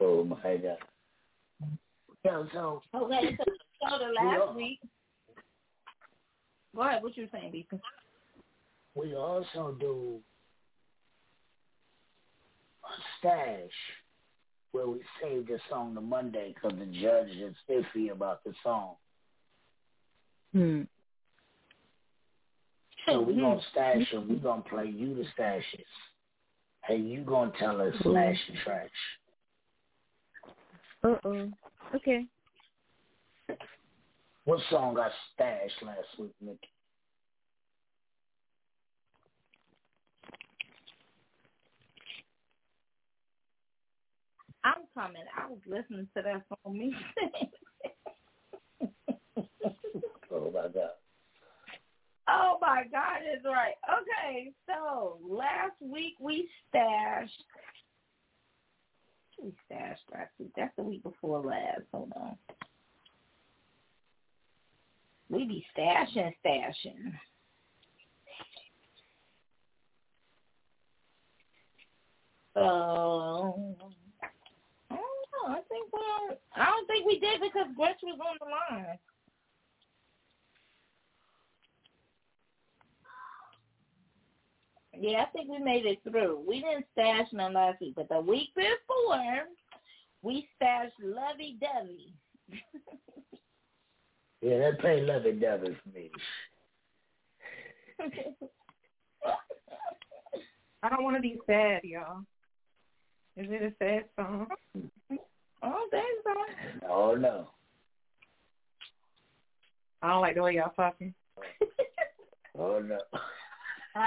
Oh 0.00 0.24
my 0.24 0.56
god. 0.56 0.78
Yo, 2.24 2.46
so 2.52 2.82
Okay, 2.94 3.36
so, 3.82 3.88
so 3.90 3.98
the 3.98 4.12
last 4.12 4.54
week. 4.54 4.78
Go 6.74 6.82
ahead. 6.82 7.02
What 7.02 7.16
you 7.16 7.28
saying, 7.32 7.52
Beaker? 7.52 7.80
we 8.94 9.14
also 9.14 9.76
do 9.78 10.18
a 12.84 12.88
stash 13.18 13.70
where 14.72 14.88
we 14.88 15.00
save 15.22 15.46
the 15.46 15.58
song 15.68 15.94
to 15.94 16.00
Monday 16.00 16.54
because 16.54 16.78
the 16.78 16.86
judge 16.86 17.28
is 17.28 17.54
iffy 17.68 18.12
about 18.12 18.44
the 18.44 18.52
song. 18.62 18.94
Hmm. 20.52 20.82
So 23.06 23.20
we 23.20 23.34
gonna 23.34 23.60
stash 23.70 24.06
it. 24.12 24.28
We 24.28 24.36
gonna 24.36 24.62
play 24.62 24.86
you 24.86 25.14
the 25.14 25.24
stashes, 25.36 25.62
and 26.88 27.10
you 27.10 27.22
gonna 27.22 27.52
tell 27.58 27.80
us 27.80 27.94
smash 28.02 28.38
and 28.48 28.58
trash. 28.64 28.90
Uh 31.02 31.16
oh. 31.24 31.48
Okay. 31.94 32.26
What 34.44 34.60
song 34.70 34.94
got 34.94 35.10
stashed 35.34 35.82
last 35.82 36.18
week, 36.18 36.34
Nikki? 36.40 36.58
I'm 44.64 44.82
coming. 44.94 45.22
I 45.36 45.48
was 45.48 45.60
listening 45.66 46.08
to 46.16 46.22
that 46.22 46.42
song. 46.48 46.78
Me. 46.78 46.94
Oh 50.32 50.50
my 50.54 50.68
god. 50.68 50.90
oh 52.28 52.58
my 52.60 52.84
God, 52.92 53.18
it's 53.24 53.44
right. 53.44 53.74
Okay, 53.88 54.52
so 54.66 55.18
last 55.28 55.74
week 55.80 56.14
we 56.20 56.48
stashed. 56.68 57.42
We 59.42 59.52
stashed 59.66 60.02
last 60.12 60.30
week. 60.38 60.50
That's 60.56 60.74
the 60.76 60.84
week 60.84 61.02
before 61.02 61.40
last. 61.40 61.82
Hold 61.92 61.99
on. 65.80 66.06
We 66.14 66.14
be 66.14 66.20
stashing, 66.20 66.32
stashing. 66.44 67.12
Um, 72.56 73.74
I 74.90 74.96
don't 74.96 75.26
know. 75.32 75.46
I 75.46 75.60
think 75.68 75.92
we. 75.92 76.00
Don't, 76.00 76.38
I 76.56 76.66
don't 76.66 76.86
think 76.86 77.06
we 77.06 77.20
did 77.20 77.40
because 77.40 77.68
Gretch 77.76 78.00
was 78.02 78.18
on 78.20 78.36
the 78.40 78.76
line. 78.76 78.98
Yeah, 85.00 85.22
I 85.22 85.26
think 85.26 85.48
we 85.48 85.58
made 85.58 85.86
it 85.86 86.00
through. 86.02 86.44
We 86.46 86.60
didn't 86.60 86.84
stash 86.92 87.28
none 87.32 87.54
last 87.54 87.80
week, 87.80 87.94
but 87.96 88.08
the 88.10 88.20
week 88.20 88.50
before, 88.54 89.46
we 90.22 90.46
stashed 90.56 90.92
Lovey 91.02 91.56
Dovey. 91.58 92.12
Yeah, 94.42 94.58
that 94.58 94.80
play 94.80 95.02
lovey 95.02 95.32
dovey 95.32 95.76
for 95.82 95.88
me. 95.90 96.10
I 100.82 100.88
don't 100.88 101.04
want 101.04 101.16
to 101.16 101.22
be 101.22 101.38
sad, 101.46 101.80
y'all. 101.84 102.20
Is 103.36 103.46
it 103.50 103.62
a 103.62 103.72
sad 103.78 104.04
song? 104.16 104.46
oh, 105.62 105.88
that's 105.92 106.04
all. 106.26 106.46
Oh 106.90 107.14
no. 107.14 107.48
I 110.02 110.08
don't 110.08 110.22
like 110.22 110.34
the 110.34 110.42
way 110.42 110.54
y'all 110.54 110.72
talking. 110.74 111.12
Oh 112.58 112.80
no. 112.80 112.98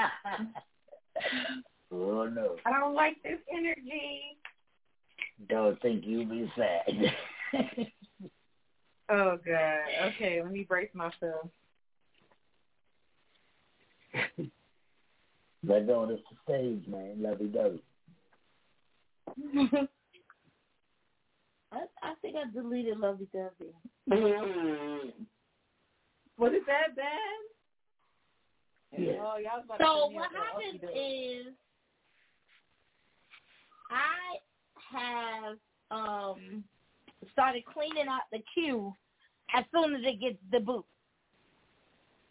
oh 1.92 2.26
no. 2.28 2.56
I 2.66 2.80
don't 2.80 2.96
like 2.96 3.22
this 3.24 3.40
energy. 3.56 4.38
Don't 5.48 5.80
think 5.82 6.04
you'll 6.06 6.26
be 6.26 6.52
sad. 6.58 7.14
Oh 9.10 9.38
God. 9.46 9.80
Okay, 10.08 10.42
let 10.42 10.52
me 10.52 10.64
brace 10.64 10.90
myself. 10.94 11.50
Let 15.66 15.88
go 15.88 16.04
of 16.04 16.10
the 16.10 16.20
stage, 16.44 16.86
man. 16.88 17.22
Lovey 17.22 17.46
dovey. 17.46 17.82
I, 21.72 21.78
I 22.04 22.14
think 22.22 22.36
I 22.36 22.52
deleted 22.54 23.00
Lovey 23.00 23.28
Dovey. 23.34 23.74
Was 26.38 26.52
it 26.54 26.64
that 26.68 26.96
bad? 26.96 27.42
Yeah. 28.98 29.14
Oh, 29.22 29.38
y'all 29.38 29.58
was 29.58 29.66
about 29.66 29.78
to 29.78 29.84
So 29.84 30.08
what 30.12 30.30
happens 30.32 30.82
is 30.96 31.54
I 33.90 34.38
have 34.92 35.58
um 35.90 36.64
started 37.32 37.64
cleaning 37.66 38.08
out 38.10 38.24
the 38.32 38.40
queue 38.54 38.94
as 39.56 39.64
soon 39.74 39.96
as 39.96 40.02
it 40.04 40.20
gets 40.20 40.38
the 40.52 40.60
boot. 40.60 40.86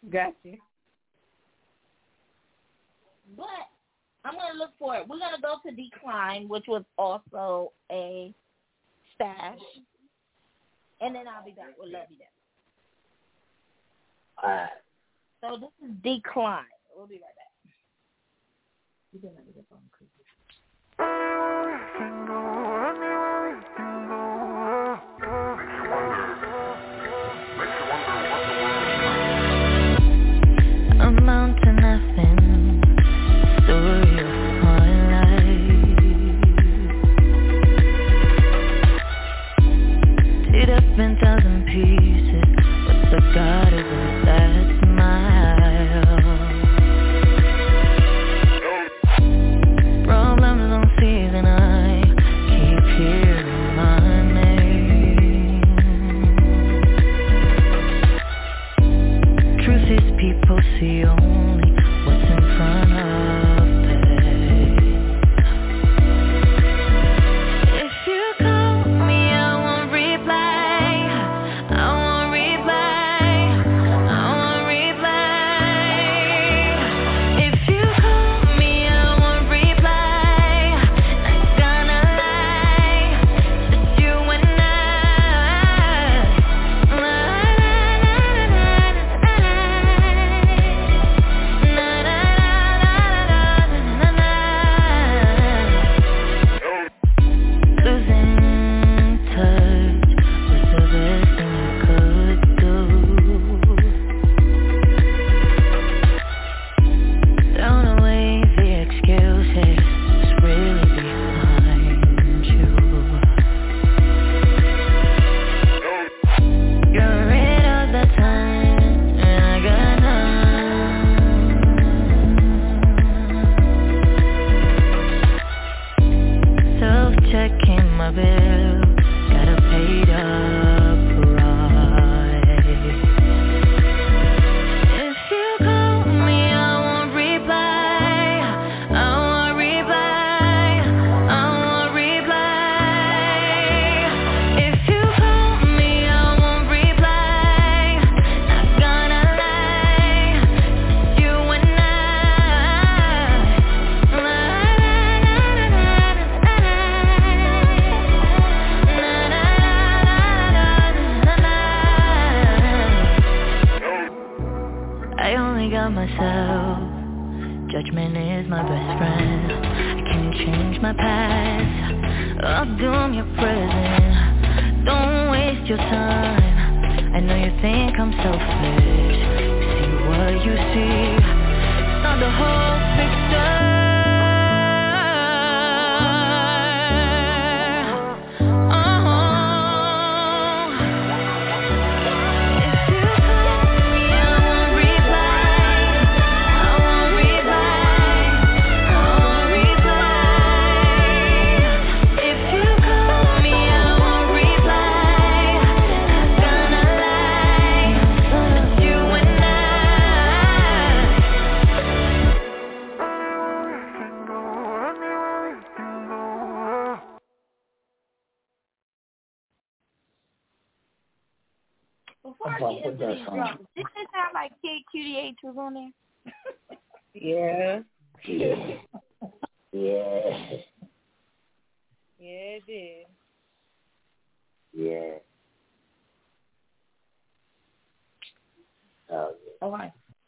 Gotcha. 0.09 0.57
But 3.37 3.47
I'm 4.25 4.35
gonna 4.35 4.57
look 4.57 4.71
for 4.77 4.95
it. 4.95 5.07
We're 5.07 5.19
gonna 5.19 5.41
go 5.41 5.55
to 5.65 5.75
Decline, 5.75 6.47
which 6.47 6.65
was 6.67 6.83
also 6.97 7.71
a 7.91 8.33
stash, 9.15 9.59
and 11.01 11.15
then 11.15 11.27
I'll 11.27 11.45
be 11.45 11.51
back 11.51 11.73
with 11.79 11.91
Love 11.91 12.07
You 12.09 12.17
Down. 12.17 12.27
Alright. 14.43 14.69
So 15.41 15.57
this 15.57 15.89
is 15.89 15.95
Decline. 16.03 16.65
We'll 16.95 17.07
be 17.07 17.15
right 17.15 17.35
back. 17.35 17.73
You 19.13 19.19
can 19.19 19.29
let 19.35 19.45
me 19.45 19.53
get 19.53 19.65
phone 19.69 19.79
creepy. 19.91 20.23
amount 22.03 22.52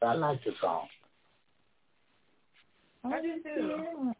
I 0.05 0.13
like 0.13 0.43
the 0.43 0.51
song. 0.61 0.87
I 3.03 3.21
do 3.21 3.33
too. 3.43 4.11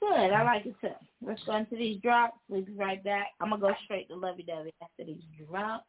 Good, 0.00 0.32
I 0.32 0.42
like 0.42 0.66
it 0.66 0.74
too. 0.80 0.88
Let's 1.26 1.42
go 1.44 1.56
into 1.56 1.76
these 1.76 2.00
drops. 2.02 2.36
We'll 2.48 2.62
be 2.62 2.72
right 2.72 3.02
back. 3.02 3.28
I'm 3.40 3.50
gonna 3.50 3.60
go 3.60 3.72
straight 3.84 4.08
to 4.08 4.16
Lovey 4.16 4.42
Dovey 4.42 4.72
after 4.82 5.04
these 5.04 5.22
drops. 5.48 5.86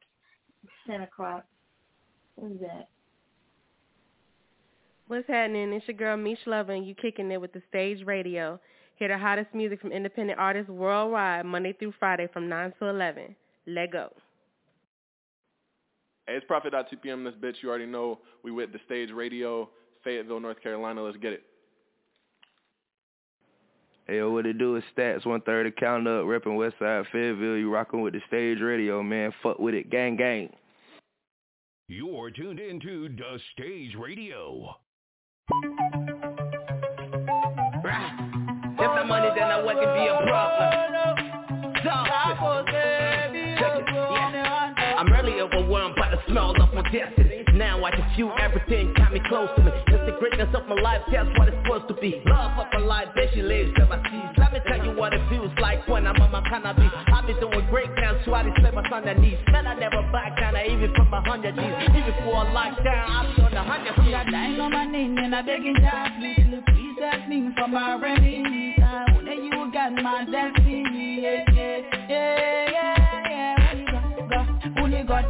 Ten 0.88 1.02
o'clock. 1.02 1.46
What 2.36 2.52
is 2.54 2.60
that? 2.62 2.88
What's 5.08 5.28
happening? 5.28 5.72
It's 5.74 5.88
your 5.88 5.98
girl 5.98 6.18
Mish 6.18 6.40
Lover 6.46 6.74
and 6.74 6.88
you 6.88 6.96
kicking 6.96 7.32
it 7.32 7.40
with 7.40 7.54
the 7.54 7.62
stage 7.70 8.06
radio. 8.06 8.60
Hear 8.96 9.10
the 9.10 9.18
hottest 9.18 9.54
music 9.54 9.82
from 9.82 9.92
independent 9.92 10.40
artists 10.40 10.70
worldwide 10.70 11.46
Monday 11.46 11.74
through 11.74 11.94
Friday 12.00 12.28
from 12.32 12.50
9 12.50 12.74
to 12.80 12.88
11. 12.88 13.36
Let 13.68 13.92
go. 13.92 14.10
Hey, 16.28 16.36
it's 16.36 16.46
Prophet 16.46 16.74
at 16.74 16.90
2 16.90 16.98
p.m. 16.98 17.24
This 17.24 17.34
bitch, 17.36 17.56
you 17.62 17.70
already 17.70 17.86
know. 17.86 18.20
We 18.44 18.52
with 18.52 18.72
the 18.72 18.80
stage 18.86 19.12
radio, 19.12 19.70
Fayetteville, 20.04 20.40
North 20.40 20.62
Carolina. 20.62 21.04
Let's 21.04 21.18
get 21.18 21.34
it. 21.34 21.44
Hey, 24.08 24.18
yo, 24.18 24.32
what 24.32 24.46
it 24.46 24.60
do 24.60 24.76
is 24.76 24.84
stats, 24.96 25.26
one 25.26 25.42
third 25.42 25.66
of 25.66 25.76
count 25.78 26.08
up, 26.08 26.26
repping 26.26 26.58
Westside 26.58 27.06
Fayetteville. 27.12 27.58
You 27.58 27.74
rocking 27.74 28.02
with 28.02 28.14
the 28.14 28.22
stage 28.28 28.60
radio, 28.62 29.02
man. 29.02 29.32
Fuck 29.42 29.60
with 29.60 29.74
it, 29.74 29.90
gang 29.90 30.16
gang. 30.16 30.50
You're 31.88 32.32
tuned 32.32 32.60
into 32.60 33.10
the 33.10 33.40
Stage 33.54 33.96
Radio. 33.96 34.76
If 38.78 38.92
the 38.96 39.06
money, 39.06 39.30
then 39.36 39.52
I 39.52 39.64
wouldn't 39.64 39.94
be 39.94 40.08
a 40.08 40.28
problem. 40.28 40.85
Smell 46.28 46.52
of 46.62 46.74
my 46.74 46.82
destiny. 46.92 47.44
Now 47.54 47.84
I 47.84 47.92
can 47.92 48.06
feel 48.16 48.32
everything 48.40 48.94
coming 48.96 49.24
close 49.28 49.50
to 49.56 49.64
me. 49.64 49.72
It's 49.88 50.06
the 50.06 50.18
greatness 50.20 50.50
of 50.54 50.68
my 50.68 50.76
life, 50.76 51.02
that's 51.12 51.30
what 51.38 51.48
it's 51.48 51.58
supposed 51.64 51.88
to 51.88 51.94
be. 51.96 52.22
Love 52.26 52.60
of 52.60 52.68
my 52.74 52.80
life, 52.80 53.08
there 53.16 53.30
she 53.34 53.42
lives, 53.42 53.72
never 53.78 54.02
cease 54.12 54.38
Let 54.38 54.54
me 54.54 54.60
tell 54.68 54.84
you 54.84 54.98
what 54.98 55.14
it 55.14 55.22
feels 55.30 55.52
like 55.62 55.88
when 55.88 56.06
I'm 56.06 56.20
on 56.22 56.32
my 56.32 56.42
cannabis 56.50 56.92
I've 57.08 57.26
been 57.26 57.40
doing 57.40 57.66
great 57.70 57.90
now, 57.96 58.20
so 58.26 58.34
I 58.34 58.44
slip 58.60 58.74
my 58.74 58.84
son 58.90 59.06
knees 59.22 59.38
Man, 59.52 59.68
I 59.68 59.74
never 59.76 60.02
back 60.12 60.38
down, 60.38 60.56
I 60.56 60.68
even 60.68 60.94
put 60.94 61.10
my 61.10 61.22
hundred 61.26 61.56
G's. 61.56 61.90
Even 61.96 62.14
for 62.24 62.44
a 62.44 62.46
lockdown, 62.52 63.06
I'm 63.08 63.44
on 63.44 63.52
the 63.52 63.64
hundred 63.64 63.96
G's. 64.04 64.14
I'm 64.14 64.32
dying 64.32 64.60
on 64.60 64.72
my 64.72 64.86
name 64.86 65.18
and 65.18 65.36
I'm 65.36 65.46
begging 65.46 65.76
God, 65.80 66.12
please, 66.20 66.64
please 66.68 67.00
help 67.00 67.28
me 67.30 67.50
for 67.58 67.68
my 67.68 67.96
remedies. 67.96 68.80
I 68.84 69.06
know 69.12 69.24
that 69.24 69.38
you 69.38 69.72
got 69.72 69.94
my 69.94 70.26
destiny, 70.26 71.22
yeah, 71.22 71.44
yeah, 71.54 71.78
yeah, 72.10 72.72
yeah, 72.72 73.30
yeah. 73.30 74.26
Go, 74.30 74.82
only 74.84 75.04
God 75.04 75.26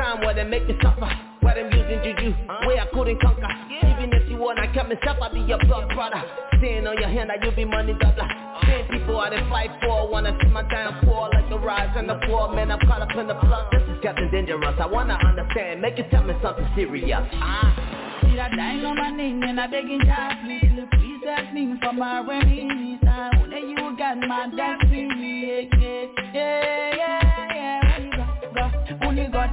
time 0.00 0.20
where 0.20 0.34
they 0.34 0.44
make 0.44 0.66
me 0.66 0.74
suffer 0.82 1.08
Where 1.40 1.54
them 1.54 1.70
using 1.72 2.00
juju, 2.02 2.34
where 2.66 2.80
I 2.80 2.86
couldn't 2.92 3.20
conquer 3.20 3.48
Even 3.70 4.12
if 4.12 4.28
you 4.28 4.36
wanna 4.36 4.72
come 4.74 4.88
myself, 4.88 5.18
I'll 5.20 5.32
be 5.32 5.40
your 5.40 5.58
blood 5.58 5.88
brother 5.94 6.22
Sin 6.60 6.86
on 6.86 6.96
your 6.98 7.08
hand, 7.08 7.30
that 7.30 7.44
you 7.44 7.52
be 7.52 7.64
money 7.64 7.94
doubler 7.94 8.28
Same 8.64 8.86
people 8.88 9.18
I 9.18 9.30
done 9.30 9.48
fight 9.50 9.70
for 9.82 10.08
Wanna 10.08 10.36
see 10.42 10.48
my 10.48 10.62
time 10.62 11.04
fall 11.04 11.30
like 11.32 11.48
the 11.48 11.58
rise 11.58 11.94
and 11.96 12.08
the 12.08 12.20
fall 12.26 12.54
Man, 12.54 12.70
I'm 12.70 12.80
caught 12.80 13.02
up 13.02 13.16
in 13.16 13.26
the 13.26 13.34
plug 13.34 13.70
This 13.72 13.82
is 13.82 14.00
getting 14.02 14.30
dangerous 14.30 14.76
I 14.80 14.86
wanna 14.86 15.18
understand 15.24 15.80
Make 15.82 15.98
you 15.98 16.04
tell 16.10 16.24
me 16.24 16.34
something 16.42 16.68
serious 16.74 17.20
Ah 17.34 18.20
See 18.22 18.36
that 18.36 18.52
dying 18.56 18.84
on 18.84 18.96
my 18.96 19.10
name 19.10 19.42
and 19.42 19.60
I'm 19.60 19.70
begging 19.70 20.00
God, 20.04 20.34
please, 20.44 20.72
please 20.92 21.20
help 21.24 21.52
me 21.52 21.74
for 21.82 21.92
my 21.92 22.20
remedies 22.20 22.89
That 23.20 23.62
you 23.68 23.94
got 23.98 24.16
my 24.16 24.48
destiny, 24.56 25.66
yeah, 25.76 26.06
yeah, 26.32 26.94
yeah, 26.94 27.54
yeah, 27.54 27.98
Only 27.98 28.10
God, 28.56 28.96
only 29.02 29.28
God 29.28 29.50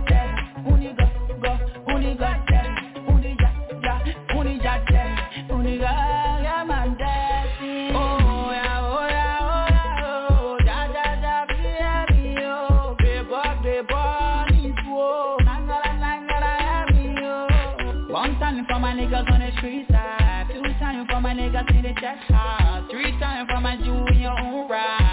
only 0.66 0.94
God, 0.94 1.60
only 1.90 2.16
God 2.16 2.38
Only 3.10 3.36
only 4.34 4.58
only 5.50 5.78
God, 5.80 6.07
niggas 21.38 21.70
in 21.70 21.84
the 21.84 21.94
chest 22.02 22.32
house 22.32 22.90
Three 22.90 23.12
times 23.20 23.48
for 23.50 23.62
my 23.62 23.76
your 24.20 24.38
own 24.40 24.68
ride 24.68 25.07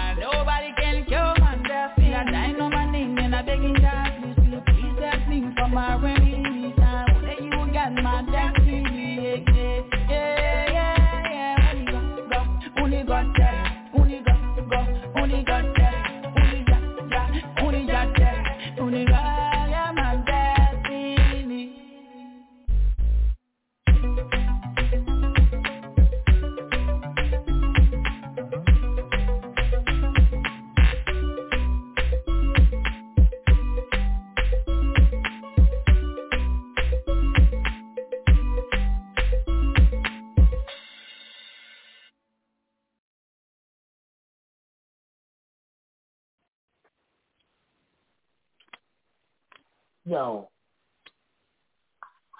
Yo, 50.15 50.47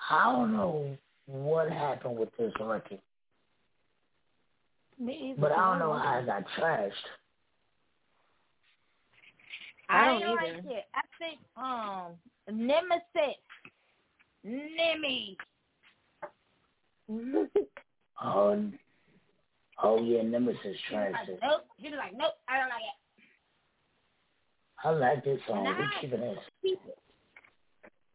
I 0.09 0.31
don't 0.31 0.53
know 0.53 0.95
what 1.25 1.69
happened 1.69 2.17
with 2.17 2.29
this 2.37 2.53
record, 2.61 2.99
Me 4.97 5.31
either. 5.31 5.41
but 5.41 5.51
I 5.51 5.71
don't 5.71 5.79
know 5.79 5.91
how 5.91 6.19
it 6.19 6.25
got 6.25 6.45
trashed. 6.57 6.91
I, 9.89 10.03
I 10.03 10.05
don't 10.05 10.21
don't 10.21 10.39
either. 10.39 10.53
like 10.53 10.65
it. 10.67 10.85
I 10.95 11.01
think 11.19 11.39
um 11.57 12.13
Nemesis, 12.49 13.35
Nemi. 14.45 15.37
Oh, 18.23 18.71
oh 19.83 20.01
yeah, 20.01 20.21
Nemesis 20.21 20.61
She 20.63 20.67
was 20.69 20.77
trashed 20.93 21.11
like, 21.11 21.27
it. 21.27 21.39
nope. 21.43 21.65
She 21.81 21.89
was 21.89 21.97
like, 21.97 22.13
nope. 22.15 22.31
I 22.47 22.57
don't 22.57 22.69
like 22.69 22.79
it. 22.79 22.97
I 24.85 24.89
like 24.91 25.23
this 25.25 25.41
song. 25.45 25.65
We 25.65 25.85
keeping. 25.99 26.35
Keep 26.61 26.79
it. 26.87 26.97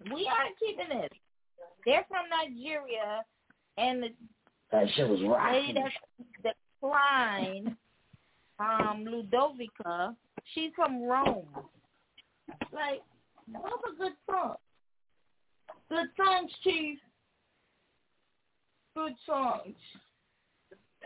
We 0.05 0.27
are 0.29 0.49
keeping 0.59 0.99
this. 1.01 1.11
They're 1.85 2.05
from 2.09 2.27
Nigeria, 2.31 3.23
and 3.77 4.03
the 4.03 4.09
That 4.73 4.87
shit 4.95 5.09
was 5.09 5.19
lady 5.21 5.29
rocking. 5.29 5.75
that's 6.43 6.57
declined, 6.81 7.77
um, 8.59 9.05
Ludovica, 9.07 10.15
she's 10.55 10.71
from 10.75 11.03
Rome. 11.03 11.47
Like, 12.73 13.03
what 13.51 13.81
a 13.93 13.97
good 13.97 14.13
song. 14.29 14.57
Good 15.89 16.07
songs, 16.17 16.51
Chief. 16.63 16.99
Good 18.97 19.15
songs. 19.27 19.75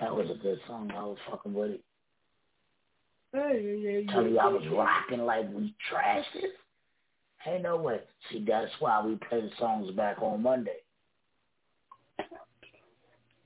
That 0.00 0.14
was 0.14 0.28
a 0.30 0.34
good 0.42 0.58
song. 0.66 0.90
I 0.96 1.02
was 1.04 1.18
fucking 1.30 1.54
with 1.54 1.70
it. 1.72 1.80
Hey, 3.32 4.06
Tell 4.10 4.26
you 4.26 4.38
I 4.38 4.46
was 4.46 4.62
rocking 4.72 5.24
like 5.24 5.46
we 5.52 5.74
trashed 5.92 6.34
it. 6.34 6.52
Ain't 7.46 7.62
no 7.62 7.76
way. 7.76 8.00
See, 8.30 8.44
that's 8.46 8.70
why 8.80 9.04
we 9.04 9.16
play 9.28 9.42
the 9.42 9.50
songs 9.58 9.90
back 9.92 10.22
on 10.22 10.42
Monday. 10.42 10.78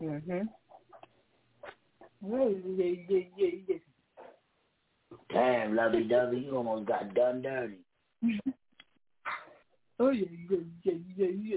Mhm. 0.01 0.49
Damn, 5.31 5.75
lovey 5.77 6.05
dovey, 6.05 6.39
you 6.41 6.57
almost 6.57 6.87
got 6.87 7.15
done 7.15 7.43
dirty. 7.43 7.79
Oh 10.01 10.11
yeah, 10.11 10.27
yeah, 10.49 10.59
yeah, 10.85 10.95
yeah, 11.17 11.27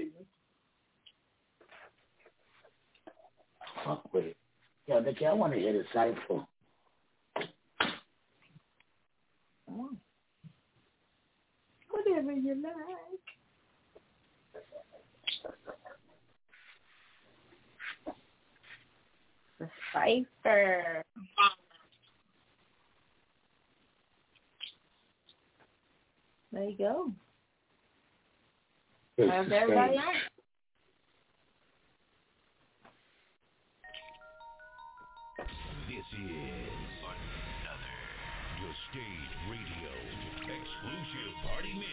Fuck 3.84 4.12
with 4.12 4.24
it. 4.24 4.36
Yo, 4.88 4.98
Nicky, 4.98 5.26
I 5.26 5.32
want 5.32 5.52
to 5.52 5.60
hear 5.60 5.72
the 5.72 5.84
cipher. 5.94 6.44
Whatever 12.12 12.32
you 12.32 12.54
like. 12.62 13.24
The 19.58 19.68
cipher. 19.94 21.02
There 26.52 26.64
you 26.64 26.76
go. 26.76 27.12
It's 29.16 29.30
How's 29.32 29.48
the 29.48 29.56
everybody 29.56 29.94
stage. 29.94 30.04
This 35.88 35.96
is 35.96 36.28
another 36.28 36.81
your 38.62 38.78
stage 38.94 39.32
radio 39.50 39.90
exclusive 40.46 41.34
party 41.42 41.74
mix. 41.74 41.90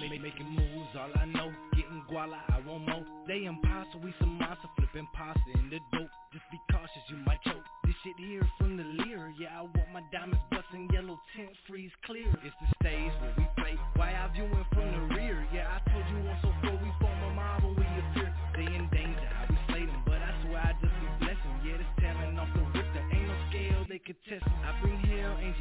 Make, 0.00 0.20
making 0.20 0.52
moves, 0.52 0.92
all 0.94 1.10
I 1.16 1.24
know, 1.24 1.48
getting 1.72 2.04
guala, 2.12 2.38
I 2.52 2.60
want 2.62 2.86
more. 2.86 3.04
They 3.26 3.44
imposter, 3.44 3.98
we 3.98 4.12
some 4.20 4.36
monster, 4.38 4.68
flipping 4.76 5.08
pasta 5.16 5.50
in 5.54 5.72
the 5.72 5.80
dope. 5.92 6.12
Just 6.32 6.44
be 6.52 6.60
cautious, 6.70 7.04
you 7.08 7.16
might 7.24 7.42
choke. 7.42 7.64
This 7.84 7.96
shit 8.04 8.16
here 8.20 8.44
from 8.58 8.76
the 8.76 8.84
leer, 9.02 9.32
yeah, 9.40 9.58
I 9.58 9.62
want 9.64 9.90
my 9.92 10.04
diamonds 10.12 10.44
busting 10.52 10.88
yellow 10.92 11.18
tint, 11.34 11.50
freeze 11.66 11.90
clear. 12.04 12.28
It's 12.44 12.54
the 12.60 12.68
stage 12.84 13.12
where 13.24 13.34
we 13.40 13.46
play, 13.56 13.74
why 13.96 14.12
I 14.12 14.28
viewing 14.36 14.66
from 14.76 14.88
the 14.92 15.02
rear. 15.16 15.40
Yeah, 15.52 15.72
I 15.72 15.78
told 15.90 16.04
you 16.12 16.20
once 16.22 16.44
before 16.44 16.76
we 16.78 16.90
form 17.00 17.20
a 17.24 17.30
mob 17.34 17.64
when 17.64 17.74
we 17.80 17.86
appear. 17.88 18.30
They 18.54 18.68
in 18.68 18.86
danger, 18.92 19.28
how 19.34 19.48
we 19.48 19.56
slay 19.72 19.84
them, 19.88 20.04
but 20.04 20.20
I 20.20 20.30
swear 20.44 20.60
I 20.68 20.72
just 20.78 20.94
be 21.00 21.08
blessing. 21.24 21.54
Yeah, 21.64 21.80
this 21.80 21.92
talent 21.98 22.38
off 22.38 22.52
the 22.54 22.62
whip, 22.76 22.86
there 22.94 23.08
ain't 23.10 23.26
no 23.26 23.36
scale 23.50 23.82
they 23.90 23.98
could 23.98 24.20
test. 24.30 24.46
I 24.46 24.70
bring 24.78 25.02
hell, 25.02 25.34
ain't 25.42 25.58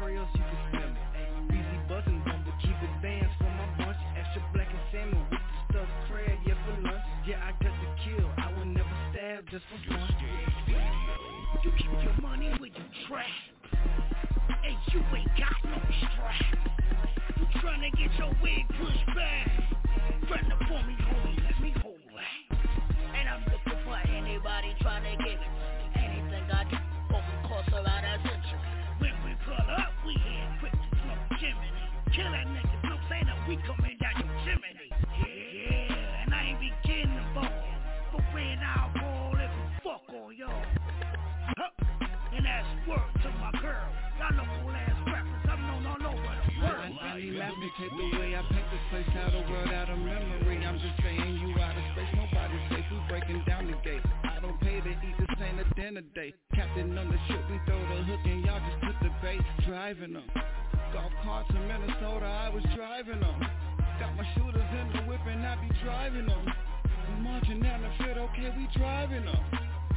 trails, 0.00 0.28
you 0.32 0.40
can 0.72 0.94
me. 0.94 1.00
Breezy 1.48 1.78
buzzing, 1.88 2.22
keep 2.62 2.76
bands 3.02 3.32
for 3.36 3.44
my 3.44 3.68
bunch. 3.76 4.00
Extra 4.16 4.42
black 4.52 4.68
and 4.72 4.84
salmon 4.92 5.20
with 5.30 5.40
the 5.40 5.60
stuffed 5.68 5.96
crab, 6.08 6.38
yeah, 6.46 6.56
for 6.64 6.80
lunch. 6.80 7.04
Yeah, 7.26 7.44
I 7.44 7.52
got 7.62 7.74
the 7.76 7.88
kill, 8.04 8.28
I 8.38 8.48
would 8.56 8.68
never 8.68 8.96
stab 9.12 9.44
just 9.50 9.64
for 9.68 9.78
fun. 9.92 10.08
You 11.62 11.70
keep 11.76 11.92
your 12.02 12.16
money 12.22 12.48
where 12.58 12.72
you 12.72 12.84
trap. 13.08 13.28
And 14.64 14.76
you 14.92 15.00
ain't 15.16 15.28
got 15.36 15.60
no 15.64 15.78
strap. 16.00 16.48
You 17.36 17.46
tryna 17.60 17.92
get 17.92 18.10
your 18.16 18.32
wig 18.42 18.64
pushed 18.68 19.06
back. 19.14 19.48
Run 20.30 20.52
up 20.52 20.58
for 20.64 20.80
me, 20.86 20.96
homie, 20.96 21.39
Kill 32.10 32.26
that 32.26 32.46
nigga, 32.50 32.90
no 32.90 32.98
saying 33.08 33.26
that 33.26 33.38
we 33.46 33.54
coming 33.62 33.96
down 34.02 34.18
your 34.18 34.34
chimney. 34.42 34.90
Yeah, 34.90 36.22
and 36.26 36.34
I 36.34 36.50
ain't 36.50 36.58
be 36.58 36.72
getting 36.82 37.14
the 37.14 37.22
ball. 37.34 37.46
But 38.10 38.26
when 38.34 38.58
I 38.58 38.90
roll, 38.98 39.38
it 39.38 39.50
fuck 39.78 40.02
on 40.10 40.34
y'all. 40.34 40.50
Huh. 41.54 41.70
And 42.34 42.42
that's 42.46 42.66
word 42.90 43.06
to 43.22 43.30
my 43.38 43.54
girl. 43.62 43.86
Y'all 44.18 44.34
know 44.34 44.46
cool 44.58 44.74
ass 44.74 44.98
rappers, 45.06 45.46
I'm 45.54 45.62
known 45.70 45.86
all 45.86 46.02
over 46.10 46.18
the 46.18 46.52
world. 46.58 46.98
I 46.98 47.14
the 47.78 48.18
way 48.18 48.34
I 48.34 48.42
paint 48.50 48.66
this 48.74 48.84
place 48.90 49.16
out 49.16 49.30
of 49.30 49.48
world, 49.48 49.70
out 49.70 49.90
of 49.90 49.98
memory. 49.98 50.66
I'm 50.66 50.78
just 50.82 50.98
saying 51.02 51.38
you 51.46 51.54
out 51.62 51.78
of 51.78 51.84
space, 51.94 52.10
nobody's 52.18 52.66
safe. 52.74 52.84
We 52.90 52.98
breaking 53.08 53.42
down 53.46 53.70
the 53.70 53.78
gate. 53.86 54.02
I 54.24 54.40
don't 54.42 54.58
pay 54.60 54.82
to 54.82 54.90
eat 54.90 55.14
this 55.14 55.30
ain't 55.38 55.62
a 55.62 55.66
dinner 55.78 56.02
date. 56.14 56.34
Captain 56.54 56.90
on 56.98 57.06
the 57.06 57.18
ship, 57.30 57.42
we 57.50 57.58
throw 57.66 57.78
the 57.78 58.02
hook 58.02 58.20
and 58.26 58.44
y'all 58.44 58.58
just 58.58 58.89
bait. 59.22 59.40
Driving 59.66 60.14
them. 60.14 60.24
Golf 60.92 61.12
carts 61.22 61.50
in 61.50 61.68
Minnesota, 61.68 62.26
I 62.26 62.48
was 62.48 62.64
driving 62.74 63.20
them. 63.20 63.40
Got 64.00 64.16
my 64.16 64.26
shooters 64.34 64.70
in 64.74 64.86
the 64.96 65.02
whip 65.06 65.20
and 65.28 65.46
I 65.46 65.54
be 65.56 65.70
driving 65.84 66.26
them. 66.26 66.44
Marching 67.22 67.60
down 67.60 67.82
the 67.82 67.90
field, 68.02 68.18
okay, 68.18 68.50
we 68.56 68.66
driving 68.76 69.24
them. 69.24 69.38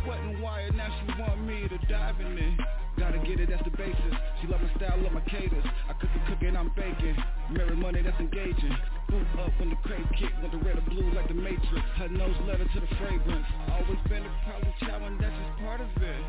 Wet 0.06 0.20
and 0.20 0.41
wired, 0.41 0.76
now 0.76 0.91
she 1.00 1.22
want 1.22 1.41
me 1.48 1.68
to 1.68 1.78
dive 1.88 2.20
in 2.20 2.38
it. 2.38 2.60
Gotta 3.00 3.18
get 3.20 3.40
it, 3.40 3.50
that's 3.50 3.64
the 3.64 3.72
basis. 3.72 4.14
She 4.41 4.48
love 4.48 4.62
my 4.62 4.70
style, 4.76 5.02
love 5.02 5.14
my 5.14 5.26
cadence. 5.26 5.66
I 5.90 5.94
cook 5.94 6.10
the 6.14 6.22
cooking, 6.30 6.56
I'm 6.56 6.72
baking. 6.76 7.18
Marry 7.50 7.76
money, 7.76 8.04
that's 8.04 8.20
engaging. 8.20 8.76
Boot 9.10 9.26
up 9.40 9.52
when 9.58 9.70
the 9.70 9.80
crate 9.82 10.06
kick, 10.20 10.30
with 10.44 10.52
the 10.52 10.60
red 10.60 10.78
or 10.78 10.86
blue 10.91 11.10
like 11.14 11.28
the 11.28 11.34
Matrix. 11.34 11.86
Her 11.98 12.10
nose 12.10 12.36
letter 12.45 12.68
to 12.68 12.80
the 12.80 12.91
fragrance. 13.00 13.48
Always 13.72 14.02
been 14.10 14.22
a 14.22 14.34
problem 14.45 14.74
child, 14.82 15.02
and 15.04 15.20
that's 15.20 15.34
just 15.34 15.54
part 15.66 15.82
of 15.82 15.90
it. 15.90 16.24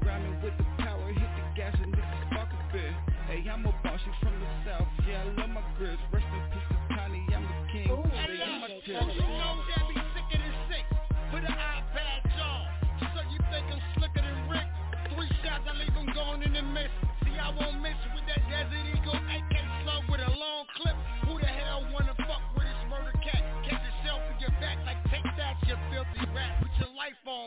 Grinding 0.00 0.40
with 0.40 0.56
the 0.56 0.64
power, 0.78 1.12
hit 1.12 1.30
the 1.36 1.43
gas 1.54 1.74
and 1.80 1.94
niggas 1.94 2.26
spark 2.26 2.50
a 2.50 2.72
bit. 2.74 2.90
Hey, 3.30 3.46
I'm 3.46 3.62
a 3.62 3.70
boss, 3.86 4.00
she 4.02 4.10
from 4.18 4.34
the 4.42 4.50
south. 4.66 4.90
Yeah, 5.06 5.22
I 5.22 5.26
love 5.38 5.50
my 5.54 5.62
grits. 5.78 6.02
Rest 6.10 6.26
in 6.26 6.42
peace 6.50 6.66
to 6.66 6.78
Connie, 6.90 7.26
I'm 7.30 7.46
the 7.46 7.58
king. 7.70 7.86
Stay 7.86 8.42
in 8.42 8.58
my 8.58 8.68
You 8.82 9.22
know 9.22 9.62
that 9.62 9.86
be 9.86 9.94
sicker 9.94 10.38
than 10.42 10.54
sick. 10.66 10.86
Put 11.30 11.46
an 11.46 11.54
iPad 11.54 12.26
on. 12.42 12.66
So 12.98 13.20
you 13.30 13.38
think 13.54 13.70
I'm 13.70 13.82
slicker 13.94 14.18
than 14.18 14.38
Rick? 14.50 14.66
Three 15.14 15.30
shots, 15.46 15.62
I 15.70 15.78
leave 15.78 15.94
him 15.94 16.10
going 16.10 16.42
in 16.42 16.58
the 16.58 16.62
mist. 16.74 16.94
See, 17.22 17.38
I 17.38 17.54
won't 17.54 17.78
miss 17.78 17.98
with 18.10 18.26
that 18.26 18.42
Desert 18.50 18.90
Eagle 18.90 19.14
AK 19.14 19.54
slug 19.86 20.10
with 20.10 20.26
a 20.26 20.32
long 20.34 20.66
clip. 20.74 20.98
Who 21.30 21.38
the 21.38 21.46
hell 21.46 21.86
wanna 21.94 22.18
fuck 22.26 22.42
with 22.58 22.66
this 22.66 22.82
murder 22.90 23.14
cat? 23.22 23.46
Catch 23.62 23.78
yourself 23.78 24.26
in 24.34 24.42
your 24.42 24.54
back 24.58 24.82
like 24.82 24.98
take 25.06 25.26
that, 25.38 25.54
you 25.70 25.78
filthy 25.94 26.26
rat. 26.34 26.58
Put 26.58 26.74
your 26.82 26.90
life 26.98 27.22
on 27.30 27.46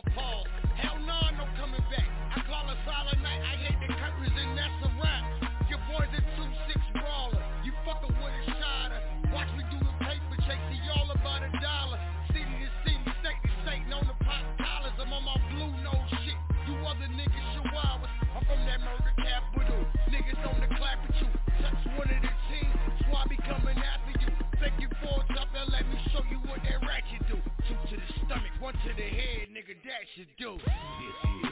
nigga. 29.77 29.83
That 29.83 30.03
should 30.15 30.27
do. 30.37 30.57
This 30.57 30.65
is 30.65 31.51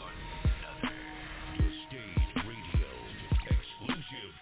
another 0.00 0.94
The 1.58 1.68
Stage 1.88 2.44
Radio 2.44 2.90
exclusive. 3.44 4.34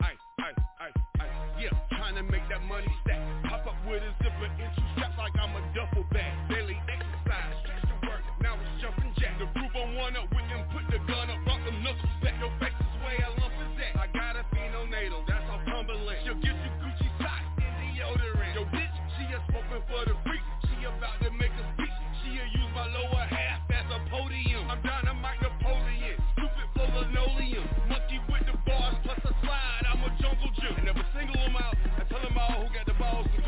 Ay, 0.00 0.14
ay, 0.40 0.52
ay, 0.80 0.90
ay, 1.20 1.28
yeah, 1.60 1.70
trying 1.90 2.14
to 2.16 2.22
make 2.22 2.48
that 2.48 2.62
money 2.64 2.88
stack. 3.04 3.20
Pop 3.44 3.66
up 3.66 3.74
with 3.86 4.02
a 4.02 4.12
zipper 4.22 4.46
in 4.46 4.70
two 4.74 4.82
straps 4.96 5.18
like 5.18 5.32
I'm 5.38 5.56
a 5.56 5.60
duffel 5.74 6.04
bag. 6.12 6.48
Daily 6.50 6.78
exercise, 6.88 7.54
stretch 7.62 7.82
to 7.82 8.08
work, 8.08 8.22
now 8.40 8.54
it's 8.54 8.82
jumping 8.82 9.12
jack. 9.18 9.38
To 9.38 9.46
prove 9.46 9.74
I 9.74 9.94
one 9.96 10.16
up 10.16 10.28
with 10.30 10.46
them, 10.50 10.64
put 10.72 10.84
the 10.90 10.98
gun 11.06 11.30
up, 11.30 11.46
rock 11.46 11.64
them 11.64 11.82
knuckles 11.82 12.16
back. 12.22 12.34
Your 12.40 12.50
face 12.58 12.71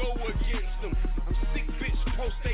go 0.04 0.12
against 0.24 0.82
them. 0.82 0.94
I'm 1.26 1.36
sick, 1.54 1.66
bitch, 1.80 2.14
prostate 2.14 2.42
cancer. 2.44 2.53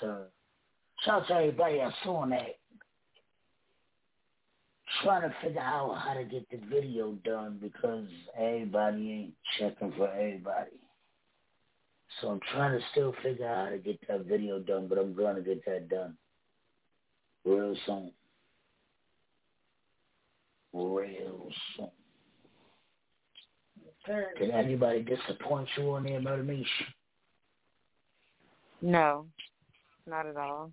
Sir. 0.00 0.26
Shout 1.04 1.22
out 1.22 1.28
to 1.28 1.34
everybody 1.34 1.78
that's 1.78 1.94
on 2.06 2.30
that. 2.30 2.56
Trying 5.02 5.22
to 5.22 5.34
figure 5.42 5.60
out 5.60 5.98
how 6.04 6.14
to 6.14 6.24
get 6.24 6.50
the 6.50 6.58
video 6.68 7.12
done 7.24 7.58
because 7.60 8.06
everybody 8.36 9.12
ain't 9.12 9.34
checking 9.58 9.92
for 9.92 10.08
everybody. 10.08 10.72
So 12.20 12.28
I'm 12.28 12.40
trying 12.52 12.78
to 12.78 12.84
still 12.90 13.14
figure 13.22 13.46
out 13.46 13.66
how 13.66 13.70
to 13.70 13.78
get 13.78 13.98
that 14.08 14.26
video 14.26 14.58
done, 14.58 14.88
but 14.88 14.98
I'm 14.98 15.14
going 15.14 15.36
to 15.36 15.42
get 15.42 15.64
that 15.64 15.88
done 15.88 16.16
real 17.44 17.76
soon. 17.86 18.12
Real 20.72 21.48
soon. 21.76 21.90
Did 24.38 24.50
anybody 24.50 25.02
disappoint 25.02 25.68
you 25.76 25.92
on 25.92 26.04
there, 26.04 26.20
Murder 26.20 26.42
No, 28.82 29.26
not 30.10 30.26
at 30.26 30.36
all. 30.36 30.72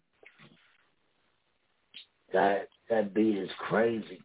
That 2.33 2.67
that 2.89 3.13
beat 3.13 3.37
is 3.37 3.49
crazy. 3.59 4.21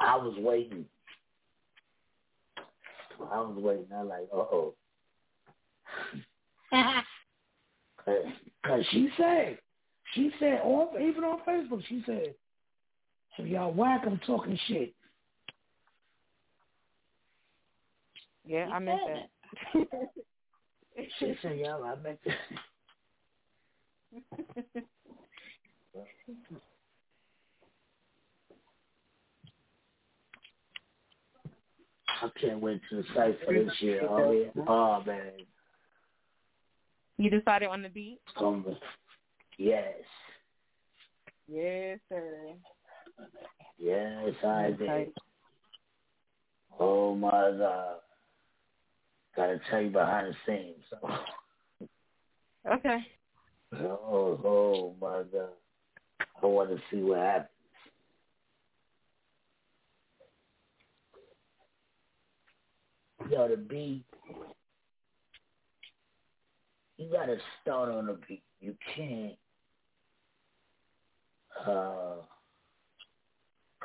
I 0.00 0.16
was 0.16 0.34
waiting. 0.38 0.86
I 3.32 3.40
was 3.40 3.56
waiting. 3.56 3.86
I 3.94 4.02
like, 4.02 4.28
uh 4.32 4.36
oh. 4.36 4.74
Cause 8.64 8.84
she 8.90 9.08
said, 9.16 9.58
She 10.14 10.30
said, 10.38 10.60
on, 10.62 11.00
even 11.02 11.24
on 11.24 11.40
Facebook, 11.46 11.82
she 11.88 12.02
said, 12.06 12.34
if 13.38 13.46
y'all 13.46 13.72
whack, 13.72 14.02
I'm 14.06 14.20
talking 14.26 14.58
shit. 14.66 14.94
Yeah, 18.46 18.68
I 18.72 18.78
meant 18.78 19.00
that. 19.06 19.28
She 21.18 21.34
said, 21.42 21.58
y'all, 21.58 21.84
I 21.84 21.94
meant 22.02 22.18
that. 22.24 22.34
I 32.22 32.28
can't 32.40 32.60
wait 32.60 32.80
to 32.90 33.02
for 33.12 33.52
this 33.52 33.72
year. 33.80 34.06
Oh, 34.08 34.30
yeah. 34.56 34.62
oh 34.66 35.02
man. 35.06 35.32
You 37.18 37.30
decided 37.30 37.68
on 37.68 37.82
the 37.82 37.88
beat? 37.88 38.20
Um, 38.38 38.64
yes. 39.58 39.94
Yes, 41.48 41.98
sir. 42.08 42.52
Yes, 43.78 44.34
I 44.44 44.70
did. 44.72 45.12
Oh 46.78 47.14
my 47.14 47.30
God. 47.30 47.96
Gotta 49.34 49.60
tell 49.70 49.82
you 49.82 49.90
behind 49.90 50.28
the 50.28 50.34
scenes. 50.46 50.84
Okay. 52.68 52.98
Oh, 53.74 54.40
oh 54.44 54.94
my 55.00 55.22
God. 55.32 55.48
I 56.42 56.46
want 56.46 56.70
to 56.70 56.78
see 56.90 57.02
what 57.02 57.18
happens. 57.18 57.50
Yo, 63.30 63.48
the 63.48 63.56
beat, 63.56 64.04
you 66.96 67.08
gotta 67.10 67.38
start 67.60 67.88
on 67.90 68.06
the 68.06 68.18
beat. 68.28 68.42
You 68.60 68.76
can't 68.94 69.34
uh 71.66 72.16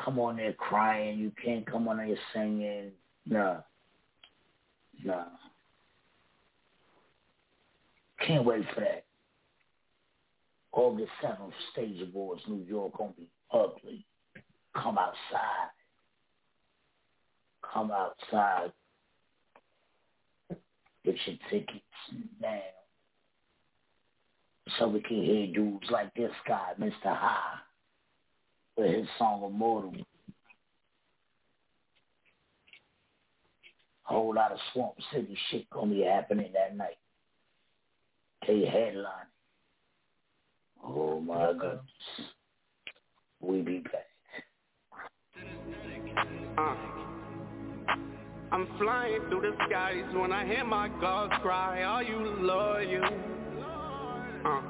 come 0.03 0.19
on 0.19 0.37
there 0.37 0.53
crying. 0.53 1.17
You 1.17 1.31
can't 1.43 1.65
come 1.65 1.87
on 1.87 1.97
there 1.97 2.15
singing. 2.33 2.91
No. 3.25 3.63
No. 5.03 5.25
Can't 8.25 8.45
wait 8.45 8.63
for 8.75 8.81
that. 8.81 9.05
August 10.73 11.11
7th, 11.22 11.52
Stage 11.73 12.02
Awards, 12.02 12.41
New 12.48 12.64
York, 12.64 12.93
gonna 12.98 13.11
be 13.18 13.30
ugly. 13.52 14.06
Come 14.73 14.98
outside. 14.98 15.72
Come 17.73 17.91
outside. 17.91 18.72
Get 21.03 21.15
your 21.26 21.38
tickets 21.49 21.81
now. 22.39 22.61
So 24.80 24.88
we 24.88 25.02
can 25.02 25.23
hear 25.23 25.48
dudes 25.48 25.89
like 25.89 26.14
this 26.14 26.31
guy, 26.48 26.73
Mr. 26.80 26.91
High, 27.03 27.60
with 28.77 28.95
his 28.95 29.07
song 29.18 29.43
Immortal. 29.43 29.95
A 34.10 34.14
whole 34.14 34.34
lot 34.34 34.52
of 34.52 34.60
Swamp 34.72 34.95
City 35.11 35.38
shit 35.49 35.69
gonna 35.69 35.93
be 35.93 36.02
happening 36.02 36.52
that 36.53 36.76
night. 36.76 36.98
They 38.48 38.65
headline. 38.65 39.30
Oh 40.93 41.22
my 41.22 41.53
God. 41.53 41.80
We 43.39 43.61
be 43.61 43.80
back. 43.80 44.07
Uh, 46.57 46.76
I'm 48.51 48.68
flying 48.77 49.22
through 49.30 49.41
the 49.41 49.53
skies 49.68 50.03
when 50.13 50.34
I 50.34 50.45
hear 50.45 50.65
my 50.65 50.89
gods 50.99 51.34
cry. 51.41 51.84
Are 51.84 52.03
you 52.03 52.18
loyal? 52.18 53.05
Uh, 54.45 54.61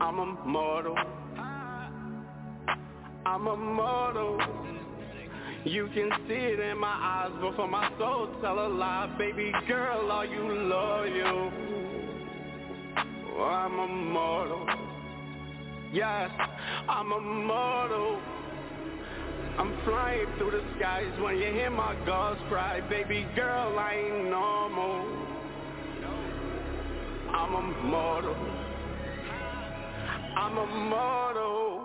I'm 0.00 0.18
immortal. 0.20 0.96
I'm 3.26 3.46
immortal. 3.48 4.40
You 5.64 5.88
can 5.92 6.10
see 6.28 6.34
it 6.34 6.60
in 6.60 6.78
my 6.78 6.88
eyes 6.88 7.32
before 7.40 7.68
my 7.68 7.90
soul 7.98 8.28
tell 8.40 8.64
a 8.64 8.68
lie. 8.68 9.12
Baby 9.18 9.52
girl, 9.66 10.10
are 10.10 10.26
you 10.26 10.40
loyal? 10.40 11.52
Oh, 13.34 13.42
I'm 13.42 13.90
immortal. 13.90 14.91
Yes, 15.92 16.30
I'm 16.88 17.12
immortal. 17.12 18.18
I'm 19.58 19.76
flying 19.84 20.26
through 20.38 20.52
the 20.52 20.62
skies 20.78 21.12
when 21.20 21.36
you 21.36 21.52
hear 21.52 21.70
my 21.70 21.94
gulls 22.06 22.38
cry. 22.48 22.80
Baby 22.88 23.26
girl, 23.36 23.78
I 23.78 23.94
ain't 23.94 24.30
normal. 24.30 25.06
I'm 27.34 27.54
immortal. 27.54 28.36
I'm 30.38 30.56
immortal. 30.56 31.82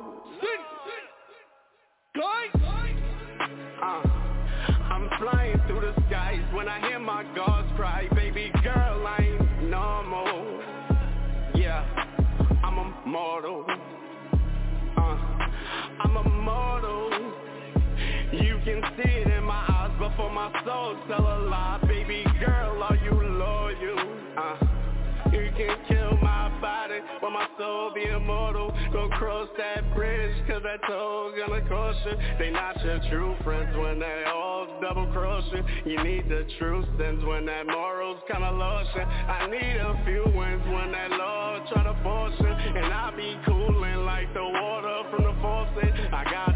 Uh, 3.84 4.02
I'm 4.90 5.10
flying 5.20 5.62
through 5.68 5.82
the 5.82 5.94
skies 6.08 6.42
when 6.54 6.70
I 6.70 6.80
hear 6.80 7.00
my 7.00 7.24
gulls 7.36 7.70
cry. 7.76 8.08
Baby 8.16 8.52
girl, 8.64 9.06
I 9.06 9.18
ain't 9.22 9.70
normal. 9.70 10.64
Yeah, 11.56 11.84
I'm 12.64 12.94
immortal. 13.06 13.67
My 20.30 20.52
soul 20.66 20.98
tell 21.08 21.26
a 21.26 21.38
lie. 21.50 21.80
Baby 21.88 22.26
girl, 22.40 22.84
are 22.84 22.96
you 22.96 23.12
loyal? 23.12 24.18
Uh, 24.38 24.58
you 25.32 25.52
can 25.58 25.76
kill 25.88 26.18
my 26.22 26.50
body, 26.62 27.00
but 27.22 27.32
my 27.32 27.48
soul 27.58 27.92
be 27.94 28.04
immortal. 28.04 28.74
Go 28.94 29.10
cross 29.10 29.50
that 29.58 29.94
bridge, 29.94 30.36
cause 30.48 30.62
that 30.64 30.80
toll 30.88 31.34
gonna 31.38 31.68
cost 31.68 32.00
you. 32.06 32.18
They 32.40 32.52
not 32.52 32.82
your 32.84 33.00
true 33.10 33.36
friends 33.44 33.76
when 33.78 34.00
they 34.00 34.24
all 34.28 34.68
double 34.82 35.08
cross 35.08 35.44
you. 35.52 35.92
You 35.92 36.04
need 36.04 36.30
the 36.30 36.48
true 36.58 36.86
sins 36.98 37.24
when 37.26 37.46
that 37.46 37.68
morals 37.68 38.22
kinda 38.32 38.52
lost 38.52 38.90
you. 38.96 39.02
I 39.02 39.48
need 39.50 39.78
a 39.78 40.02
few 40.06 40.24
wins 40.34 40.66
when 40.68 40.92
that 40.92 41.12
law 41.12 41.60
try 41.72 41.84
to 41.84 41.96
force 42.04 42.36
you. 42.40 42.48
And 42.48 42.94
I 42.94 43.12
be 43.16 43.38
cooling 43.46 44.06
like 44.06 44.34
the 44.34 44.44
water 44.44 45.10
from 45.12 45.24
the 45.24 45.36
faucet. 45.42 45.94
I 46.14 46.24
gotta 46.24 46.47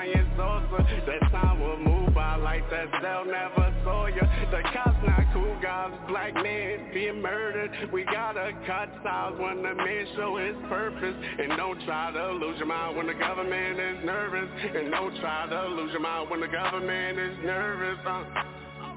flying 0.00 0.30
saucer. 0.36 0.86
That 1.06 1.30
time 1.30 1.60
will 1.60 1.78
move 1.78 2.14
by 2.14 2.36
like 2.36 2.68
that 2.70 2.88
cell 3.02 3.24
never 3.24 3.74
saw 3.84 4.06
you. 4.06 4.22
The 4.50 4.62
cops 4.72 4.98
not 5.04 5.24
cool 5.32 5.58
guys, 5.62 5.92
black 6.08 6.34
men 6.34 6.90
being 6.92 7.20
murdered. 7.20 7.70
We 7.92 8.04
gotta 8.04 8.52
cut 8.66 8.88
styles 9.00 9.38
when 9.38 9.62
the 9.62 9.74
man 9.74 10.06
show 10.16 10.36
his 10.36 10.56
purpose. 10.68 11.14
And 11.38 11.56
don't 11.56 11.80
try 11.84 12.12
to 12.12 12.32
lose 12.32 12.58
your 12.58 12.66
mind 12.66 12.96
when 12.96 13.06
the 13.06 13.14
government 13.14 13.80
is 13.80 14.04
nervous. 14.04 14.48
And 14.74 14.90
don't 14.90 15.16
try 15.20 15.46
to 15.48 15.68
lose 15.68 15.92
your 15.92 16.00
mind 16.00 16.30
when 16.30 16.40
the 16.40 16.48
government 16.48 17.18
is 17.18 17.36
nervous. 17.44 17.98
Uh, 18.06 18.24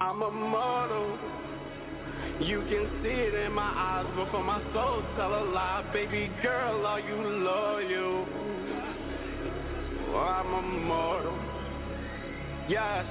I'm 0.02 0.22
immortal. 0.22 1.18
You 2.40 2.62
can 2.62 3.04
see 3.04 3.10
it 3.10 3.34
in 3.46 3.54
my 3.54 3.62
eyes 3.62 4.08
before 4.16 4.44
my 4.44 4.60
soul 4.74 5.04
tell 5.16 5.34
a 5.34 5.44
lie. 5.52 5.88
Baby 5.94 6.32
girl, 6.42 6.86
are 6.86 7.00
you 7.00 7.16
loyal? 7.16 8.83
Oh, 10.16 10.20
I'm 10.20 10.64
immortal. 10.64 11.36
Yes, 12.70 13.04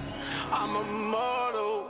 I'm 0.53 0.77
immortal. 0.77 1.89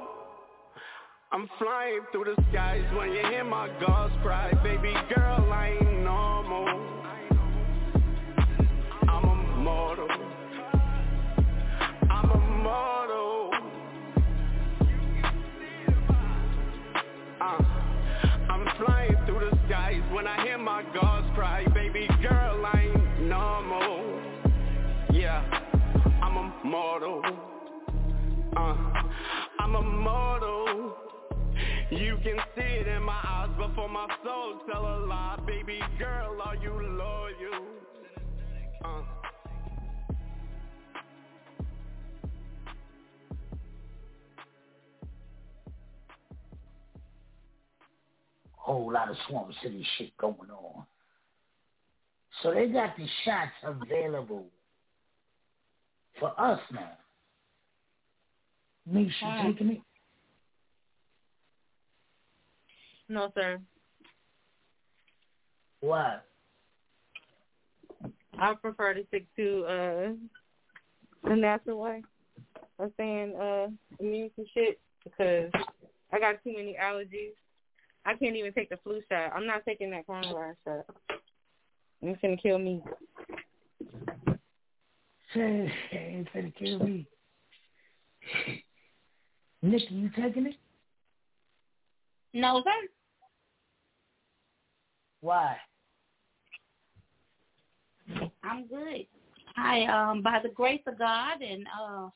I'm 1.31 1.49
flying 1.59 2.01
through 2.13 2.35
the 2.35 2.43
skies 2.51 2.83
when 2.97 3.11
you 3.13 3.21
hear 3.29 3.45
my 3.45 3.69
gulls 3.79 4.13
cry. 4.23 4.51
Baby 4.63 4.95
girl, 5.15 5.53
I 5.53 5.77
ain't 5.79 6.01
normal. 6.03 6.67
I'm 9.07 9.25
immortal. 9.59 10.09
I'm 12.11 12.31
immortal. 12.31 13.51
Uh, 17.39 17.63
I'm 18.49 18.67
flying 18.83 19.17
through 19.27 19.51
the 19.51 19.59
skies 19.67 20.03
when 20.11 20.27
I 20.27 20.43
hear 20.43 20.57
my 20.57 20.83
gulls 20.95 21.31
cry. 21.35 21.67
I'm 26.93 27.03
immortal. 27.03 27.23
Uh, 28.55 28.77
I'm 29.61 29.75
immortal. 29.77 30.95
You 31.91 32.19
can 32.23 32.37
see 32.55 32.61
it 32.63 32.87
in 32.87 33.03
my 33.03 33.19
eyes 33.25 33.49
before 33.57 33.89
my 33.89 34.07
soul 34.23 34.61
tell 34.71 34.83
a 34.85 34.99
lie. 35.07 35.39
Baby 35.47 35.81
girl, 35.99 36.37
are 36.45 36.57
you 36.57 36.71
loyal? 36.71 37.67
Uh. 38.85 39.03
Whole 48.57 48.93
lot 48.93 49.09
of 49.09 49.17
Swamp 49.29 49.49
City 49.63 49.87
shit 49.97 50.15
going 50.19 50.37
on. 50.51 50.85
So 52.43 52.53
they 52.53 52.67
got 52.67 52.97
the 52.99 53.07
shots 53.25 53.53
available 53.65 54.47
for 56.19 56.39
us 56.41 56.61
now. 56.73 56.93
Me, 58.87 59.13
she 59.19 59.27
taking 59.45 59.71
it? 59.71 59.81
No, 63.09 63.31
sir. 63.35 63.61
What? 65.81 66.25
I 68.39 68.55
prefer 68.55 68.95
to 68.95 69.07
stick 69.09 69.27
to 69.37 69.65
uh 69.65 70.09
the 71.29 71.37
natural 71.37 71.79
way 71.81 72.03
of 72.79 72.91
staying 72.95 73.35
uh 73.37 73.69
immune 74.01 74.31
to 74.37 74.45
shit 74.55 74.81
because 75.05 75.51
I 76.13 76.19
got 76.19 76.43
too 76.43 76.55
many 76.57 76.77
allergies. 76.83 77.33
I 78.05 78.15
can't 78.15 78.35
even 78.37 78.53
take 78.53 78.69
the 78.71 78.79
flu 78.83 79.01
shot. 79.09 79.33
I'm 79.35 79.47
not 79.47 79.65
taking 79.65 79.91
that 79.91 80.07
coronavirus 80.07 80.57
shot. 80.65 80.87
It's 82.01 82.21
gonna 82.21 82.37
kill 82.37 82.59
me. 82.59 82.83
Say, 85.35 85.73
it's 85.93 86.29
gonna 86.35 86.51
kill 86.51 86.79
me. 86.81 87.07
Nikki, 89.63 89.95
you 89.95 90.11
taking 90.11 90.47
it? 90.47 90.57
No, 92.35 92.63
sir. 92.65 92.89
Why? 95.21 95.57
I'm 98.43 98.67
good. 98.67 99.07
I 99.57 99.85
um 99.85 100.23
by 100.23 100.41
the 100.43 100.49
grace 100.51 100.83
of 100.87 100.99
God 100.99 101.41
and 101.41 101.67
uh 101.81 102.09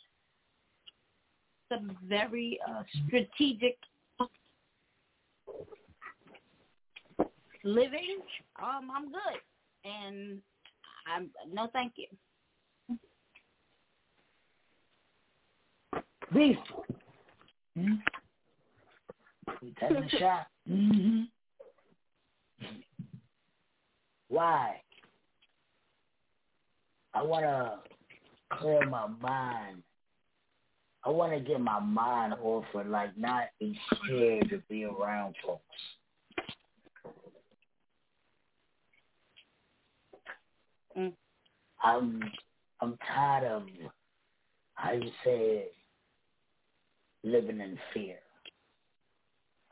some 1.70 1.96
very 2.06 2.58
uh 2.68 2.82
strategic 3.06 3.76
living, 7.64 8.18
um 8.62 8.90
I'm 8.94 9.10
good. 9.10 9.40
And 9.84 10.40
I'm 11.06 11.30
no 11.52 11.68
thank 11.72 11.92
you. 11.96 12.06
Beef. 16.32 16.56
Hmm? 17.76 17.94
We 19.62 19.74
taking 19.80 19.96
a 19.96 20.08
shot. 20.08 20.46
Mm-hmm. 20.68 21.22
Why? 24.28 24.80
I 27.14 27.22
want 27.22 27.44
to 27.44 27.78
clear 28.56 28.86
my 28.88 29.06
mind. 29.06 29.82
I 31.04 31.10
want 31.10 31.32
to 31.32 31.40
get 31.40 31.60
my 31.60 31.78
mind 31.78 32.34
off 32.42 32.64
of 32.74 32.86
like 32.88 33.16
not 33.16 33.44
be 33.60 33.78
scared 34.04 34.50
to 34.50 34.60
be 34.68 34.84
around 34.84 35.36
folks. 35.44 35.62
Mm. 40.98 41.12
I'm 41.82 42.22
I'm 42.80 42.98
tired 43.06 43.44
of 43.44 43.62
how 44.74 44.92
you 44.92 45.10
say 45.24 45.66
living 47.26 47.60
in 47.60 47.78
fear. 47.92 48.16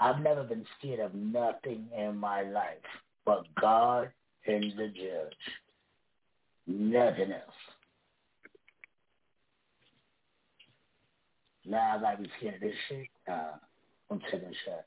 I've 0.00 0.20
never 0.20 0.42
been 0.42 0.66
scared 0.78 1.00
of 1.00 1.14
nothing 1.14 1.86
in 1.96 2.16
my 2.16 2.42
life 2.42 2.66
but 3.24 3.46
God 3.60 4.10
and 4.46 4.64
the 4.76 4.88
judge. 4.88 5.36
Nothing 6.66 7.32
else. 7.32 7.54
Now 11.64 11.96
I 11.96 12.00
gotta 12.00 12.22
be 12.22 12.30
scared 12.38 12.56
of 12.56 12.60
this 12.60 12.74
shit. 12.88 13.06
Nah, 13.28 13.54
I'm 14.10 14.20
taking 14.30 14.48
a 14.48 14.52
shot. 14.64 14.84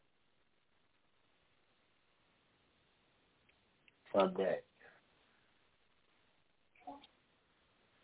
Fuck 4.13 4.37
that. 4.37 4.63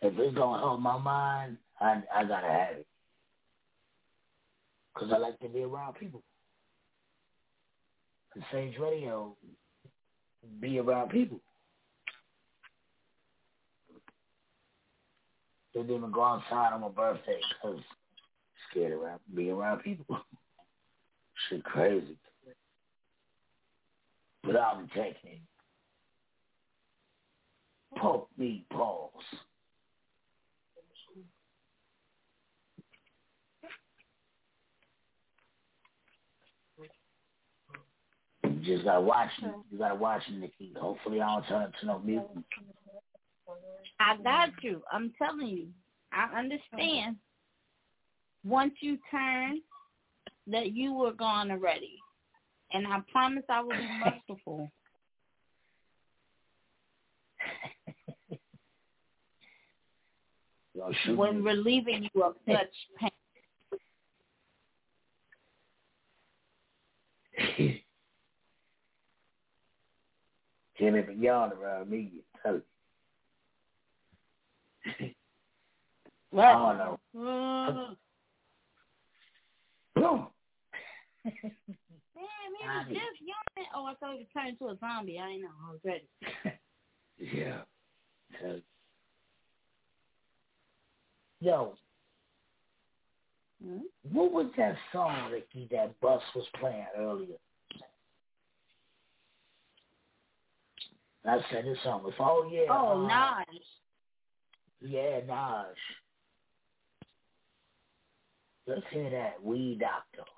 If 0.02 0.18
it's 0.18 0.36
gonna 0.36 0.60
help 0.60 0.80
my 0.80 0.98
mind, 0.98 1.58
I 1.80 2.02
I 2.16 2.24
gotta 2.24 2.48
have 2.48 2.78
it. 2.78 2.88
Cause 4.96 5.10
I 5.12 5.18
like 5.18 5.40
to 5.40 5.50
be 5.50 5.64
around 5.64 5.96
people. 5.96 6.22
And 8.36 8.44
Stage 8.50 8.76
Radio, 8.80 9.36
be 10.60 10.80
around 10.80 11.10
people. 11.10 11.40
Didn't 15.74 15.96
even 15.96 16.12
go 16.12 16.24
outside 16.24 16.74
on 16.74 16.82
my 16.82 16.90
birthday 16.90 17.40
because 17.62 17.80
scared 18.70 18.94
around 18.94 19.20
be 19.34 19.50
around 19.50 19.80
people. 19.80 20.06
Shit 21.50 21.64
crazy. 21.64 22.18
But 24.44 24.58
I'm 24.58 24.88
taking. 24.90 25.40
Poke 27.98 28.30
me 28.38 28.66
balls. 28.70 29.24
Just 38.64 38.84
gotta 38.84 39.02
watch 39.02 39.30
me. 39.42 39.50
You 39.72 39.78
gotta 39.78 39.96
watch 39.96 40.22
me, 40.30 40.38
Nikki. 40.38 40.74
Hopefully 40.80 41.22
I 41.22 41.34
don't 41.34 41.48
turn 41.48 41.64
into 41.64 41.86
no 41.86 42.00
mutant. 42.00 42.46
I 44.00 44.18
got 44.18 44.50
you. 44.62 44.82
I'm 44.92 45.14
telling 45.18 45.48
you. 45.48 45.68
I 46.12 46.38
understand. 46.38 47.18
Once 48.46 48.74
you 48.82 48.98
turn, 49.10 49.62
that 50.48 50.74
you 50.74 50.94
were 50.94 51.14
gone 51.14 51.52
already. 51.52 51.98
And 52.74 52.86
I 52.88 53.00
promise 53.12 53.44
I 53.50 53.62
will 53.62 53.72
be 53.72 53.88
merciful. 54.30 54.72
When 61.08 61.44
relieving 61.44 62.10
you 62.16 62.24
of 62.24 62.34
such 62.48 62.74
pain. 63.00 63.12
Can't 70.84 70.98
even 70.98 71.22
yawn 71.22 71.54
around 71.54 71.90
me. 71.90 72.12
you 72.14 72.22
Tell 72.44 72.56
you. 72.56 72.64
I 76.38 76.52
don't 76.52 76.78
know. 76.78 77.00
He 82.60 82.68
was 82.68 82.86
just 82.90 83.22
yawning. 83.22 83.70
Oh, 83.74 83.86
I 83.86 83.94
thought 83.96 84.18
he 84.18 84.28
turning 84.34 84.58
into 84.60 84.68
a 84.74 84.78
zombie. 84.80 85.20
I 85.20 85.28
didn't 85.28 85.44
know. 85.44 85.50
I 85.66 85.72
was 85.72 85.80
ready. 85.86 86.08
Yeah. 87.18 87.62
So, 88.42 88.60
yo, 91.40 91.78
Hmm? 93.64 93.80
what 94.12 94.32
was 94.34 94.48
that 94.58 94.76
song, 94.92 95.32
Ricky, 95.32 95.68
that 95.72 95.98
Bus 96.02 96.22
was 96.36 96.46
playing 96.60 96.86
earlier? 96.98 97.38
I 101.26 101.40
said 101.52 101.66
this 101.66 101.78
song 101.84 102.04
was, 102.04 102.14
oh 102.20 102.50
yeah. 102.52 102.66
Oh, 102.70 103.06
uh, 103.06 103.10
Naj. 103.10 103.46
Yeah, 104.82 105.22
Naj. 105.22 105.66
Let's 108.68 108.82
hear 108.92 109.10
that. 109.10 109.44
Weed 109.44 109.80
Doctor. 109.80 110.30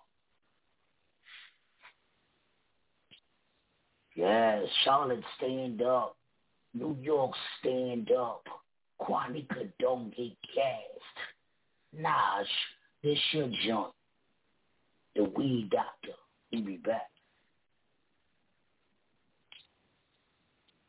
Yeah, 4.15 4.61
Charlotte 4.83 5.23
stand 5.37 5.81
up. 5.81 6.15
New 6.73 6.97
York 7.01 7.31
stand 7.59 8.11
up. 8.11 8.43
Quanica 9.01 9.69
don't 9.79 10.15
get 10.15 10.37
cast. 10.53 11.99
Naj, 11.99 12.45
this 13.03 13.17
your 13.31 13.49
joint. 13.65 13.93
The 15.15 15.23
Weed 15.23 15.69
Doctor. 15.71 16.17
We'll 16.51 16.63
be 16.63 16.77
back. 16.77 17.09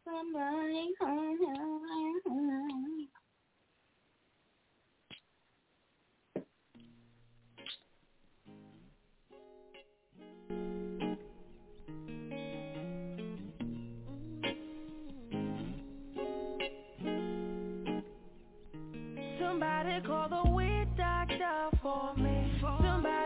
Somebody. 0.07 0.95
Somebody 19.41 20.07
call 20.07 20.29
the 20.29 20.51
weed 20.53 20.89
doctor 20.97 21.71
for 21.83 22.15
me. 22.17 22.53
Somebody 22.61 23.26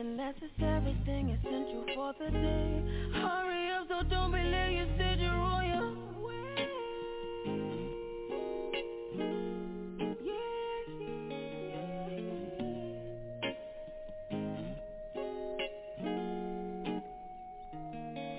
is 0.00 0.50
everything 0.62 1.30
essential 1.30 1.84
for 1.96 2.14
the 2.20 2.30
day. 2.30 2.82
Hurry 3.14 3.70
up, 3.72 3.88
so 3.88 4.02
don't 4.08 4.30
be 4.30 4.38
late. 4.38 4.76
You 4.76 4.86
said 4.96 5.18
you're 5.18 5.30
on 5.30 5.66
your 5.66 5.90
way. 6.24 6.68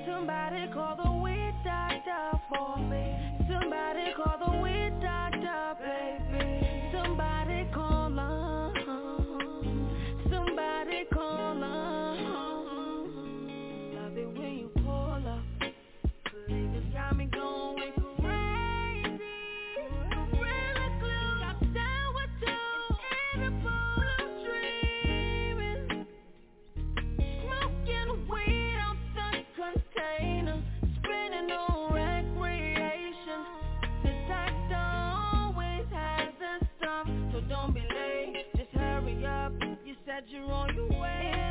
Somebody 0.06 0.72
call 0.74 0.96
the 0.96 1.12
weed 1.22 1.56
doctor 1.66 2.40
for 2.48 2.89
Said 40.20 40.28
you're 40.32 40.52
on 40.52 40.76
your 40.76 41.00
way. 41.00 41.49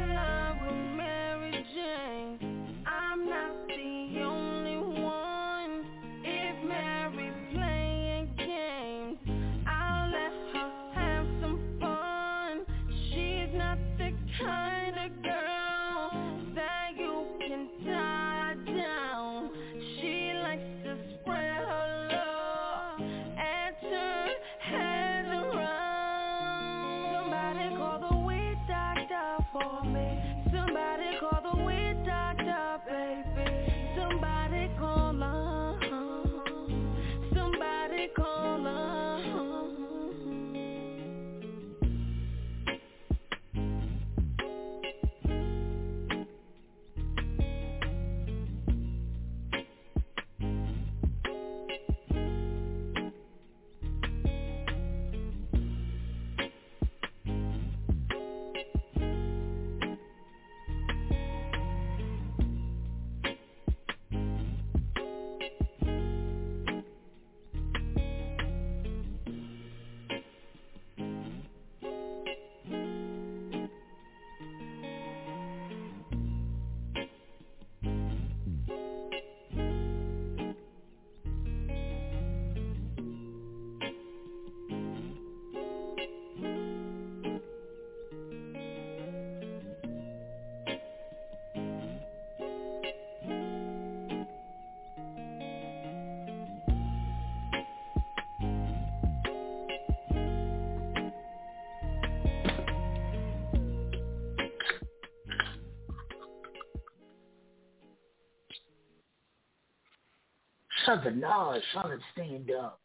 Shout 110.89 110.99
out 111.01 111.05
to 111.05 111.11
Naj, 111.11 111.61
shout 111.75 111.85
out 111.85 111.91
to 111.91 111.99
Stand 112.15 112.51
Up. 112.51 112.81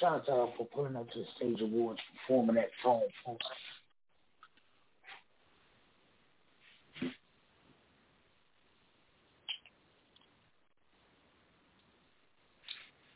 Shout 0.00 0.14
out 0.14 0.26
to 0.26 0.32
her 0.32 0.46
for 0.56 0.66
pulling 0.74 0.96
up 0.96 1.08
to 1.12 1.20
the 1.20 1.24
stage 1.36 1.60
awards, 1.60 2.00
performing 2.26 2.56
that 2.56 2.70
song 2.82 3.02
for 3.24 3.34
us. 3.34 3.40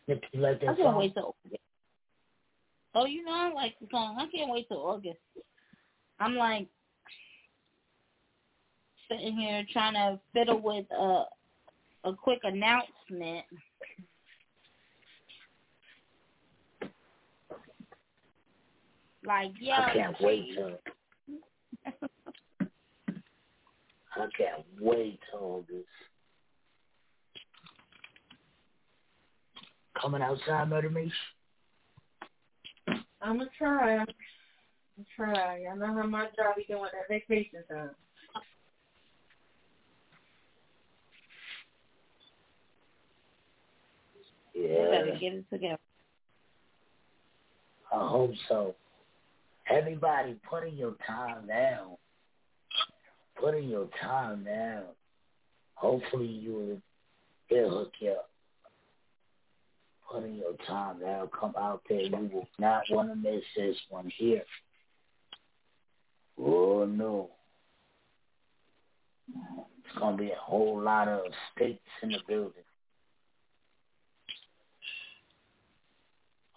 You 0.07 0.21
like 0.41 0.63
I 0.63 0.67
can't 0.67 0.79
song, 0.79 0.99
wait 0.99 1.15
till 1.15 1.35
August. 1.45 1.63
Oh, 2.95 3.07
you 3.07 3.25
know 3.25 3.33
I 3.33 3.53
like 3.53 3.75
the 3.81 3.89
song. 3.91 4.19
I 4.21 4.27
can't 4.31 4.53
wait 4.53 4.69
till 4.69 4.79
August. 4.79 5.19
I'm 6.21 6.37
like 6.37 6.69
sitting 9.11 9.37
here 9.37 9.65
trying 9.73 9.95
to 9.95 10.21
fiddle 10.33 10.61
with 10.61 10.87
a 10.93 11.25
a 12.05 12.13
quick 12.13 12.41
announcement. 12.45 13.45
Like, 19.25 19.51
yeah. 19.61 19.87
I 19.91 19.93
can't 19.93 20.17
wait 20.21 20.55
till 20.55 20.79
I 24.17 24.27
can't 24.37 24.65
wait 24.81 25.21
till 25.31 25.41
August. 25.41 25.87
Coming 30.01 30.23
outside, 30.23 30.69
Murder 30.69 30.91
Me? 30.91 31.13
I'm 33.23 33.39
gonna 33.39 33.51
try. 33.57 33.99
I'm 33.99 34.07
gonna 34.97 35.07
try. 35.15 35.65
I 35.71 35.77
know 35.77 35.95
how 35.95 36.07
much 36.07 36.31
I'll 36.43 36.55
be 36.57 36.65
doing 36.65 36.85
at 36.85 37.09
vacation 37.09 37.63
time. 37.71 37.91
Yeah. 44.61 44.91
Better 44.91 45.19
get 45.19 45.33
it 45.35 45.45
together. 45.51 45.79
I 47.93 48.09
hope 48.09 48.33
so. 48.49 48.75
Everybody 49.69 50.37
putting 50.49 50.77
your 50.77 50.95
time 51.07 51.47
down. 51.47 51.97
Putting 53.41 53.69
your 53.69 53.89
time 54.03 54.45
down. 54.45 54.85
Hopefully 55.75 56.27
you 56.27 56.81
will 57.51 57.71
hook 57.71 57.93
you 58.01 58.11
up. 58.11 58.29
Putting 60.13 60.35
your 60.35 60.55
time 60.67 61.01
down. 61.01 61.29
Come 61.39 61.55
out 61.59 61.83
there. 61.89 62.03
You 62.03 62.31
will 62.33 62.49
not 62.59 62.83
want 62.91 63.09
to 63.09 63.17
miss 63.17 63.43
this 63.57 63.77
one 63.89 64.11
here. 64.17 64.43
Oh 66.39 66.85
no. 66.85 67.31
It's 69.29 69.99
gonna 69.99 70.17
be 70.17 70.31
a 70.31 70.37
whole 70.37 70.81
lot 70.81 71.09
of 71.09 71.21
states 71.55 71.81
in 72.03 72.11
the 72.11 72.19
building. 72.29 72.65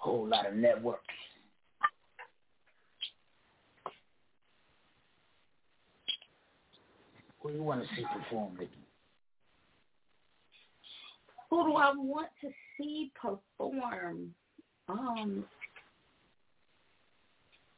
Whole 0.03 0.27
lot 0.27 0.45
of 0.45 0.53
networking. 0.53 0.97
Who 7.39 7.51
do 7.51 7.55
you 7.55 7.63
want 7.63 7.83
to 7.83 7.87
see 7.95 8.03
perform, 8.13 8.57
Nikki? 8.59 8.71
Who 11.49 11.63
do 11.63 11.75
I 11.75 11.93
want 11.95 12.27
to 12.41 12.49
see 12.77 13.13
perform? 13.15 14.33
Um, 14.89 15.45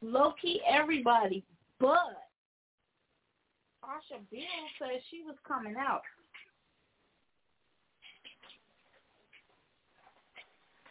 low 0.02 0.34
key 0.42 0.60
everybody, 0.68 1.44
but 1.78 2.24
Tasha 3.84 4.18
Bill 4.32 4.40
said 4.80 5.00
she 5.12 5.22
was 5.22 5.36
coming 5.46 5.76
out. 5.78 6.02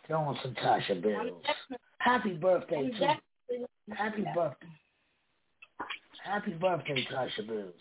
Throw 0.08 0.20
on 0.20 0.38
some 0.44 0.54
Tasha 0.56 1.02
Bills. 1.02 1.44
Happy 1.98 2.34
birthday, 2.34 2.92
I'm 3.00 3.18
too. 3.58 3.66
Happy 3.94 4.26
birthday. 4.36 4.68
Happy 6.24 6.54
birthday, 6.54 7.08
Tasha 7.12 7.48
Bills. 7.48 7.74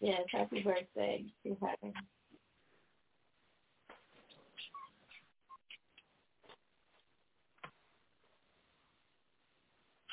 Yes, 0.00 0.20
happy 0.32 0.62
birthday. 0.62 1.24
She's 1.42 1.54
happy. 1.62 1.92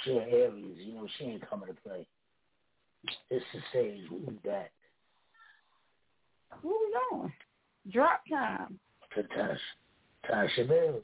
She 0.03 0.11
an 0.11 0.25
Aries, 0.31 0.77
you 0.77 0.93
know, 0.95 1.07
she 1.17 1.25
ain't 1.25 1.49
coming 1.49 1.67
to 1.67 1.73
play. 1.81 2.07
It's 3.29 3.45
to 3.51 3.59
say 3.73 4.01
who's 4.09 4.35
that 4.45 4.71
Where 6.61 6.73
we 6.73 6.93
going? 7.11 7.33
Drop 7.91 8.21
time. 8.31 8.79
to 9.15 9.23
Tasha. 10.29 10.67
Bills. 10.67 11.03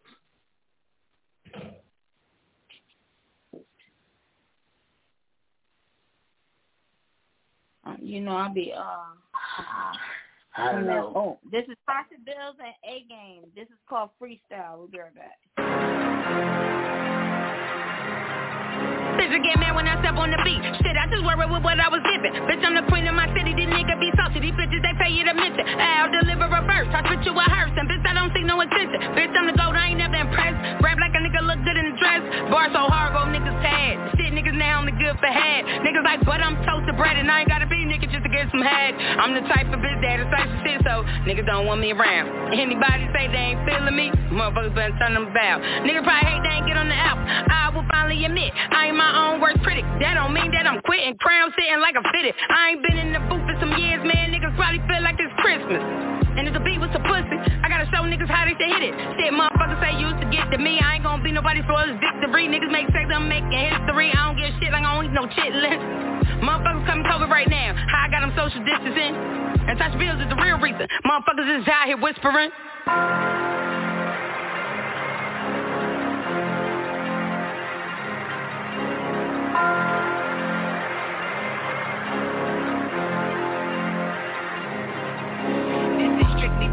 Uh, 7.86 7.96
you 8.02 8.20
know, 8.22 8.36
I'll 8.36 8.54
be 8.54 8.74
uh 8.78 8.82
I 10.60 10.72
don't 10.72 10.88
know. 10.88 11.14
Oh, 11.16 11.40
this 11.52 11.64
is 11.70 11.78
Tasha 11.88 12.18
Bills 12.26 12.56
and 12.60 12.74
A 12.84 13.06
Game. 13.08 13.44
This 13.56 13.68
is 13.68 13.78
called 13.88 14.10
Freestyle. 14.22 14.78
We'll 14.78 14.88
be 14.88 15.00
right 15.00 15.14
back. 15.16 15.38
Bitch, 19.28 19.44
get 19.44 19.60
mad 19.60 19.76
when 19.76 19.88
I 19.88 20.00
step 20.00 20.16
on 20.16 20.32
the 20.32 20.40
beat. 20.48 20.64
Shit, 20.80 20.96
I 20.96 21.04
just 21.12 21.24
worried 21.28 21.52
with 21.52 21.64
what 21.64 21.76
I 21.76 21.92
was 21.92 22.00
giving. 22.08 22.32
Bitch, 22.48 22.64
I'm 22.64 22.80
the 22.80 22.88
queen 22.88 23.04
of 23.12 23.16
my 23.16 23.28
city. 23.36 23.52
These 23.52 23.68
niggas 23.68 24.00
be 24.00 24.08
salty. 24.16 24.40
These 24.40 24.56
bitches, 24.56 24.80
they 24.80 24.96
pay 24.96 25.12
you 25.12 25.28
to 25.28 25.36
mention. 25.36 25.68
I'll 25.68 26.08
deliver 26.08 26.48
a 26.48 26.64
verse. 26.64 26.88
I 26.96 27.04
spit 27.04 27.28
you 27.28 27.36
a 27.36 27.44
hearse. 27.44 27.76
And 27.76 27.92
bitch, 27.92 28.08
I 28.08 28.16
don't 28.16 28.32
see 28.32 28.48
no 28.48 28.64
attention. 28.64 29.00
Bitch, 29.20 29.36
I'm 29.36 29.52
the 29.52 29.56
goat. 29.60 29.76
I 29.76 29.92
ain't 29.92 30.00
never 30.00 30.16
impressed. 30.16 30.80
Rap 30.80 30.96
like 31.04 31.12
a 31.12 31.20
nigga 31.20 31.44
look 31.44 31.60
good 31.68 31.76
in 31.76 31.92
the 31.92 31.96
dress. 32.00 32.24
Bar 32.48 32.72
so 32.72 32.88
hard, 32.88 33.12
go 33.12 33.28
niggas 33.28 33.58
sad. 33.60 34.16
Shit, 34.16 34.32
niggas 34.32 34.56
now 34.56 34.80
only 34.80 34.96
good 34.96 35.20
for 35.20 35.28
head. 35.28 35.68
Niggas 35.84 36.08
like, 36.08 36.24
but 36.24 36.40
I'm 36.40 36.56
toasted 36.64 36.96
bread. 36.96 37.20
And 37.20 37.28
I 37.28 37.44
ain't 37.44 37.52
gotta 37.52 37.68
be 37.68 37.84
nigga 37.84 38.08
just 38.08 38.24
to 38.24 38.32
get 38.32 38.48
some 38.56 38.64
head. 38.64 38.96
I'm 38.96 39.36
the 39.36 39.44
type 39.52 39.68
of 39.76 39.84
bitch 39.84 40.00
that 40.08 40.24
is 40.24 40.30
type 40.32 40.48
of 40.48 40.60
shit. 40.64 40.80
So 40.88 41.04
niggas 41.28 41.46
don't 41.46 41.68
want 41.68 41.84
me 41.84 41.92
around. 41.92 42.56
Anybody 42.56 43.12
say 43.12 43.28
they 43.28 43.56
ain't 43.56 43.62
feeling 43.68 43.96
me? 43.96 44.08
Motherfuckers 44.32 44.76
better 44.76 44.96
turn 45.00 45.14
them 45.14 45.28
about. 45.28 45.60
Nigga 45.84 46.04
probably 46.04 46.24
hate 46.24 46.42
they 46.44 46.54
ain't 46.62 46.68
get 46.68 46.78
on 46.78 46.88
the 46.88 46.96
album. 46.96 47.26
I 47.28 47.70
will 47.74 47.86
finally 47.92 48.24
admit, 48.24 48.54
I 48.56 48.88
ain't 48.88 48.98
my 48.98 49.10
own 49.18 49.42
worst 49.42 49.60
critic. 49.66 49.84
That 50.00 50.14
don't 50.16 50.34
mean 50.34 50.54
that 50.54 50.70
I'm 50.70 50.82
quitting. 50.86 51.18
Crown 51.18 51.50
sitting 51.58 51.82
like 51.82 51.98
a 51.98 52.06
fitted. 52.14 52.38
I 52.38 52.78
ain't 52.78 52.82
been 52.86 52.98
in 52.98 53.14
the 53.14 53.22
booth 53.26 53.44
for 53.50 53.58
some 53.60 53.74
years, 53.82 54.02
man. 54.06 54.30
Niggas 54.30 54.54
probably 54.54 54.82
feel 54.86 55.02
like 55.02 55.18
it's 55.18 55.34
Christmas. 55.42 55.82
And 56.38 56.46
if 56.46 56.54
the 56.54 56.62
beat 56.62 56.78
was 56.78 56.94
a 56.94 57.02
pussy, 57.02 57.38
I 57.66 57.66
gotta 57.66 57.90
show 57.90 58.06
niggas 58.06 58.30
how 58.30 58.46
they 58.46 58.54
should 58.54 58.70
hit 58.70 58.84
it. 58.86 58.94
Shit, 59.18 59.34
motherfuckers 59.34 59.82
say 59.82 59.98
used 59.98 60.22
to 60.22 60.30
get 60.30 60.54
to 60.54 60.62
me. 60.62 60.78
I 60.78 61.02
ain't 61.02 61.04
gonna 61.04 61.24
be 61.26 61.34
nobody's 61.34 61.66
flawless 61.66 61.98
victory. 61.98 62.46
Niggas 62.46 62.70
make 62.70 62.86
sex, 62.94 63.10
I'm 63.10 63.26
making 63.26 63.50
history. 63.58 64.14
I 64.14 64.30
don't 64.30 64.38
give 64.38 64.54
a 64.54 64.56
shit 64.62 64.70
like 64.70 64.86
I 64.86 64.94
don't 64.94 65.10
eat 65.10 65.18
no 65.18 65.26
chitlin. 65.34 65.82
Motherfuckers 66.46 66.86
coming 66.86 67.06
COVID 67.10 67.34
right 67.34 67.50
now. 67.50 67.74
How 67.90 68.06
I 68.06 68.10
got 68.14 68.22
them 68.22 68.38
social 68.38 68.62
distancing. 68.62 69.18
And 69.66 69.82
Tasha 69.82 69.98
Bills 69.98 70.22
is 70.22 70.30
the 70.30 70.38
real 70.38 70.62
reason. 70.62 70.86
Motherfuckers 71.10 71.62
is 71.62 71.68
out 71.68 71.90
here 71.90 71.98
whispering. 71.98 72.54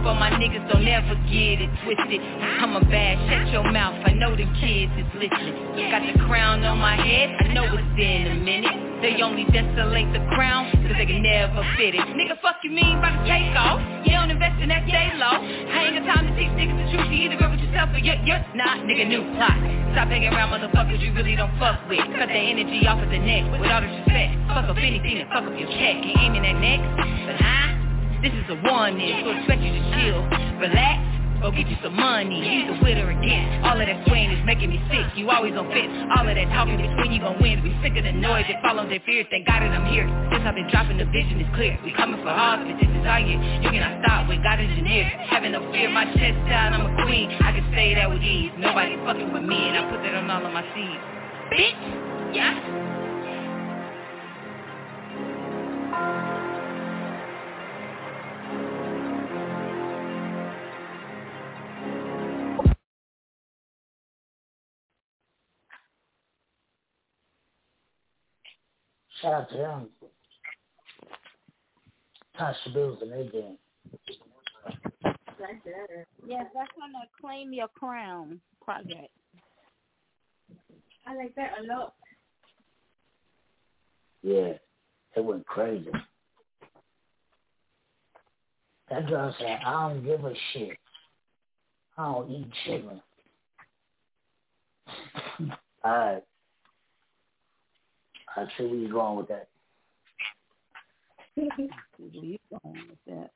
For 0.05 0.13
my 0.13 0.29
niggas, 0.37 0.69
don't 0.69 0.85
ever 0.85 1.17
get 1.33 1.65
it 1.65 1.73
twisted. 1.81 2.21
I'm 2.21 2.77
a 2.77 2.85
bad, 2.85 3.17
shut 3.25 3.49
your 3.57 3.65
mouth, 3.73 3.97
I 4.05 4.13
know 4.13 4.37
the 4.37 4.45
kids 4.61 4.93
is 5.01 5.09
listening. 5.17 5.57
Got 5.89 6.05
the 6.05 6.13
crown 6.29 6.61
on 6.61 6.77
my 6.77 6.95
head, 6.95 7.33
I 7.41 7.49
know 7.57 7.65
it's 7.65 7.97
been 7.97 8.29
a 8.29 8.37
minute. 8.37 9.01
They 9.01 9.17
only 9.25 9.49
desolate 9.49 10.13
the 10.13 10.21
crown, 10.37 10.69
cause 10.85 10.93
they 11.01 11.09
can 11.09 11.25
never 11.25 11.65
fit 11.81 11.97
it. 11.97 12.05
Nigga, 12.13 12.37
fuck 12.45 12.61
you 12.61 12.71
mean 12.71 13.01
by 13.01 13.17
the 13.17 13.25
takeoff? 13.25 13.81
You 14.05 14.13
don't 14.13 14.29
invest 14.29 14.61
in 14.61 14.69
that 14.69 14.85
day 14.85 15.09
low. 15.17 15.41
I 15.41 15.89
ain't 15.89 15.97
got 15.97 16.05
time 16.05 16.29
to 16.29 16.33
teach 16.37 16.53
niggas 16.53 16.77
the 16.77 16.87
truth. 16.93 17.09
You 17.09 17.25
either 17.25 17.41
go 17.41 17.49
with 17.49 17.65
yourself 17.65 17.89
or 17.97 18.01
you're, 18.05 18.21
you're 18.29 18.45
not, 18.53 18.85
nigga, 18.85 19.09
new 19.09 19.25
plot. 19.41 19.57
Stop 19.97 20.13
hanging 20.13 20.37
around 20.37 20.53
motherfuckers 20.53 21.01
you 21.01 21.17
really 21.17 21.33
don't 21.33 21.53
fuck 21.57 21.81
with. 21.89 22.05
Cut 22.13 22.29
the 22.29 22.37
energy 22.37 22.85
off 22.85 23.01
of 23.01 23.09
the 23.09 23.21
neck, 23.21 23.49
with 23.49 23.65
all 23.65 23.81
the 23.81 23.89
respect. 23.89 24.37
Fuck 24.53 24.69
up 24.69 24.77
anything 24.77 25.25
to 25.25 25.27
fuck 25.33 25.49
up 25.49 25.57
your 25.57 25.69
check. 25.81 25.97
Ain't 25.97 26.21
aiming 26.21 26.45
at 26.45 26.61
next, 26.61 26.89
but 27.25 27.41
huh? 27.41 27.94
This 28.25 28.33
is 28.41 28.49
a 28.49 28.59
warning, 28.65 29.21
so 29.21 29.37
expect 29.37 29.61
you 29.61 29.69
to 29.69 29.85
chill, 29.93 30.25
relax, 30.57 30.97
go 31.45 31.53
get 31.53 31.69
you 31.69 31.77
some 31.85 31.93
money. 31.93 32.41
Either 32.41 32.81
with 32.81 32.97
or 32.97 33.13
against. 33.13 33.69
All 33.69 33.77
of 33.77 33.85
that 33.85 34.01
swaying 34.09 34.33
is 34.33 34.41
making 34.49 34.73
me 34.73 34.81
sick. 34.89 35.13
You 35.13 35.29
always 35.29 35.53
on 35.53 35.69
fit. 35.69 35.85
All 36.17 36.25
of 36.25 36.33
that 36.33 36.49
talking 36.57 36.81
between 36.81 37.13
you 37.13 37.21
gon' 37.21 37.37
win. 37.37 37.61
We 37.61 37.77
sick 37.85 37.93
of 38.01 38.05
the 38.09 38.17
noise 38.17 38.49
that 38.49 38.65
follows 38.65 38.89
their 38.89 39.05
fears. 39.05 39.29
Thank 39.29 39.45
God 39.45 39.61
that 39.61 39.77
I'm 39.77 39.85
here. 39.93 40.09
Since 40.33 40.41
I've 40.41 40.57
been 40.57 40.73
dropping, 40.73 40.97
the 40.97 41.05
vision 41.13 41.37
is 41.37 41.53
clear. 41.53 41.77
We 41.85 41.93
coming 41.93 42.17
for 42.25 42.33
all, 42.33 42.65
but 42.65 42.73
this 42.81 42.89
is 42.89 43.05
our 43.05 43.21
year. 43.21 43.37
You 43.61 43.69
cannot 43.69 44.01
stop 44.01 44.25
with 44.25 44.41
God 44.41 44.57
engineer. 44.57 45.05
Having 45.29 45.53
no 45.53 45.61
fear, 45.69 45.93
my 45.93 46.09
chest 46.17 46.41
down, 46.49 46.81
I'm 46.81 46.89
a 46.89 47.05
queen. 47.05 47.29
I 47.45 47.53
can 47.53 47.69
say 47.77 47.93
that 47.93 48.09
with 48.09 48.25
ease. 48.25 48.57
Nobody 48.57 48.97
fucking 49.05 49.37
with 49.37 49.45
me, 49.45 49.69
and 49.69 49.77
I 49.77 49.85
put 49.93 50.01
that 50.01 50.17
on 50.17 50.33
all 50.33 50.41
of 50.41 50.53
my 50.57 50.65
seeds. 50.73 51.05
Bitch, 51.53 51.77
yeah. 52.33 52.94
Shout 69.25 69.33
out 69.33 69.51
to 69.51 69.57
them. 69.57 69.89
Tasha 72.39 72.75
Bills 72.75 72.99
and 73.01 73.13
A 73.13 73.25
Game. 73.31 73.57
Yes, 76.27 76.47
that's 76.55 76.71
on 76.83 76.93
the 76.93 77.07
Claim 77.19 77.55
Your 77.55 77.69
Crown 77.69 78.39
project. 78.63 79.09
I 81.07 81.15
like 81.17 81.35
that 81.37 81.53
a 81.59 81.63
lot. 81.67 81.95
Yeah, 84.23 84.53
it 85.17 85.25
went 85.25 85.47
crazy. 85.47 85.91
That 88.91 89.09
girl 89.09 89.35
said, 89.39 89.61
I 89.65 89.89
don't 89.89 90.05
give 90.05 90.23
a 90.23 90.35
shit. 90.53 90.77
I 91.97 92.13
don't 92.13 92.31
eat 92.31 92.51
chicken. 92.67 93.01
Alright. 95.85 96.25
I 98.37 98.47
see 98.57 98.65
where 98.65 98.75
you're 98.75 98.91
going 98.91 99.17
with 99.17 99.29
that. 99.29 99.49
Where 101.37 101.49
you 101.99 102.39
going 102.51 102.81
with 102.89 102.99
that? 103.07 103.31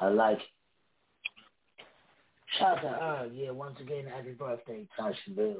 I 0.00 0.08
like 0.08 0.38
it. 0.38 0.44
Shout 2.58 2.78
out 2.78 2.82
to 2.82 2.88
her. 2.88 3.30
Yeah, 3.34 3.50
once 3.50 3.80
again, 3.80 4.06
happy 4.06 4.32
birthday, 4.32 4.86
Tasha 4.98 5.34
Bills. 5.34 5.56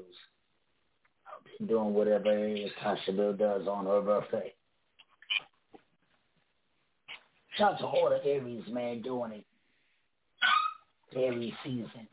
I've 1.27 1.59
been 1.59 1.67
doing 1.67 1.93
whatever 1.93 2.31
it 2.37 2.59
is 2.59 2.71
Tasha 2.83 3.17
Bill 3.17 3.33
does 3.33 3.67
on 3.67 3.87
her 3.87 4.01
birthday. 4.01 4.53
Shout 7.57 7.75
out 7.75 7.79
to 7.81 7.87
all 7.87 8.11
the 8.11 8.25
Aries, 8.29 8.65
man, 8.69 9.03
doing 9.03 9.33
it. 9.33 9.45
Aries 11.17 11.55
season. 11.63 12.09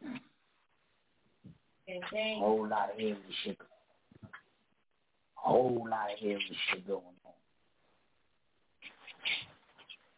A 1.90 2.40
whole 2.40 2.68
lot 2.68 2.92
of 2.94 3.00
Aries 3.00 3.18
shit. 3.44 3.58
Whole 5.42 5.88
lot 5.90 6.12
of 6.12 6.18
Aries 6.24 6.44
shit 6.70 6.86
going 6.88 7.02
on. 7.02 7.34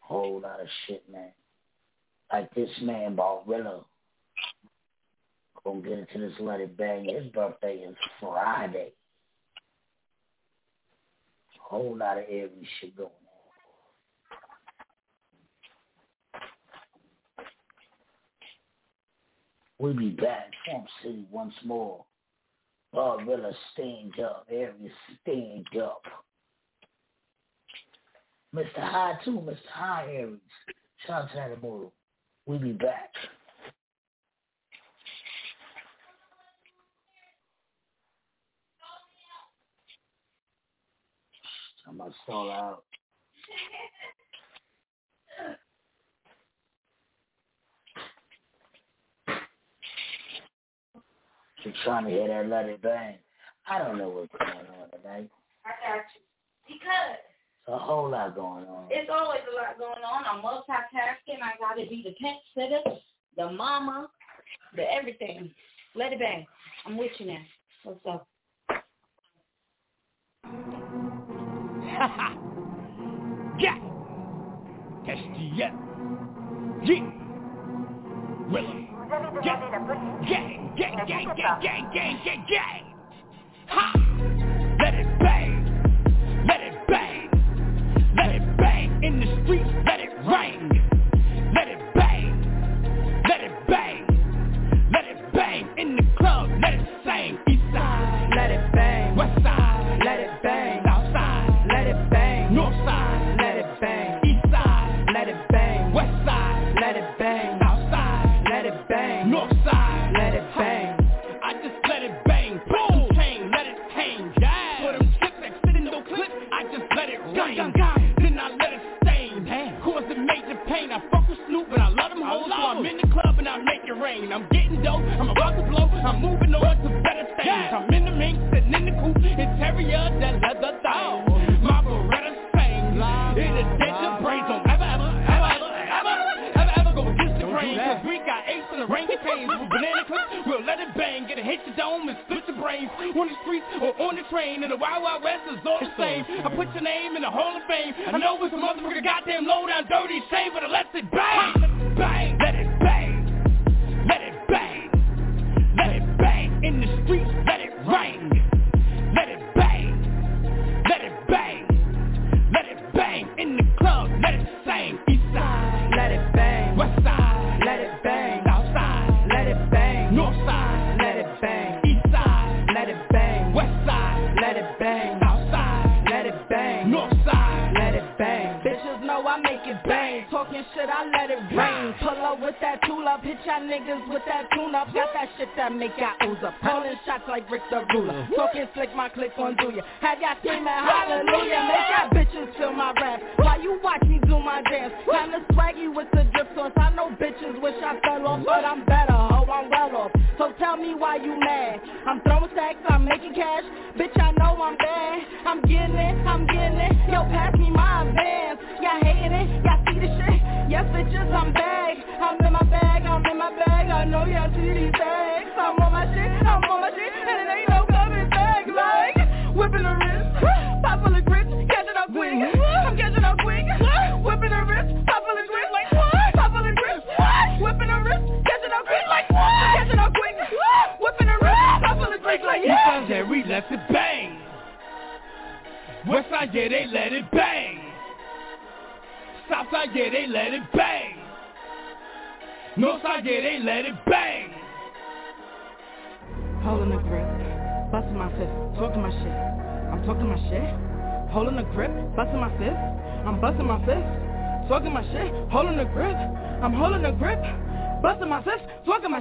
Whole 0.00 0.40
lot 0.40 0.60
of 0.60 0.66
shit, 0.86 1.02
man. 1.10 1.30
Like 2.30 2.54
this 2.54 2.68
man, 2.82 3.16
Barilla. 3.16 3.84
Gonna 5.64 5.80
get 5.80 5.92
into 5.98 6.18
this 6.18 6.38
Let 6.40 6.60
It 6.60 6.76
Bang. 6.76 7.06
His 7.06 7.32
birthday 7.32 7.76
is 7.76 7.96
Friday. 8.20 8.92
Whole 11.58 11.96
lot 11.96 12.18
of 12.18 12.24
Aries 12.28 12.66
shit 12.80 12.94
going 12.94 13.08
on. 13.08 13.14
We'll 19.78 19.96
be 19.96 20.10
back. 20.10 20.50
Swamp 20.66 20.86
City 21.02 21.24
once 21.30 21.54
more. 21.64 22.04
Barilla 22.94 23.52
stand 23.72 24.18
up. 24.20 24.46
Aries 24.50 24.90
stand 25.22 25.66
up. 25.82 26.02
Mr. 28.54 28.66
High 28.76 29.18
too, 29.24 29.40
Mr. 29.44 29.56
High 29.72 30.06
Aries. 30.12 30.38
Shout 31.06 31.24
out 31.24 31.30
to 31.30 31.36
that. 31.36 31.90
We'll 32.46 32.58
be 32.58 32.72
back. 32.72 33.10
I'm 41.86 41.98
gonna 41.98 42.14
stall 42.24 42.50
out. 42.50 42.84
She's 51.64 51.72
trying 51.82 52.04
to 52.04 52.10
hear 52.10 52.28
that 52.28 52.46
Let 52.48 52.66
It 52.66 52.80
Bang. 52.82 53.16
I 53.68 53.78
don't 53.78 53.96
know 53.96 54.10
what's 54.10 54.30
going 54.38 54.52
on 54.52 54.90
tonight. 54.90 55.30
I 55.64 55.70
got 55.80 56.04
you. 56.14 56.20
Because. 56.68 57.16
It's 57.66 57.74
a 57.74 57.78
whole 57.78 58.10
lot 58.10 58.34
going 58.34 58.66
on. 58.66 58.88
It's 58.90 59.08
always 59.10 59.40
a 59.50 59.54
lot 59.56 59.78
going 59.78 60.04
on. 60.04 60.24
I'm 60.30 60.42
multitasking. 60.42 61.40
I 61.42 61.56
got 61.58 61.76
to 61.80 61.86
be 61.88 62.02
the 62.04 62.14
pet 62.22 62.36
sitter, 62.54 62.82
the 63.38 63.50
mama, 63.50 64.10
the 64.76 64.82
everything. 64.92 65.50
Let 65.94 66.12
it 66.12 66.18
bang. 66.18 66.46
I'm 66.84 66.98
with 66.98 67.12
you 67.18 67.24
now. 67.26 67.38
What's 67.84 68.06
up? 68.06 68.26
yeah. 73.58 73.78
That's 75.06 75.20
yeah. 75.54 75.72
Yeah. 76.84 77.10
Willie. 78.50 78.83
Gang, 79.04 79.20
gang, 80.24 80.76
gang, 80.76 81.06
gang, 81.06 81.34
gang, 81.36 81.60
gang, 81.60 81.90
gang, 81.92 82.20
gang, 82.24 82.44
gang. 82.48 82.84
Ha! 83.66 84.03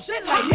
shit 0.06 0.53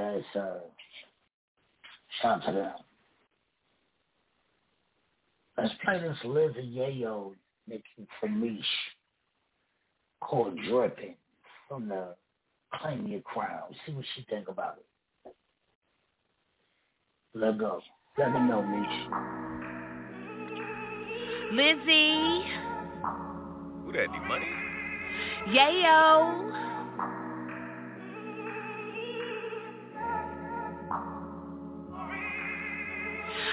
Yes, 0.00 0.24
sir. 0.32 0.60
Shout 2.20 2.44
to 2.46 2.52
them. 2.52 2.72
Let's 5.58 5.74
play 5.84 6.00
this 6.00 6.16
Lizzie 6.24 6.74
Yayo 6.78 7.34
for 7.68 8.28
Famish 8.28 8.64
called 10.20 10.58
Dripping 10.68 11.16
from 11.68 11.88
the 11.88 12.14
Claim 12.74 13.06
Your 13.06 13.20
Crown. 13.20 13.74
See 13.84 13.92
what 13.92 14.04
she 14.14 14.24
think 14.30 14.48
about 14.48 14.78
it. 14.78 15.34
Let 17.34 17.58
go. 17.58 17.80
Let 18.18 18.32
me 18.32 18.40
know, 18.40 18.62
Mish. 18.62 19.08
Lizzie. 21.52 22.44
Who 23.84 23.92
that, 23.92 24.08
any 24.08 24.26
money? 24.26 24.46
Yayo. 25.48 26.69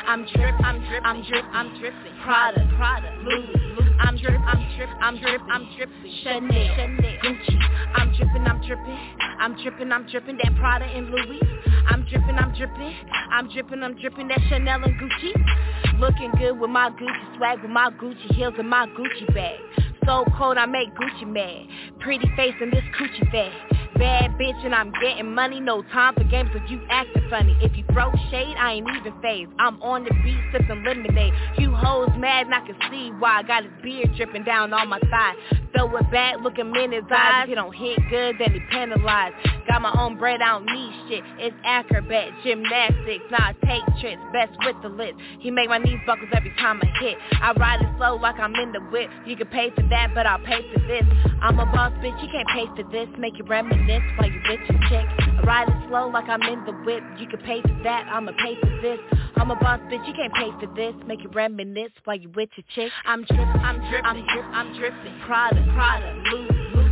I'm 0.08 0.26
drip, 0.26 0.56
I'm 0.64 0.80
drip, 0.88 1.04
I'm 1.04 1.22
drip, 1.24 1.46
I'm 1.52 1.80
dripping. 1.80 2.14
Prada, 2.24 2.66
Prada, 2.78 3.12
Louis, 3.24 3.52
Louis. 3.76 3.92
I'm 4.00 4.16
drip, 4.16 4.40
I'm 4.40 4.64
drip, 4.78 4.90
I'm 5.02 5.18
drip, 5.20 5.42
I'm 5.52 5.68
dripping. 5.76 6.14
Chanel, 6.24 6.76
Chanel, 6.78 7.18
Gucci. 7.24 7.60
I'm 7.94 8.16
dripping, 8.16 8.48
I'm 8.48 8.62
dripping, 8.66 8.98
I'm 9.42 9.56
dripping, 9.62 9.92
I'm 9.92 10.08
dripping. 10.08 10.38
That 10.42 10.56
Prada 10.56 10.86
and 10.86 11.10
Louis. 11.10 11.42
I'm 11.90 12.06
dripping, 12.06 12.38
I'm 12.38 12.54
dripping, 12.56 12.96
I'm 13.32 13.50
dripping, 13.52 13.84
I'm 13.84 14.00
dripping. 14.00 14.28
That 14.30 14.40
Chanel 14.48 14.82
and 14.82 14.96
Gucci. 14.98 16.00
Looking 16.00 16.32
good 16.40 16.58
with 16.58 16.70
my 16.70 16.90
Gucci 16.92 17.38
swag, 17.38 17.62
with 17.62 17.72
my 17.72 17.90
Gucci 18.02 18.34
heels 18.34 18.54
and 18.58 18.70
my 18.70 18.88
Gucci 18.88 19.28
bag. 19.34 19.60
So 20.06 20.24
cold 20.38 20.56
I 20.58 20.68
make 20.68 20.88
Gucci 20.96 21.28
mad. 21.28 21.68
Pretty 22.00 22.32
face 22.38 22.56
and 22.62 22.72
this 22.72 22.84
coochie 22.98 23.30
fat. 23.30 23.77
Bad 23.98 24.38
bitch 24.38 24.64
and 24.64 24.76
I'm 24.76 24.92
getting 25.02 25.34
money, 25.34 25.60
no 25.60 25.82
time 25.82 26.14
for 26.14 26.24
games 26.26 26.52
if 26.54 26.70
you 26.70 26.80
acting 26.90 27.24
funny. 27.32 27.58
If 27.62 27.76
you 27.76 27.84
throw 27.92 28.12
shade, 28.30 28.56
I 28.56 28.74
ain't 28.74 28.88
even 28.96 29.14
phased. 29.22 29.50
I'm 29.58 29.82
on 29.82 30.04
the 30.04 30.12
beat 30.24 30.40
sipping 30.52 30.84
lemonade. 30.84 31.34
You 31.58 31.74
hoes 31.74 32.10
mad 32.16 32.46
and 32.46 32.54
I 32.54 32.62
can 32.62 32.76
see 32.92 33.10
why. 33.18 33.40
I 33.40 33.44
got 33.44 33.64
his 33.64 33.74
beard 33.82 34.14
dripping 34.16 34.44
down 34.44 34.72
on 34.72 34.88
my 34.90 35.00
thigh. 35.00 35.34
Throw 35.76 35.98
it 35.98 36.12
back, 36.12 36.36
look 36.42 36.58
him 36.58 36.76
in 36.76 36.92
his 36.92 37.04
eyes. 37.12 37.44
If 37.44 37.50
he 37.50 37.56
don't 37.56 37.76
hit 37.76 38.00
good, 38.10 38.36
then 38.38 38.54
he 38.54 38.60
penalized. 38.70 39.36
Got 39.68 39.82
my 39.82 39.94
own 39.98 40.18
bread, 40.18 40.42
I 40.42 40.60
don't 40.60 40.66
need 40.66 40.94
shit. 41.10 41.24
It's 41.40 41.56
acrobat, 41.66 42.30
gymnastics, 42.44 43.26
nah, 43.32 43.54
take 43.66 43.84
tricks, 44.00 44.22
best 44.32 44.54
with 44.64 44.76
the 44.82 44.90
lips. 44.90 45.18
He 45.40 45.50
make 45.50 45.70
my 45.70 45.78
knees 45.78 46.00
buckles 46.06 46.30
every 46.34 46.54
time 46.58 46.80
I 46.82 47.04
hit. 47.04 47.18
I 47.42 47.52
ride 47.54 47.82
it 47.82 47.90
slow 47.98 48.16
like 48.16 48.40
I'm 48.40 48.56
in 48.56 48.72
the 48.72 48.80
whip. 48.92 49.10
You 49.26 49.36
can 49.36 49.48
pay 49.48 49.72
for 49.72 49.82
that, 49.90 50.14
but 50.14 50.26
I'll 50.26 50.40
pay 50.40 50.62
for 50.72 50.80
this. 50.88 51.04
I'm 51.42 51.60
a 51.60 51.66
boss 51.66 51.92
bitch, 51.94 52.22
you 52.22 52.30
can't 52.32 52.48
pay 52.50 52.66
for 52.76 52.90
this. 52.92 53.08
Make 53.18 53.38
you 53.38 53.44
reminisce 53.44 53.87
while 54.18 54.30
you 54.30 54.40
bitch 54.42 54.70
and 54.70 54.82
chick. 54.90 55.06
I 55.20 55.42
ride 55.44 55.86
slow 55.88 56.10
like 56.10 56.28
I'm 56.28 56.42
in 56.44 56.64
the 56.66 56.74
whip. 56.86 57.04
You 57.18 57.28
can 57.28 57.40
pay 57.40 57.62
for 57.62 57.84
that, 57.84 58.06
I'ma 58.12 58.34
pay 58.38 58.56
for 58.60 58.82
this. 58.82 59.00
I'm 59.38 59.50
a 59.52 59.56
boss 59.56 59.80
bitch, 59.92 60.06
you 60.08 60.14
can't 60.14 60.34
pay 60.34 60.52
for 60.60 60.74
this. 60.76 60.94
Make 61.08 61.24
you 61.24 61.30
reminisce 61.30 61.92
while 62.04 62.18
you 62.18 62.30
with 62.36 62.50
your 62.56 62.66
chick. 62.76 62.92
I'm 63.06 63.24
drippin', 63.24 63.62
I'm 63.62 63.80
drippin', 63.90 64.06
I'm 64.06 64.24
drippin', 64.28 64.54
I'm 64.54 64.78
drippin'. 64.78 65.22
Prada, 65.26 65.64
Prada, 65.74 66.22
Louis. 66.32 66.50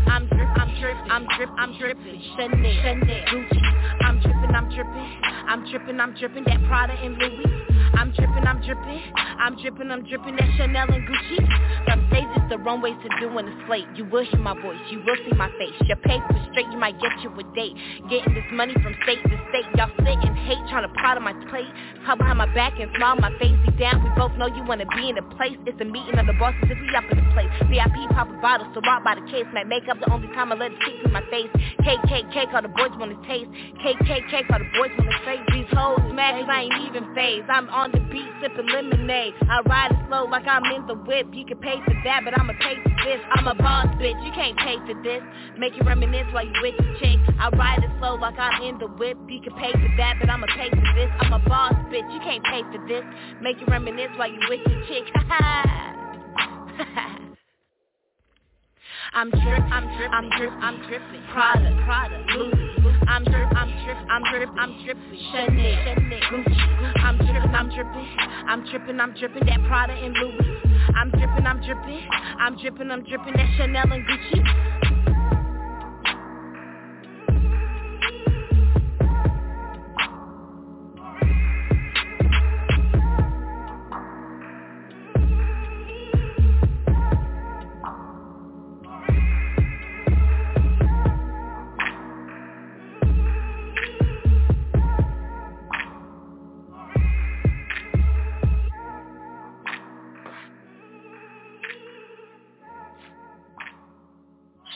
I'm 0.08 0.28
drippin', 0.28 0.55
I'm 0.66 0.82
drippin', 0.82 1.12
I'm 1.12 1.26
drippin', 1.38 1.56
I'm 1.58 1.78
drippin'. 1.78 2.22
Chanel, 2.36 2.74
Chanel, 2.82 3.22
Gucci. 3.30 3.62
I'm 4.02 4.20
drippin', 4.20 4.56
I'm 4.56 4.70
drippin', 4.70 5.06
I'm 5.48 5.66
drippin', 5.70 6.00
I'm 6.00 6.14
drippin'. 6.16 6.44
That 6.46 6.64
Prada 6.66 6.94
and 6.94 7.18
Louis. 7.18 7.46
I'm 7.94 8.12
drippin', 8.12 8.48
I'm 8.48 8.62
drippin', 8.62 9.02
I'm 9.16 9.56
drippin', 9.62 9.92
I'm 9.92 10.04
drippin'. 10.06 10.36
That 10.36 10.50
Chanel 10.58 10.90
and 10.90 11.08
Gucci. 11.08 11.38
Some 11.88 12.08
stages 12.10 12.50
the 12.50 12.58
wrong 12.58 12.82
ways 12.82 12.96
to 13.04 13.10
doing 13.22 13.46
the 13.46 13.56
slate. 13.68 13.86
You 13.96 14.06
will 14.06 14.26
hear 14.26 14.40
my 14.40 14.60
voice, 14.60 14.82
you 14.90 15.04
will 15.06 15.16
see 15.30 15.38
my 15.38 15.50
face. 15.58 15.76
Your 15.86 15.98
paper 15.98 16.34
straight, 16.52 16.68
you 16.72 16.78
might 16.78 17.00
get 17.00 17.12
you 17.22 17.30
a 17.30 17.44
date. 17.54 17.76
Getting 18.10 18.34
this 18.34 18.50
money 18.52 18.74
from 18.82 18.96
state 19.04 19.22
to 19.22 19.38
state. 19.50 19.66
Y'all 19.78 19.92
sit 20.02 20.06
hate, 20.46 20.62
trying 20.70 20.86
to 20.86 20.94
plot 21.02 21.18
on 21.18 21.26
my 21.26 21.34
plate. 21.50 21.68
Talk 22.06 22.22
behind 22.22 22.38
my 22.38 22.50
back 22.54 22.78
and 22.80 22.90
smile 22.96 23.18
my 23.18 23.34
face. 23.42 23.58
Deep 23.66 23.78
down, 23.82 24.06
we 24.06 24.10
both 24.16 24.32
know 24.38 24.46
you 24.46 24.64
wanna 24.64 24.86
be 24.96 25.10
in 25.10 25.18
a 25.18 25.26
place. 25.36 25.58
It's 25.66 25.80
a 25.82 25.86
meeting 25.86 26.18
of 26.18 26.26
the 26.30 26.38
bosses 26.38 26.70
if 26.70 26.78
we 26.78 26.90
up 26.96 27.04
in 27.12 27.18
the 27.18 27.28
place. 27.34 27.50
VIP 27.68 27.98
pop 28.14 28.30
a 28.30 28.38
bottle, 28.40 28.70
so 28.74 28.80
rock 28.86 29.04
by 29.04 29.18
the 29.18 29.26
case. 29.28 29.46
Might 29.54 29.68
make 29.68 29.90
up 29.90 30.00
the 30.00 30.10
only 30.14 30.30
time 30.38 30.54
I 30.54 30.55
let 30.58 30.72
it 30.72 30.78
stick 30.84 31.04
to 31.04 31.10
my 31.10 31.22
face. 31.30 31.50
KKK, 31.82 32.54
all 32.54 32.62
the 32.62 32.70
boys 32.70 32.92
wanna 33.00 33.16
taste. 33.28 33.50
KKK, 33.84 34.52
all 34.52 34.60
the 34.60 34.70
boys 34.76 34.92
wanna 34.98 35.20
say. 35.26 35.40
These 35.54 35.68
hoes 35.72 36.14
cause 36.46 36.54
I 36.54 36.62
ain't 36.64 36.90
even 36.90 37.14
phased. 37.16 37.50
I'm 37.50 37.70
on 37.70 37.92
the 37.92 38.00
beat 38.12 38.30
sipping 38.42 38.68
lemonade. 38.68 39.34
I 39.50 39.62
ride 39.66 39.92
it 39.92 39.98
slow 40.08 40.26
like 40.26 40.46
I'm 40.48 40.64
in 40.74 40.86
the 40.88 40.96
whip. 40.96 41.28
You 41.34 41.46
can 41.46 41.58
pay 41.58 41.78
for 41.86 41.94
that, 42.06 42.22
but 42.24 42.38
I'ma 42.38 42.54
pay 42.62 42.76
for 42.84 42.90
this. 43.06 43.20
I'm 43.34 43.48
a 43.48 43.56
boss 43.56 43.88
bitch, 43.98 44.18
you 44.26 44.32
can't 44.34 44.58
pay 44.58 44.78
for 44.86 44.94
this. 45.02 45.22
Make 45.58 45.76
you 45.76 45.84
reminisce 45.84 46.28
while 46.32 46.46
you 46.46 46.54
with 46.62 46.76
your 46.80 46.94
chick. 47.00 47.20
I 47.40 47.50
ride 47.50 47.84
it 47.84 47.90
slow 48.00 48.16
like 48.16 48.38
I'm 48.38 48.62
in 48.64 48.78
the 48.80 48.88
whip. 48.88 49.18
You 49.28 49.42
can 49.42 49.54
pay 49.58 49.72
for 49.74 49.90
that, 49.98 50.16
but 50.20 50.30
I'ma 50.30 50.48
pay 50.56 50.70
for 50.70 50.86
this. 50.96 51.10
I'm 51.20 51.34
a 51.34 51.40
boss 51.50 51.74
bitch, 51.90 52.08
you 52.14 52.20
can't 52.22 52.44
pay 52.46 52.62
for 52.72 52.86
this. 52.88 53.04
Make 53.42 53.60
you 53.60 53.68
reminisce 53.68 54.12
while 54.18 54.32
you 54.32 54.40
with 54.50 54.62
your 54.68 54.82
chick. 54.88 55.06
I'm 59.14 59.30
drip, 59.30 59.64
I'm 59.72 59.88
drip, 59.96 60.12
I'm 60.12 60.30
drip, 60.30 60.52
I'm 60.62 60.78
dripping. 60.88 61.22
Prada, 61.32 61.84
Prada, 61.86 62.26
Louis. 62.36 62.54
I'm 63.08 63.24
drip, 63.24 63.48
I'm 63.56 63.70
drip, 63.84 63.98
I'm 64.10 64.24
drip, 64.32 64.50
I'm 64.58 64.84
dripping. 64.84 65.20
Chanel, 65.32 65.84
Chanel, 65.84 66.20
Gucci. 66.32 67.04
I'm 67.04 67.18
dripping, 67.18 67.56
I'm 67.56 67.70
dripping, 67.70 68.08
I'm 68.48 68.66
dripping, 68.66 69.00
I'm 69.00 69.14
dripping. 69.14 69.46
That 69.46 69.68
Prada 69.68 69.94
and 69.94 70.14
Louis. 70.16 70.62
I'm 70.96 71.12
dripping, 71.12 71.46
I'm 71.46 71.62
dripping, 71.62 72.08
I'm 72.40 72.58
dripping, 72.58 72.92
I'm 72.92 73.04
dripping. 73.04 73.34
That 73.34 73.50
Chanel 73.58 73.92
and 73.92 74.06
Gucci. 74.06 74.95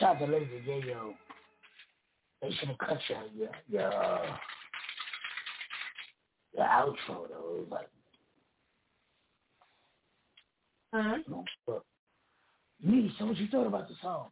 Shout 0.00 0.16
out 0.16 0.26
to 0.26 0.32
Lady 0.32 0.62
Yayo. 0.66 1.14
They 2.40 2.50
should 2.52 2.68
have 2.68 2.78
cut 2.78 2.98
your 3.08 3.22
your 3.36 3.50
your, 3.68 3.92
uh, 3.94 4.36
your 6.56 6.64
outro 6.66 7.28
though. 7.28 7.56
It 7.56 7.60
was 7.60 7.66
like 7.70 7.88
Huh? 10.92 11.18
Me, 12.82 13.14
so 13.18 13.26
what 13.26 13.36
you 13.36 13.46
thought 13.48 13.66
about 13.66 13.88
the 13.88 13.94
song? 14.02 14.28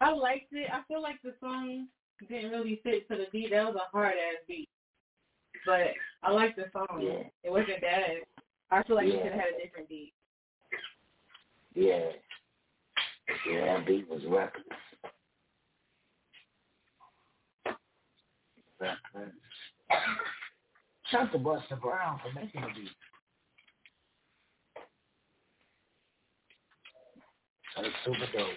I 0.00 0.12
liked 0.12 0.52
it. 0.52 0.68
I 0.70 0.82
feel 0.86 1.02
like 1.02 1.16
the 1.24 1.34
song 1.40 1.88
didn't 2.28 2.50
really 2.50 2.80
fit 2.84 3.08
to 3.08 3.16
the 3.16 3.26
beat. 3.32 3.50
That 3.50 3.64
was 3.64 3.76
a 3.76 3.90
hard 3.90 4.12
ass 4.12 4.44
beat. 4.46 4.68
But 5.66 5.88
I 6.22 6.30
liked 6.30 6.56
the 6.56 6.66
song. 6.72 7.00
Yeah. 7.02 7.24
It 7.42 7.50
wasn't 7.50 7.80
bad. 7.80 8.18
I 8.70 8.82
feel 8.84 8.96
like 8.96 9.06
you 9.06 9.14
Yeah. 9.14 9.22
could 9.22 9.32
have 9.32 9.40
had 9.40 9.54
a 9.58 9.62
different 9.62 9.88
beat. 9.88 10.12
Yeah. 11.74 12.12
Yeah, 13.50 13.76
that 13.76 13.86
beat 13.86 14.08
was 14.08 14.22
reckless. 14.28 14.64
Reckless. 18.80 19.34
Shout 21.10 21.32
to 21.32 21.38
Buster 21.38 21.76
Brown 21.76 22.20
for 22.22 22.32
making 22.40 22.60
the 22.60 22.68
beat. 22.68 22.90
That 27.76 27.84
was 27.84 27.92
super 28.04 28.38
dope. 28.38 28.48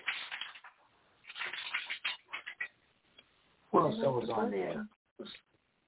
What 3.72 3.86
else 3.86 3.95
that 4.02 4.12
was 4.12 4.30
on 4.34 4.52
there? 4.52 4.86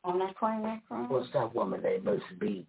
On 0.03 0.19
that 0.19 0.37
coin, 0.37 0.63
that 0.63 0.81
coin? 0.89 1.09
What's 1.09 1.31
that 1.33 1.53
woman 1.53 1.81
named 1.83 2.05
Miss 2.05 2.21
B? 2.39 2.65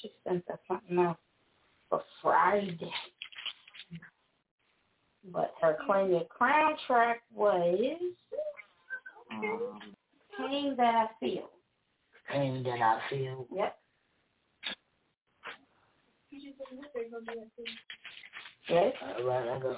She 0.00 0.10
sent 0.26 0.48
us 0.50 0.58
something 0.68 0.98
else 0.98 1.18
for 1.88 2.02
Friday. 2.22 2.92
But 5.32 5.54
her 5.62 5.76
claim 5.86 6.10
your 6.10 6.24
crown 6.24 6.74
track 6.86 7.22
was 7.34 7.98
um, 9.30 9.80
Pain 10.36 10.74
That 10.76 10.94
I 10.94 11.06
Feel. 11.18 11.48
Pain 12.30 12.62
that 12.64 12.80
I 12.80 13.00
feel. 13.10 13.46
Yep. 13.54 13.78
Yes. 18.68 18.92
All 19.18 19.24
right, 19.24 19.48
I 19.48 19.58
go. 19.60 19.76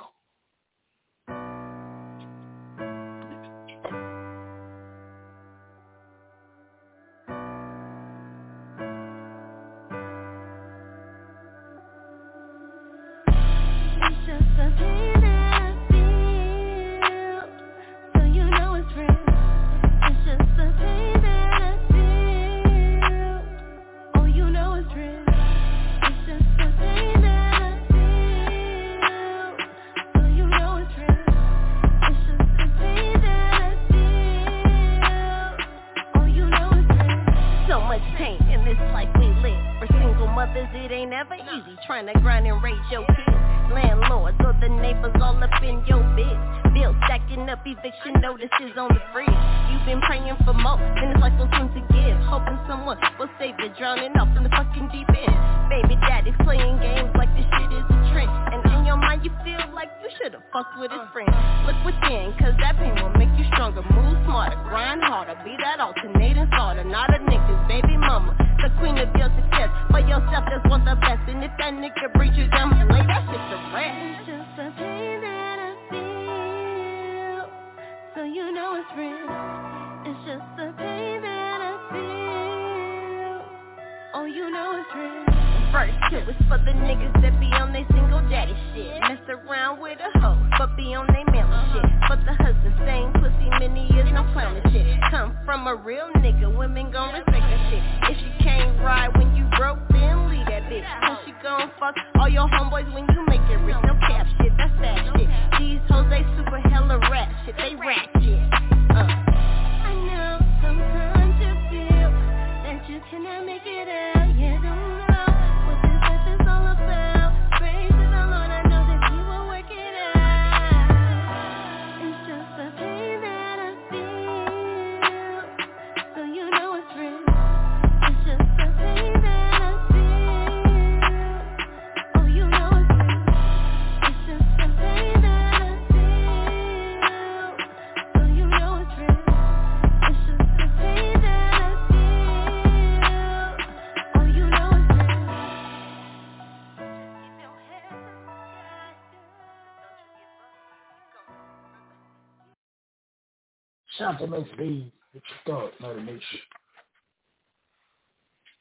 Shout 153.98 154.18
to 154.18 154.26
Miss 154.26 154.44
B. 154.58 154.92
What 155.12 155.22
you 155.28 155.36
thought, 155.46 155.72
Mother 155.80 156.02
Niche? 156.02 156.22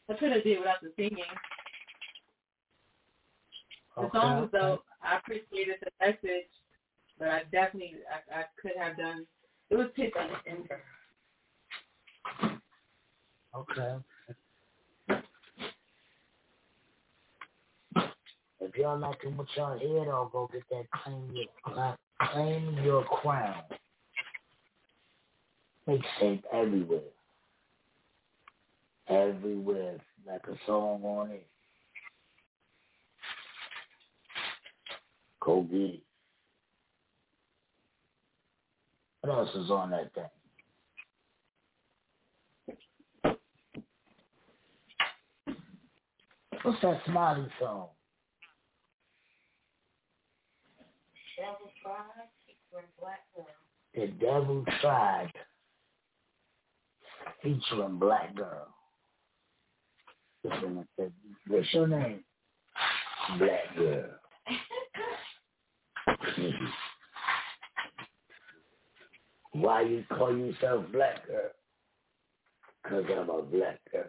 I 0.09 0.13
could 0.13 0.31
have 0.31 0.43
did 0.43 0.59
without 0.59 0.81
the 0.81 0.91
singing. 0.95 1.17
The 3.95 4.03
Okay, 4.03 4.17
song 4.17 4.41
was 4.41 4.49
dope. 4.51 4.83
I 5.01 5.17
appreciated 5.17 5.75
the 5.81 6.05
message, 6.05 6.47
but 7.17 7.29
I 7.29 7.43
definitely 7.51 7.95
I, 8.09 8.39
I 8.39 8.43
could 8.61 8.73
have 8.77 8.97
done. 8.97 9.25
It 9.69 9.75
was 9.75 9.87
pitchy. 9.95 10.11
Okay. 13.55 13.95
If 18.59 18.75
y'all 18.75 18.99
liking 18.99 19.37
what 19.37 19.47
y'all 19.55 19.77
hear, 19.77 20.05
though, 20.05 20.29
go 20.31 20.49
get 20.51 20.63
that 20.69 20.85
claim 20.91 21.31
your 21.33 21.95
claim 22.21 22.77
your 22.83 23.03
crown. 23.05 23.63
Mixtape 25.87 26.43
everywhere. 26.51 26.99
Everywhere, 29.07 29.97
like 30.27 30.41
a 30.47 30.55
song 30.65 31.03
on 31.03 31.31
it. 31.31 31.47
Go 35.39 35.61
get 35.61 35.79
it. 35.79 36.03
What 39.21 39.37
else 39.37 39.49
is 39.55 39.69
on 39.69 39.91
that 39.91 40.11
thing? 40.13 40.23
What's 46.63 46.81
that 46.81 46.99
Smiley 47.05 47.47
song? 47.59 47.89
Devil 51.37 51.71
Tried 51.83 52.29
Black 52.99 53.19
The 53.93 54.07
Devil 54.19 54.65
Tried 54.81 55.31
featuring 57.45 57.99
Black 57.99 58.35
Girl. 58.35 58.67
Listen, 60.43 60.79
I 60.79 60.83
said, 61.01 61.11
What's 61.47 61.73
your 61.73 61.87
name? 61.87 62.23
Black 63.37 63.75
Girl. 63.77 64.09
Mm-hmm. 66.09 66.65
Why 69.61 69.81
you 69.81 70.03
call 70.09 70.35
yourself 70.35 70.85
Black 70.91 71.25
Girl? 71.27 71.51
Cause 72.89 73.03
I'm 73.09 73.29
a 73.29 73.41
black 73.41 73.79
girl. 73.91 74.03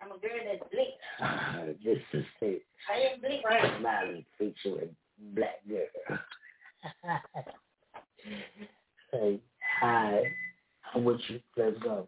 I'm 0.00 0.12
a 0.12 0.18
girl 0.18 0.30
that's 0.44 0.62
bleak. 0.70 1.82
this 1.84 1.98
is 2.12 2.24
it. 2.40 2.62
I 2.88 3.12
am 3.12 3.20
bleak, 3.20 3.44
right? 3.44 3.80
Smiley 3.80 4.26
featuring 4.38 4.94
Black 5.34 5.60
Girl. 5.68 6.18
hey, 9.12 9.40
hi. 9.80 10.22
I'm 10.94 11.04
with 11.04 11.20
you. 11.28 11.40
Let's 11.56 11.78
go. 11.82 12.06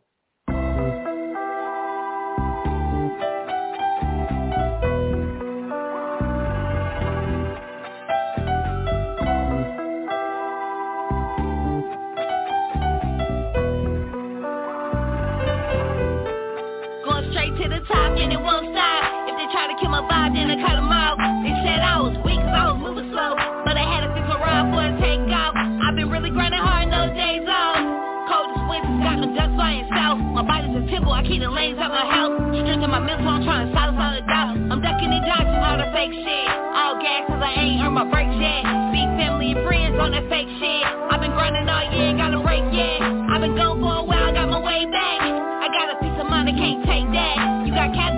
To 17.63 17.71
the 17.71 17.79
top 17.87 18.19
and 18.19 18.35
it 18.35 18.43
won't 18.43 18.75
stop. 18.75 19.03
If 19.31 19.39
they 19.39 19.47
try 19.55 19.71
to 19.71 19.77
kill 19.79 19.95
my 19.95 20.03
vibe, 20.11 20.35
then 20.35 20.51
I 20.51 20.59
cut 20.59 20.75
them 20.75 20.91
out. 20.91 21.15
They 21.47 21.55
said 21.63 21.79
I 21.79 22.03
was 22.03 22.19
weak 22.27 22.43
cause 22.43 22.59
I 22.59 22.75
was 22.75 22.83
moving 22.83 23.07
slow. 23.15 23.39
But 23.63 23.79
I 23.79 23.87
had 23.87 24.03
to 24.03 24.11
fix 24.19 24.27
ride 24.27 24.67
for 24.75 24.83
a 24.83 24.91
takeoff. 24.99 25.55
I've 25.55 25.95
been 25.95 26.11
really 26.11 26.35
grinding 26.35 26.59
hard, 26.59 26.91
no 26.91 27.07
days 27.15 27.47
off. 27.47 27.79
Coldest 28.27 28.67
winters 28.67 28.99
got 29.07 29.15
my 29.23 29.31
ducks 29.31 29.55
flying 29.55 29.87
south. 29.95 30.19
My 30.35 30.43
body's 30.43 30.75
a 30.75 30.83
temple, 30.91 31.15
I 31.15 31.23
keep 31.23 31.39
the 31.39 31.55
lanes 31.55 31.79
out 31.79 31.95
my 31.95 32.03
house. 32.03 32.35
Strength 32.51 32.83
in 32.83 32.91
my 32.91 32.99
mental, 32.99 33.31
I'm 33.31 33.47
trying 33.47 33.71
to 33.71 33.79
all 33.79 34.11
the 34.11 34.27
doubt. 34.27 34.59
I'm 34.59 34.81
ducking 34.83 35.15
and 35.15 35.23
dodging 35.23 35.63
all 35.63 35.79
the 35.79 35.87
fake 35.95 36.19
shit. 36.19 36.47
All 36.75 36.99
gas 36.99 37.31
cause 37.31 37.39
I 37.47 37.63
ain't 37.63 37.79
earned 37.79 37.95
my 37.95 38.11
brakes 38.11 38.35
yet. 38.43 38.67
Big 38.91 39.07
family 39.23 39.55
and 39.55 39.63
friends 39.63 39.95
on 40.03 40.11
that 40.11 40.27
fake 40.27 40.51
shit. 40.59 40.83
I've 41.15 41.23
been 41.23 41.31
grinding 41.39 41.71
all 41.71 41.87
year, 41.95 42.11
got 42.19 42.35
a 42.35 42.43
break 42.43 42.67
yet. 42.75 43.07
I've 43.31 43.39
been 43.39 43.55
gone 43.55 43.79
for 43.79 44.03
a 44.03 44.05
while, 44.09 44.35
got 44.35 44.51
my 44.51 44.59
way 44.59 44.83
back. 44.91 45.23
I 45.23 45.71
got 45.71 45.95
a 45.95 45.97
piece 46.03 46.19
of 46.19 46.27
mind, 46.27 46.51
I 46.51 46.55
can't 46.59 46.83
take 46.91 47.07
that. 47.15 47.52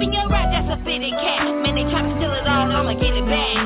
You 0.04 0.12
got 0.12 0.28
cap 0.28 0.44
in 0.52 0.52
your 0.52 0.52
that's 0.52 0.68
a 0.68 0.84
fitted 0.84 1.16
cat. 1.16 1.48
Man, 1.64 1.74
they 1.74 1.88
try 1.88 2.02
to 2.04 2.12
steal 2.20 2.36
it 2.36 2.44
all, 2.44 2.68
I'ma 2.68 2.92
get 2.92 3.16
it 3.16 3.24
back. 3.24 3.56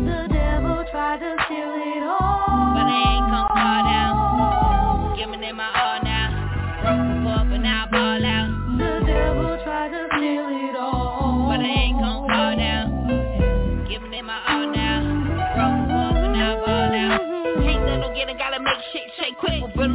The 0.00 0.32
devil 0.32 0.80
tried 0.90 1.20
to 1.20 1.36
steal 1.44 1.72
it 1.76 2.02
all. 2.08 2.72
But 2.72 2.88
I 2.88 2.96
ain't 3.12 3.28
gon' 3.28 3.48
fall 3.52 3.82
down. 3.84 5.12
Giving 5.18 5.44
it 5.44 5.52
my 5.52 5.68
all 5.68 6.00
now. 6.00 6.32
Broke 6.80 7.04
before, 7.20 7.44
but 7.52 7.60
now 7.60 7.84
I 7.84 7.90
ball 7.92 8.24
out. 8.24 8.48
The 8.80 8.92
devil 9.12 9.60
tried 9.60 9.92
to 9.92 10.08
steal 10.16 10.48
it 10.48 10.76
all. 10.76 11.52
But 11.52 11.60
I 11.60 11.68
ain't 11.68 12.00
gon' 12.00 12.24
fall 12.32 12.56
down. 12.56 13.84
Giving 13.92 14.14
it 14.14 14.24
my 14.24 14.40
all 14.48 14.72
now. 14.72 15.04
Broke 15.52 15.84
before, 15.84 16.16
but 16.16 16.32
now 16.32 16.56
I 16.56 16.64
ball 16.64 16.96
out. 16.96 17.20
Let 17.60 18.00
no 18.00 18.08
get 18.16 18.32
it, 18.32 18.40
gotta 18.40 18.56
make 18.56 18.80
shit 18.96 19.12
shake 19.20 19.36
quick. 19.36 19.60
We're 19.76 19.92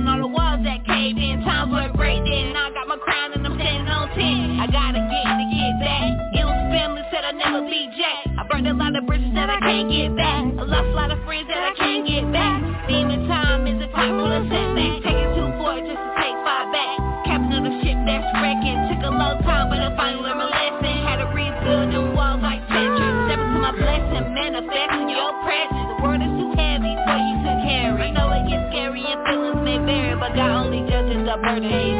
can't 9.73 9.89
get 9.89 10.13
back. 10.13 10.45
I 10.45 10.63
lost 10.69 10.85
a 10.85 10.93
lot 10.93 11.09
of 11.09 11.17
friends 11.25 11.49
that 11.49 11.57
I 11.57 11.73
can't 11.73 12.05
get 12.05 12.29
back. 12.29 12.61
Demon 12.85 13.25
time 13.25 13.65
is 13.65 13.81
a 13.81 13.89
time 13.89 14.21
the 14.21 14.45
setback. 14.45 15.01
Taking 15.01 15.33
two 15.33 15.49
for 15.57 15.73
it 15.73 15.89
just 15.89 15.97
to 15.97 16.09
take 16.13 16.37
five 16.45 16.69
back. 16.69 16.97
Captain 17.25 17.57
of 17.57 17.63
the 17.65 17.73
ship 17.81 17.97
that's 18.05 18.29
wrecking. 18.37 18.77
Took 18.93 19.01
a 19.01 19.09
long 19.09 19.41
time, 19.41 19.73
but 19.73 19.81
I 19.81 19.89
finally 19.97 20.29
learned 20.29 20.45
my 20.45 20.49
lesson. 20.53 20.93
Had 21.01 21.25
to 21.25 21.27
rebuild 21.33 21.89
them 21.89 22.13
walls 22.13 22.45
like 22.45 22.61
Tetris. 22.69 23.13
Step 23.25 23.41
into 23.41 23.59
my 23.65 23.73
blessing, 23.73 24.25
manifesting 24.37 25.09
your 25.09 25.33
presence. 25.41 25.85
The 25.89 25.97
word 26.05 26.21
is 26.21 26.33
too 26.37 26.53
heavy 26.53 26.93
for 26.93 27.17
you 27.17 27.35
to 27.41 27.53
carry. 27.65 28.05
I 28.05 28.09
know 28.13 28.29
it 28.29 28.45
gets 28.45 28.69
scary 28.69 29.01
and 29.01 29.25
feelings 29.25 29.61
may 29.65 29.81
vary, 29.81 30.13
but 30.21 30.37
God 30.37 30.69
only 30.69 30.85
judges 30.85 31.25
the 31.25 31.33
burden 31.41 31.65
he 31.65 31.97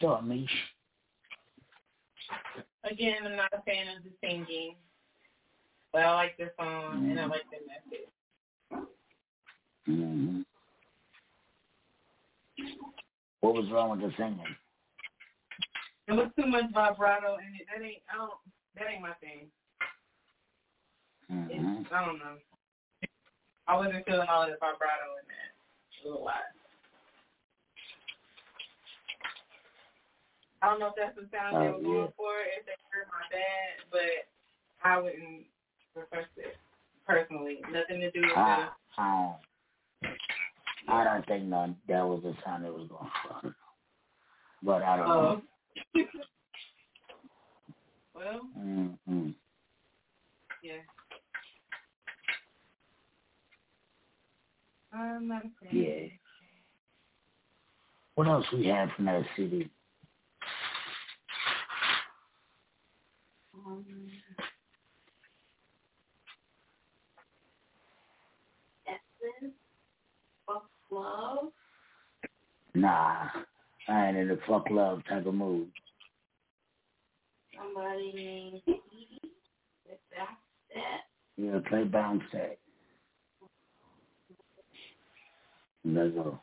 what 0.00 0.22
you 0.22 0.28
Mish. 0.28 0.50
Again, 2.84 3.16
I'm 3.24 3.36
not 3.36 3.52
a 3.52 3.62
fan 3.62 3.88
of 3.96 4.02
the 4.02 4.10
singing, 4.20 4.74
but 5.92 6.02
I 6.02 6.14
like 6.14 6.36
the 6.36 6.50
song 6.58 6.96
mm-hmm. 6.96 7.10
and 7.10 7.20
I 7.20 7.22
mm-hmm. 7.22 7.30
like 7.30 7.42
the 7.50 8.78
message. 8.78 8.88
Mm-hmm. 9.88 10.40
What 13.40 13.54
was 13.54 13.70
wrong 13.70 13.90
with 13.90 14.00
the 14.00 14.12
singing? 14.16 14.40
It 16.08 16.12
was 16.12 16.30
too 16.38 16.46
much 16.46 16.64
vibrato 16.72 17.36
and 17.36 17.54
it. 17.54 17.66
That 17.68 17.84
ain't 17.84 18.02
I 18.12 18.16
don't 18.16 18.32
that 18.76 18.90
ain't 18.92 19.02
my 19.02 19.12
thing. 19.20 19.46
Mm-hmm. 21.30 21.94
I 21.94 22.04
don't 22.04 22.18
know. 22.18 22.36
I 23.66 23.76
wasn't 23.76 24.04
feeling 24.06 24.28
all 24.28 24.42
of 24.42 24.48
the 24.48 24.54
vibrato 24.54 25.20
in 25.20 25.28
that. 25.28 25.52
It 25.92 26.08
was 26.08 26.18
a 26.18 26.24
lot. 26.24 26.57
I 30.60 30.70
don't 30.70 30.80
know 30.80 30.88
if 30.88 30.94
that's 30.96 31.16
the 31.16 31.28
sound 31.30 31.56
uh, 31.56 31.60
they 31.60 31.66
were 31.68 31.82
going 31.82 32.12
for, 32.16 32.32
if 32.58 32.66
they 32.66 32.72
heard 32.90 33.06
my 33.10 33.24
dad, 33.30 33.86
but 33.90 34.26
I 34.82 34.98
wouldn't 34.98 35.46
request 35.94 36.28
it 36.36 36.56
personally. 37.06 37.60
Nothing 37.72 38.00
to 38.00 38.10
do 38.10 38.20
with 38.22 38.36
I, 38.36 38.68
the... 38.96 39.02
I, 39.02 39.34
I 40.88 41.04
don't 41.04 41.26
think 41.26 41.44
none, 41.44 41.76
that 41.88 42.02
was 42.06 42.22
the 42.22 42.34
sound 42.44 42.64
they 42.64 42.70
was 42.70 42.88
going 42.88 43.10
for. 43.22 43.54
But 44.62 44.82
I 44.82 44.96
don't 44.96 45.06
oh. 45.06 45.42
know. 45.94 46.04
well. 48.14 48.40
Mm-hmm. 48.58 49.30
Yeah. 50.62 50.72
I'm 54.92 55.28
not 55.28 55.42
afraid. 55.44 55.72
Yeah. 55.72 56.08
What 58.16 58.26
else 58.26 58.46
we 58.52 58.66
have 58.66 58.88
from 58.96 59.04
that 59.04 59.22
city? 59.36 59.70
Um, 63.66 63.84
Essence 68.86 69.54
of 70.48 70.62
love? 70.90 71.48
Nah, 72.74 73.28
I 73.88 74.08
ain't 74.08 74.16
in 74.16 74.28
the 74.28 74.38
fuck 74.46 74.70
love 74.70 75.02
type 75.08 75.26
of 75.26 75.34
mood. 75.34 75.68
Somebody 77.56 78.12
named 78.14 78.62
Edie 78.68 79.20
with 79.88 79.98
Backstep. 80.14 81.00
Yeah, 81.36 81.58
play 81.68 81.84
Bounce 81.84 82.22
Set. 82.30 82.58
Let's 85.84 86.14
go. 86.14 86.38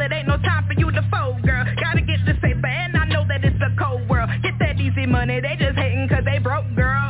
it 0.00 0.12
ain't 0.12 0.28
no 0.28 0.36
time 0.38 0.66
for 0.66 0.74
you 0.74 0.90
to 0.90 1.02
fold, 1.10 1.42
girl. 1.42 1.64
Gotta 1.80 2.00
get 2.00 2.24
this 2.26 2.36
paper, 2.40 2.66
and 2.66 2.96
I 2.96 3.04
know 3.06 3.24
that 3.28 3.44
it's 3.44 3.60
a 3.60 3.74
cold 3.76 4.08
world. 4.08 4.30
Get 4.42 4.58
that 4.60 4.80
easy 4.80 5.06
money, 5.06 5.40
they 5.40 5.56
just 5.58 5.76
hating 5.76 6.08
cause 6.08 6.24
they 6.24 6.38
broke, 6.38 6.66
girl. 6.74 7.09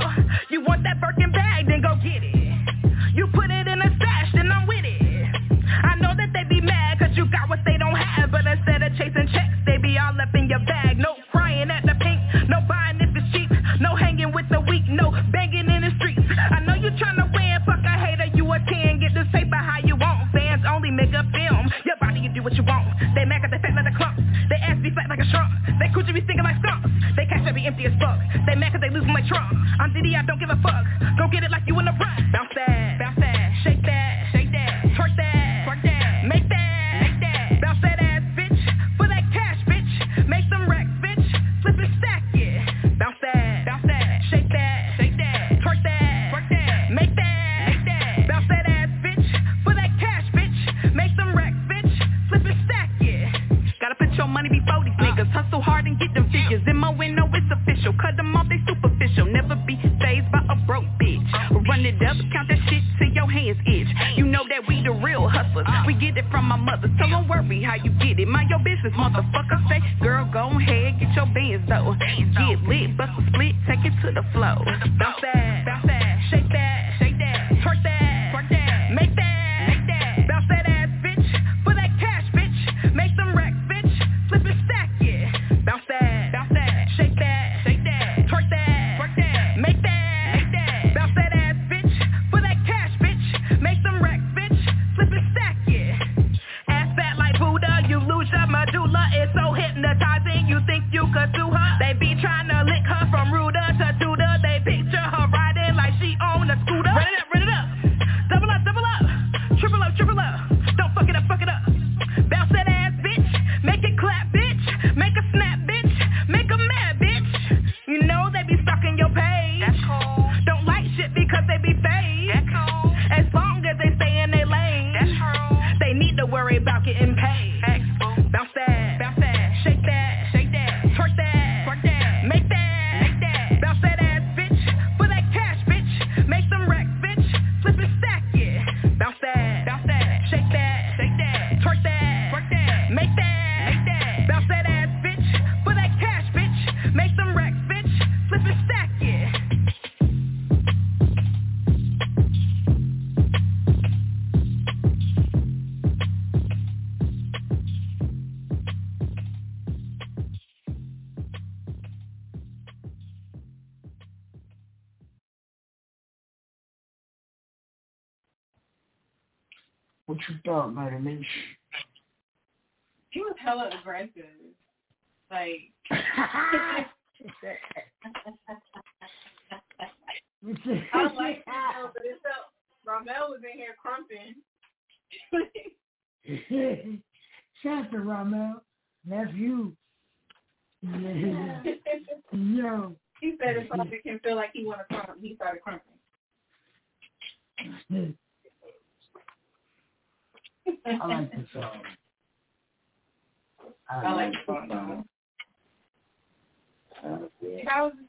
wrong. 22.80 23.14
They 23.14 23.24
mad 23.24 23.42
cause 23.42 23.50
they 23.50 23.60
fat 23.60 23.74
like 23.76 23.84
the 23.84 23.96
clumps. 23.96 24.22
They 24.48 24.56
ass 24.56 24.78
be 24.82 24.90
fat 24.90 25.08
like 25.08 25.20
a 25.20 25.28
shrunk. 25.28 25.52
They 25.78 25.88
coochie 25.92 26.14
be 26.14 26.22
stinking 26.24 26.44
like 26.44 26.58
stumps. 26.60 26.88
They 27.16 27.26
cash 27.26 27.44
be 27.54 27.66
empty 27.66 27.86
as 27.86 27.94
fuck. 28.00 28.18
They 28.46 28.54
mad 28.54 28.72
cause 28.72 28.80
they 28.80 28.90
losing 28.90 29.12
like 29.12 29.26
Trump. 29.26 29.52
I'm 29.80 29.92
D.D. 29.92 30.14
I 30.16 30.22
don't 30.22 30.38
give 30.38 30.50
a 30.50 30.58
fuck. 30.62 30.84
Go 31.18 31.28
get 31.28 31.44
it 31.44 31.50
like 31.50 31.64
you 31.66 31.78
in 31.78 31.84
the 31.84 31.92
run. 31.92 32.09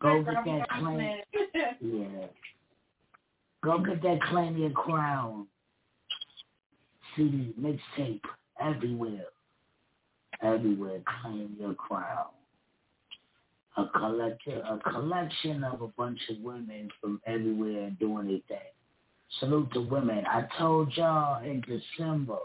Go 0.01 0.23
get 0.23 0.45
that 0.45 0.69
claim. 0.69 1.17
Yeah. 1.81 2.27
Go 3.63 3.79
get 3.79 4.01
that 4.01 4.21
claim 4.29 4.57
your 4.57 4.71
crown. 4.71 5.47
CD, 7.15 7.53
mixtape, 7.59 8.21
everywhere. 8.59 9.25
Everywhere, 10.41 11.01
claim 11.21 11.55
your 11.59 11.73
crown. 11.75 12.27
A 13.77 13.85
collector, 13.97 14.61
a 14.67 14.77
collection 14.89 15.63
of 15.63 15.81
a 15.81 15.87
bunch 15.89 16.19
of 16.29 16.39
women 16.41 16.89
from 16.99 17.21
everywhere 17.25 17.91
doing 17.99 18.27
their 18.27 18.39
thing. 18.47 18.67
Salute 19.39 19.71
to 19.73 19.81
women. 19.81 20.25
I 20.25 20.45
told 20.57 20.95
y'all 20.97 21.43
in 21.43 21.61
December, 21.61 22.37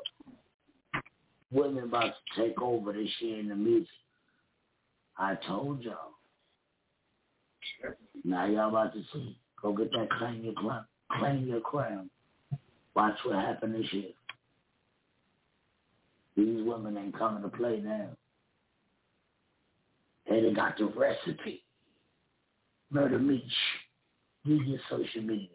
women 1.51 1.85
about 1.85 2.13
to 2.37 2.43
take 2.43 2.61
over 2.61 2.93
this 2.93 3.11
year 3.21 3.41
in 3.41 3.49
the 3.49 3.57
music. 3.57 3.89
I 5.19 5.37
told 5.47 5.83
y'all. 5.83 6.16
Now 8.25 8.47
y'all 8.47 8.69
about 8.69 8.93
to 8.95 9.03
see. 9.13 9.37
Go 9.63 9.73
get 9.73 9.91
that 9.93 10.11
claim 10.11 10.45
your 10.45 10.55
crown. 10.55 10.85
Claim 11.19 11.47
your 11.47 11.61
crown. 11.61 12.11
Watch 12.95 13.17
what 13.25 13.37
happened 13.37 13.75
this 13.75 13.93
year. 13.93 14.11
These 16.37 16.65
women 16.65 16.97
ain't 16.99 17.17
coming 17.17 17.43
to 17.43 17.49
play 17.49 17.81
now. 17.81 18.09
Hey, 20.25 20.43
they 20.43 20.53
got 20.53 20.77
the 20.77 20.87
recipe. 20.87 21.63
Murder 22.91 23.19
Meech. 23.19 23.43
Use 24.45 24.63
your 24.67 24.81
social 24.91 25.23
media. 25.23 25.49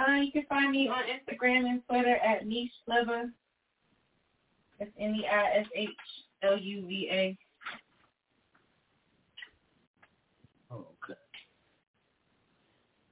Uh, 0.00 0.20
you 0.20 0.30
can 0.32 0.44
find 0.48 0.70
me 0.70 0.88
on 0.88 1.02
Instagram 1.04 1.68
and 1.68 1.82
Twitter 1.88 2.16
at 2.16 2.46
Neish. 2.46 2.70
That's 4.78 4.90
N 4.98 5.14
E 5.14 5.26
I 5.26 5.58
S 5.58 5.66
H 5.74 5.88
L 6.42 6.56
U 6.56 6.86
V 6.86 7.08
A. 7.10 7.38
Oh, 10.70 10.86
okay. 11.04 11.18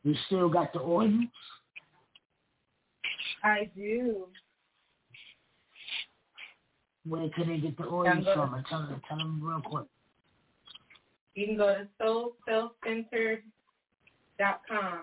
You 0.07 0.15
still 0.27 0.49
got 0.49 0.73
the 0.73 0.81
oils? 0.81 1.11
I 3.43 3.69
do. 3.75 4.29
Where 7.05 7.29
can 7.31 7.49
they 7.49 7.59
get 7.59 7.77
the 7.77 7.89
oils 7.89 8.25
from? 8.33 8.65
Tell 8.71 8.83
them, 8.87 9.03
tell 9.09 9.19
them 9.19 9.41
real 9.43 9.61
quick. 9.61 9.87
You 11.35 11.47
can 11.49 11.57
go 11.57 11.75
to 11.75 11.89
soselfcentered.com. 12.47 13.43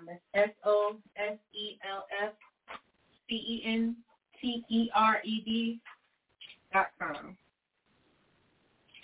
That's 0.07 0.21
S 0.33 0.51
O 0.63 0.95
S 1.17 1.37
E 1.53 1.77
L 1.85 2.05
F 2.23 2.31
C 3.27 3.35
E 3.35 3.61
N 3.65 3.97
T 4.39 4.63
E 4.69 4.89
R 4.95 5.19
E 5.25 5.41
D 5.43 5.81
dot 6.71 6.91
com. 6.97 7.35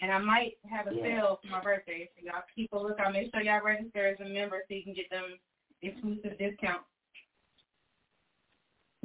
And 0.02 0.14
I 0.14 0.18
might 0.20 0.58
have 0.70 0.88
a 0.88 0.96
Yeah. 0.96 1.04
sale 1.04 1.40
for 1.42 1.48
my 1.50 1.60
birthday, 1.62 2.10
so 2.16 2.26
y'all 2.26 2.44
keep 2.56 2.72
a 2.72 2.80
lookout. 2.80 3.12
Make 3.12 3.34
sure 3.34 3.42
y'all 3.42 3.62
register 3.62 4.08
as 4.08 4.20
a 4.22 4.30
member 4.30 4.64
so 4.66 4.74
you 4.74 4.84
can 4.84 4.94
get 4.94 5.10
them 5.10 5.38
exclusive 5.82 6.38
discounts. 6.38 6.86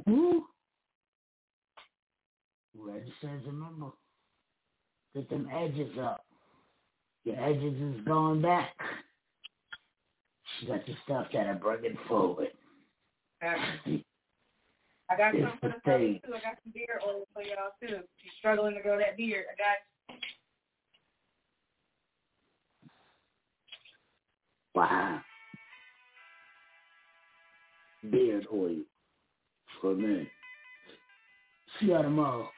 Woo. 0.07 0.45
Register 2.77 3.31
as 3.41 3.47
a 3.49 3.53
member. 3.53 3.91
Get 5.15 5.31
them 5.31 5.49
edges 5.55 5.97
up. 6.01 6.25
Your 7.25 7.41
edges 7.43 7.81
is 7.81 8.05
going 8.05 8.43
back. 8.43 8.75
She 10.61 10.67
got 10.67 10.85
the 10.87 10.95
stuff 11.05 11.27
that'll 11.33 11.55
bring 11.55 11.85
it 11.85 11.97
forward. 12.09 12.49
I 13.43 15.17
got 15.19 15.35
It's 15.35 15.45
some 15.49 15.59
for 15.61 15.69
the 15.69 15.75
the 15.75 15.81
fellas 15.85 16.01
thing. 16.01 16.21
too. 16.27 16.35
I 16.35 16.41
got 16.41 16.59
some 16.65 16.73
beard 16.73 17.01
oil 17.07 17.27
for 17.33 17.43
y'all 17.43 17.71
too. 17.81 17.87
If 17.97 18.05
you're 18.23 18.35
struggling 18.39 18.75
to 18.75 18.81
grow 18.83 18.99
that 18.99 19.17
beard, 19.17 19.45
I 19.53 19.57
got 19.57 19.77
Wow. 24.75 25.21
Beard 28.11 28.47
oil 28.53 28.77
for 29.81 29.95
men. 29.95 30.27
See 31.79 31.87
y'all 31.87 32.03
tomorrow. 32.03 32.49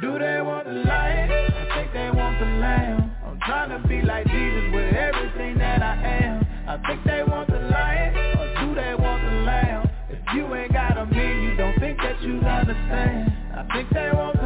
Do 0.00 0.18
they 0.18 0.40
want 0.40 0.64
the 0.64 0.72
light? 0.72 1.28
I 1.30 1.76
think 1.76 1.92
they 1.92 2.10
want 2.10 2.40
the 2.40 2.46
lamb. 2.46 3.14
I'm 3.26 3.38
trying 3.40 3.70
to 3.70 3.86
be 3.86 4.00
like 4.00 4.26
Jesus 4.26 4.72
with 4.72 4.94
everything 4.94 5.58
that 5.58 5.82
I 5.82 5.94
am. 6.24 6.46
I 6.66 6.88
think 6.88 7.04
they 7.04 7.22
want 7.24 7.50
the 7.50 7.58
light, 7.58 8.14
or 8.38 8.66
do 8.66 8.74
they 8.74 8.94
want 8.94 9.22
the 9.22 9.36
lamb? 9.44 9.90
If 10.08 10.18
you 10.34 10.54
ain't 10.54 10.72
got 10.72 10.96
a 10.96 11.04
mean, 11.04 11.42
you 11.42 11.56
don't 11.56 11.78
think 11.78 11.98
that 11.98 12.22
you 12.22 12.38
understand. 12.40 13.32
I 13.54 13.68
think 13.74 13.90
they 13.90 14.10
want 14.14 14.40
the 14.40 14.41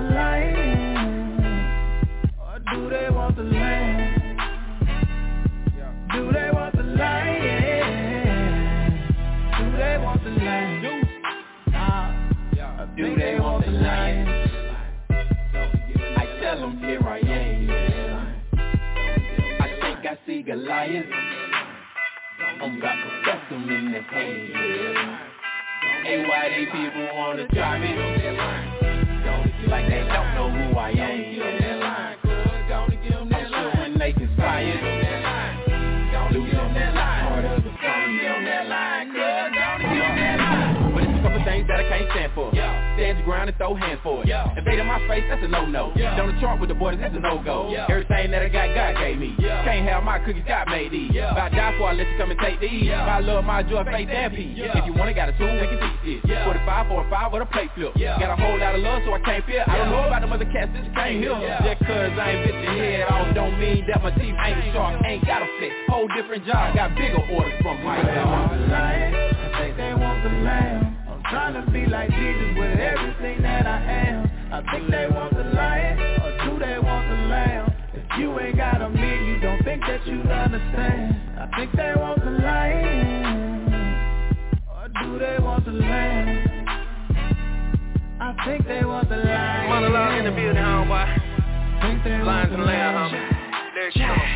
alliance. 20.44 21.06
I'm 22.60 22.78
bust 22.80 23.48
him 23.48 23.68
in 23.70 23.92
the 23.92 24.00
head. 24.00 24.50
Hey, 26.04 26.24
why 26.28 26.48
they 26.50 26.66
people 26.66 27.08
wanna 27.14 27.48
try 27.48 27.78
me? 27.78 27.96
Like 29.68 29.88
they 29.88 30.04
don't 30.06 30.34
know 30.34 30.50
who 30.50 30.78
I 30.78 30.90
am. 30.90 31.26
Line. 31.80 32.18
But 40.94 41.02
a 41.02 41.22
couple 41.22 41.44
things 41.44 41.66
that 41.68 41.80
I 41.80 41.88
can't 41.88 42.10
stand 42.10 42.32
for. 42.34 42.65
Ground 43.26 43.50
and 43.50 43.58
throw 43.58 43.74
hands 43.74 43.98
for 44.04 44.22
it. 44.22 44.30
Invade 44.30 44.78
in 44.78 44.86
my 44.86 45.02
face, 45.08 45.24
that's 45.28 45.42
a 45.42 45.48
no-no. 45.48 45.90
Down 45.98 46.32
the 46.32 46.40
chart 46.40 46.60
with 46.60 46.68
the 46.70 46.78
boys, 46.78 46.96
that's 47.00 47.10
a 47.10 47.18
no-go. 47.18 47.70
Yeah. 47.74 47.90
Everything 47.90 48.30
that 48.30 48.40
I 48.40 48.48
got, 48.48 48.70
God 48.70 49.02
gave 49.02 49.18
me. 49.18 49.34
Can't 49.36 49.82
have 49.88 50.04
my 50.04 50.20
cookies, 50.20 50.44
God 50.46 50.68
made 50.70 50.92
these. 50.92 51.10
If 51.10 51.36
I 51.36 51.50
die 51.50 51.74
for, 51.76 51.90
I 51.90 51.92
let 51.98 52.06
you 52.06 52.16
come 52.18 52.30
and 52.30 52.38
take 52.38 52.60
these. 52.60 52.86
If 52.86 52.94
I 52.94 53.18
love 53.18 53.42
my 53.42 53.64
joy, 53.66 53.82
faith, 53.82 54.08
and 54.08 54.30
peace. 54.32 54.54
If 54.62 54.86
you 54.86 54.94
want 54.94 55.10
it, 55.10 55.14
got 55.14 55.28
a 55.28 55.34
tool, 55.36 55.50
we 55.50 55.66
can 55.66 55.82
teach 56.06 56.22
this. 56.22 56.38
45 56.46 56.86
for 56.86 57.02
a 57.02 57.10
5 57.10 57.32
with 57.32 57.42
a 57.42 57.46
plate 57.50 57.70
flip. 57.74 57.98
Got 57.98 58.30
a 58.30 58.38
whole 58.38 58.58
lot 58.62 58.78
of 58.78 58.80
love, 58.80 59.02
so 59.04 59.12
I 59.12 59.18
can't 59.18 59.44
fear. 59.44 59.64
I 59.66 59.76
don't 59.76 59.90
know 59.90 60.06
about 60.06 60.22
them 60.22 60.30
other 60.30 60.46
cats, 60.46 60.70
this 60.70 60.86
can't 60.94 61.18
hear. 61.18 61.34
Just 61.66 61.82
cause 61.82 62.14
I 62.14 62.30
ain't 62.30 62.46
bit 62.46 62.54
your 62.62 62.78
head 62.78 63.10
off, 63.10 63.34
don't 63.34 63.58
mean 63.58 63.82
that 63.90 64.06
my 64.06 64.14
teeth 64.14 64.38
ain't 64.38 64.70
sharp. 64.70 65.02
Ain't 65.02 65.26
got 65.26 65.42
a 65.42 65.48
flex. 65.58 65.74
Whole 65.90 66.06
different 66.14 66.46
job, 66.46 66.78
got 66.78 66.94
bigger 66.94 67.18
orders 67.34 67.58
from 67.60 67.82
my 67.82 67.98
They 68.06 68.22
want 68.22 68.54
the 68.54 68.58
light, 68.70 69.10
I 69.10 69.66
think 69.66 69.76
they 69.76 69.94
want 69.98 70.22
the 70.22 70.30
lamb. 70.46 70.85
Trying 71.30 71.54
to 71.64 71.70
be 71.72 71.86
like 71.86 72.08
Jesus 72.10 72.56
with 72.56 72.78
everything 72.78 73.42
that 73.42 73.66
I 73.66 73.80
am. 73.82 74.30
I 74.52 74.62
think 74.72 74.90
they 74.90 75.06
want 75.08 75.34
the 75.34 75.42
light, 75.44 75.96
or 76.22 76.30
do 76.46 76.58
they 76.64 76.78
want 76.78 77.08
the 77.08 77.16
lamb? 77.28 77.72
If 77.94 78.18
you 78.20 78.38
ain't 78.38 78.56
got 78.56 78.80
a 78.80 78.88
me, 78.88 79.26
you 79.26 79.40
don't 79.40 79.62
think 79.64 79.82
that 79.82 80.06
you 80.06 80.20
understand. 80.22 81.16
I 81.38 81.48
think 81.56 81.72
they 81.74 81.92
want 81.96 82.24
the 82.24 82.30
light, 82.30 83.66
or 84.70 84.88
do 85.02 85.18
they 85.18 85.38
want 85.42 85.64
the 85.64 85.72
lamb? 85.72 86.66
I 88.20 88.44
think 88.46 88.66
they 88.68 88.84
want 88.84 89.08
the 89.08 89.16
light. 89.16 89.66
Monologue 89.68 90.18
in 90.18 90.24
the 90.26 90.30
building, 90.30 90.62
homeboy. 90.62 91.20
Think 91.82 92.04
they 92.04 92.22
Lines 92.22 92.26
want 92.26 92.50
the 92.50 92.56
and 92.56 92.66
lamb. 92.66 93.10
homie. 93.10 93.74
There 93.74 93.90
you 93.90 94.06
go. 94.06 94.35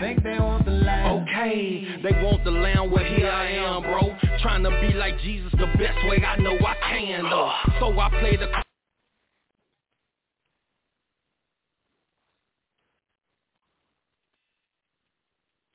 Think 0.00 0.22
they 0.22 0.38
want 0.38 0.64
the 0.64 0.70
lamb. 0.70 1.26
Okay, 1.28 2.00
they 2.02 2.22
want 2.22 2.44
the 2.44 2.52
lamb, 2.52 2.92
well 2.92 3.04
here 3.04 3.30
I 3.30 3.50
am, 3.50 3.82
bro. 3.82 4.16
Trying 4.40 4.62
to 4.62 4.70
be 4.80 4.94
like 4.94 5.18
Jesus 5.20 5.50
the 5.52 5.66
best 5.76 5.98
way 6.08 6.22
I 6.24 6.36
know 6.36 6.56
I 6.56 6.74
can, 6.88 7.24
though. 7.24 7.48
Uh. 7.48 7.80
So 7.80 7.98
I 7.98 8.08
play 8.20 8.36
the 8.36 8.67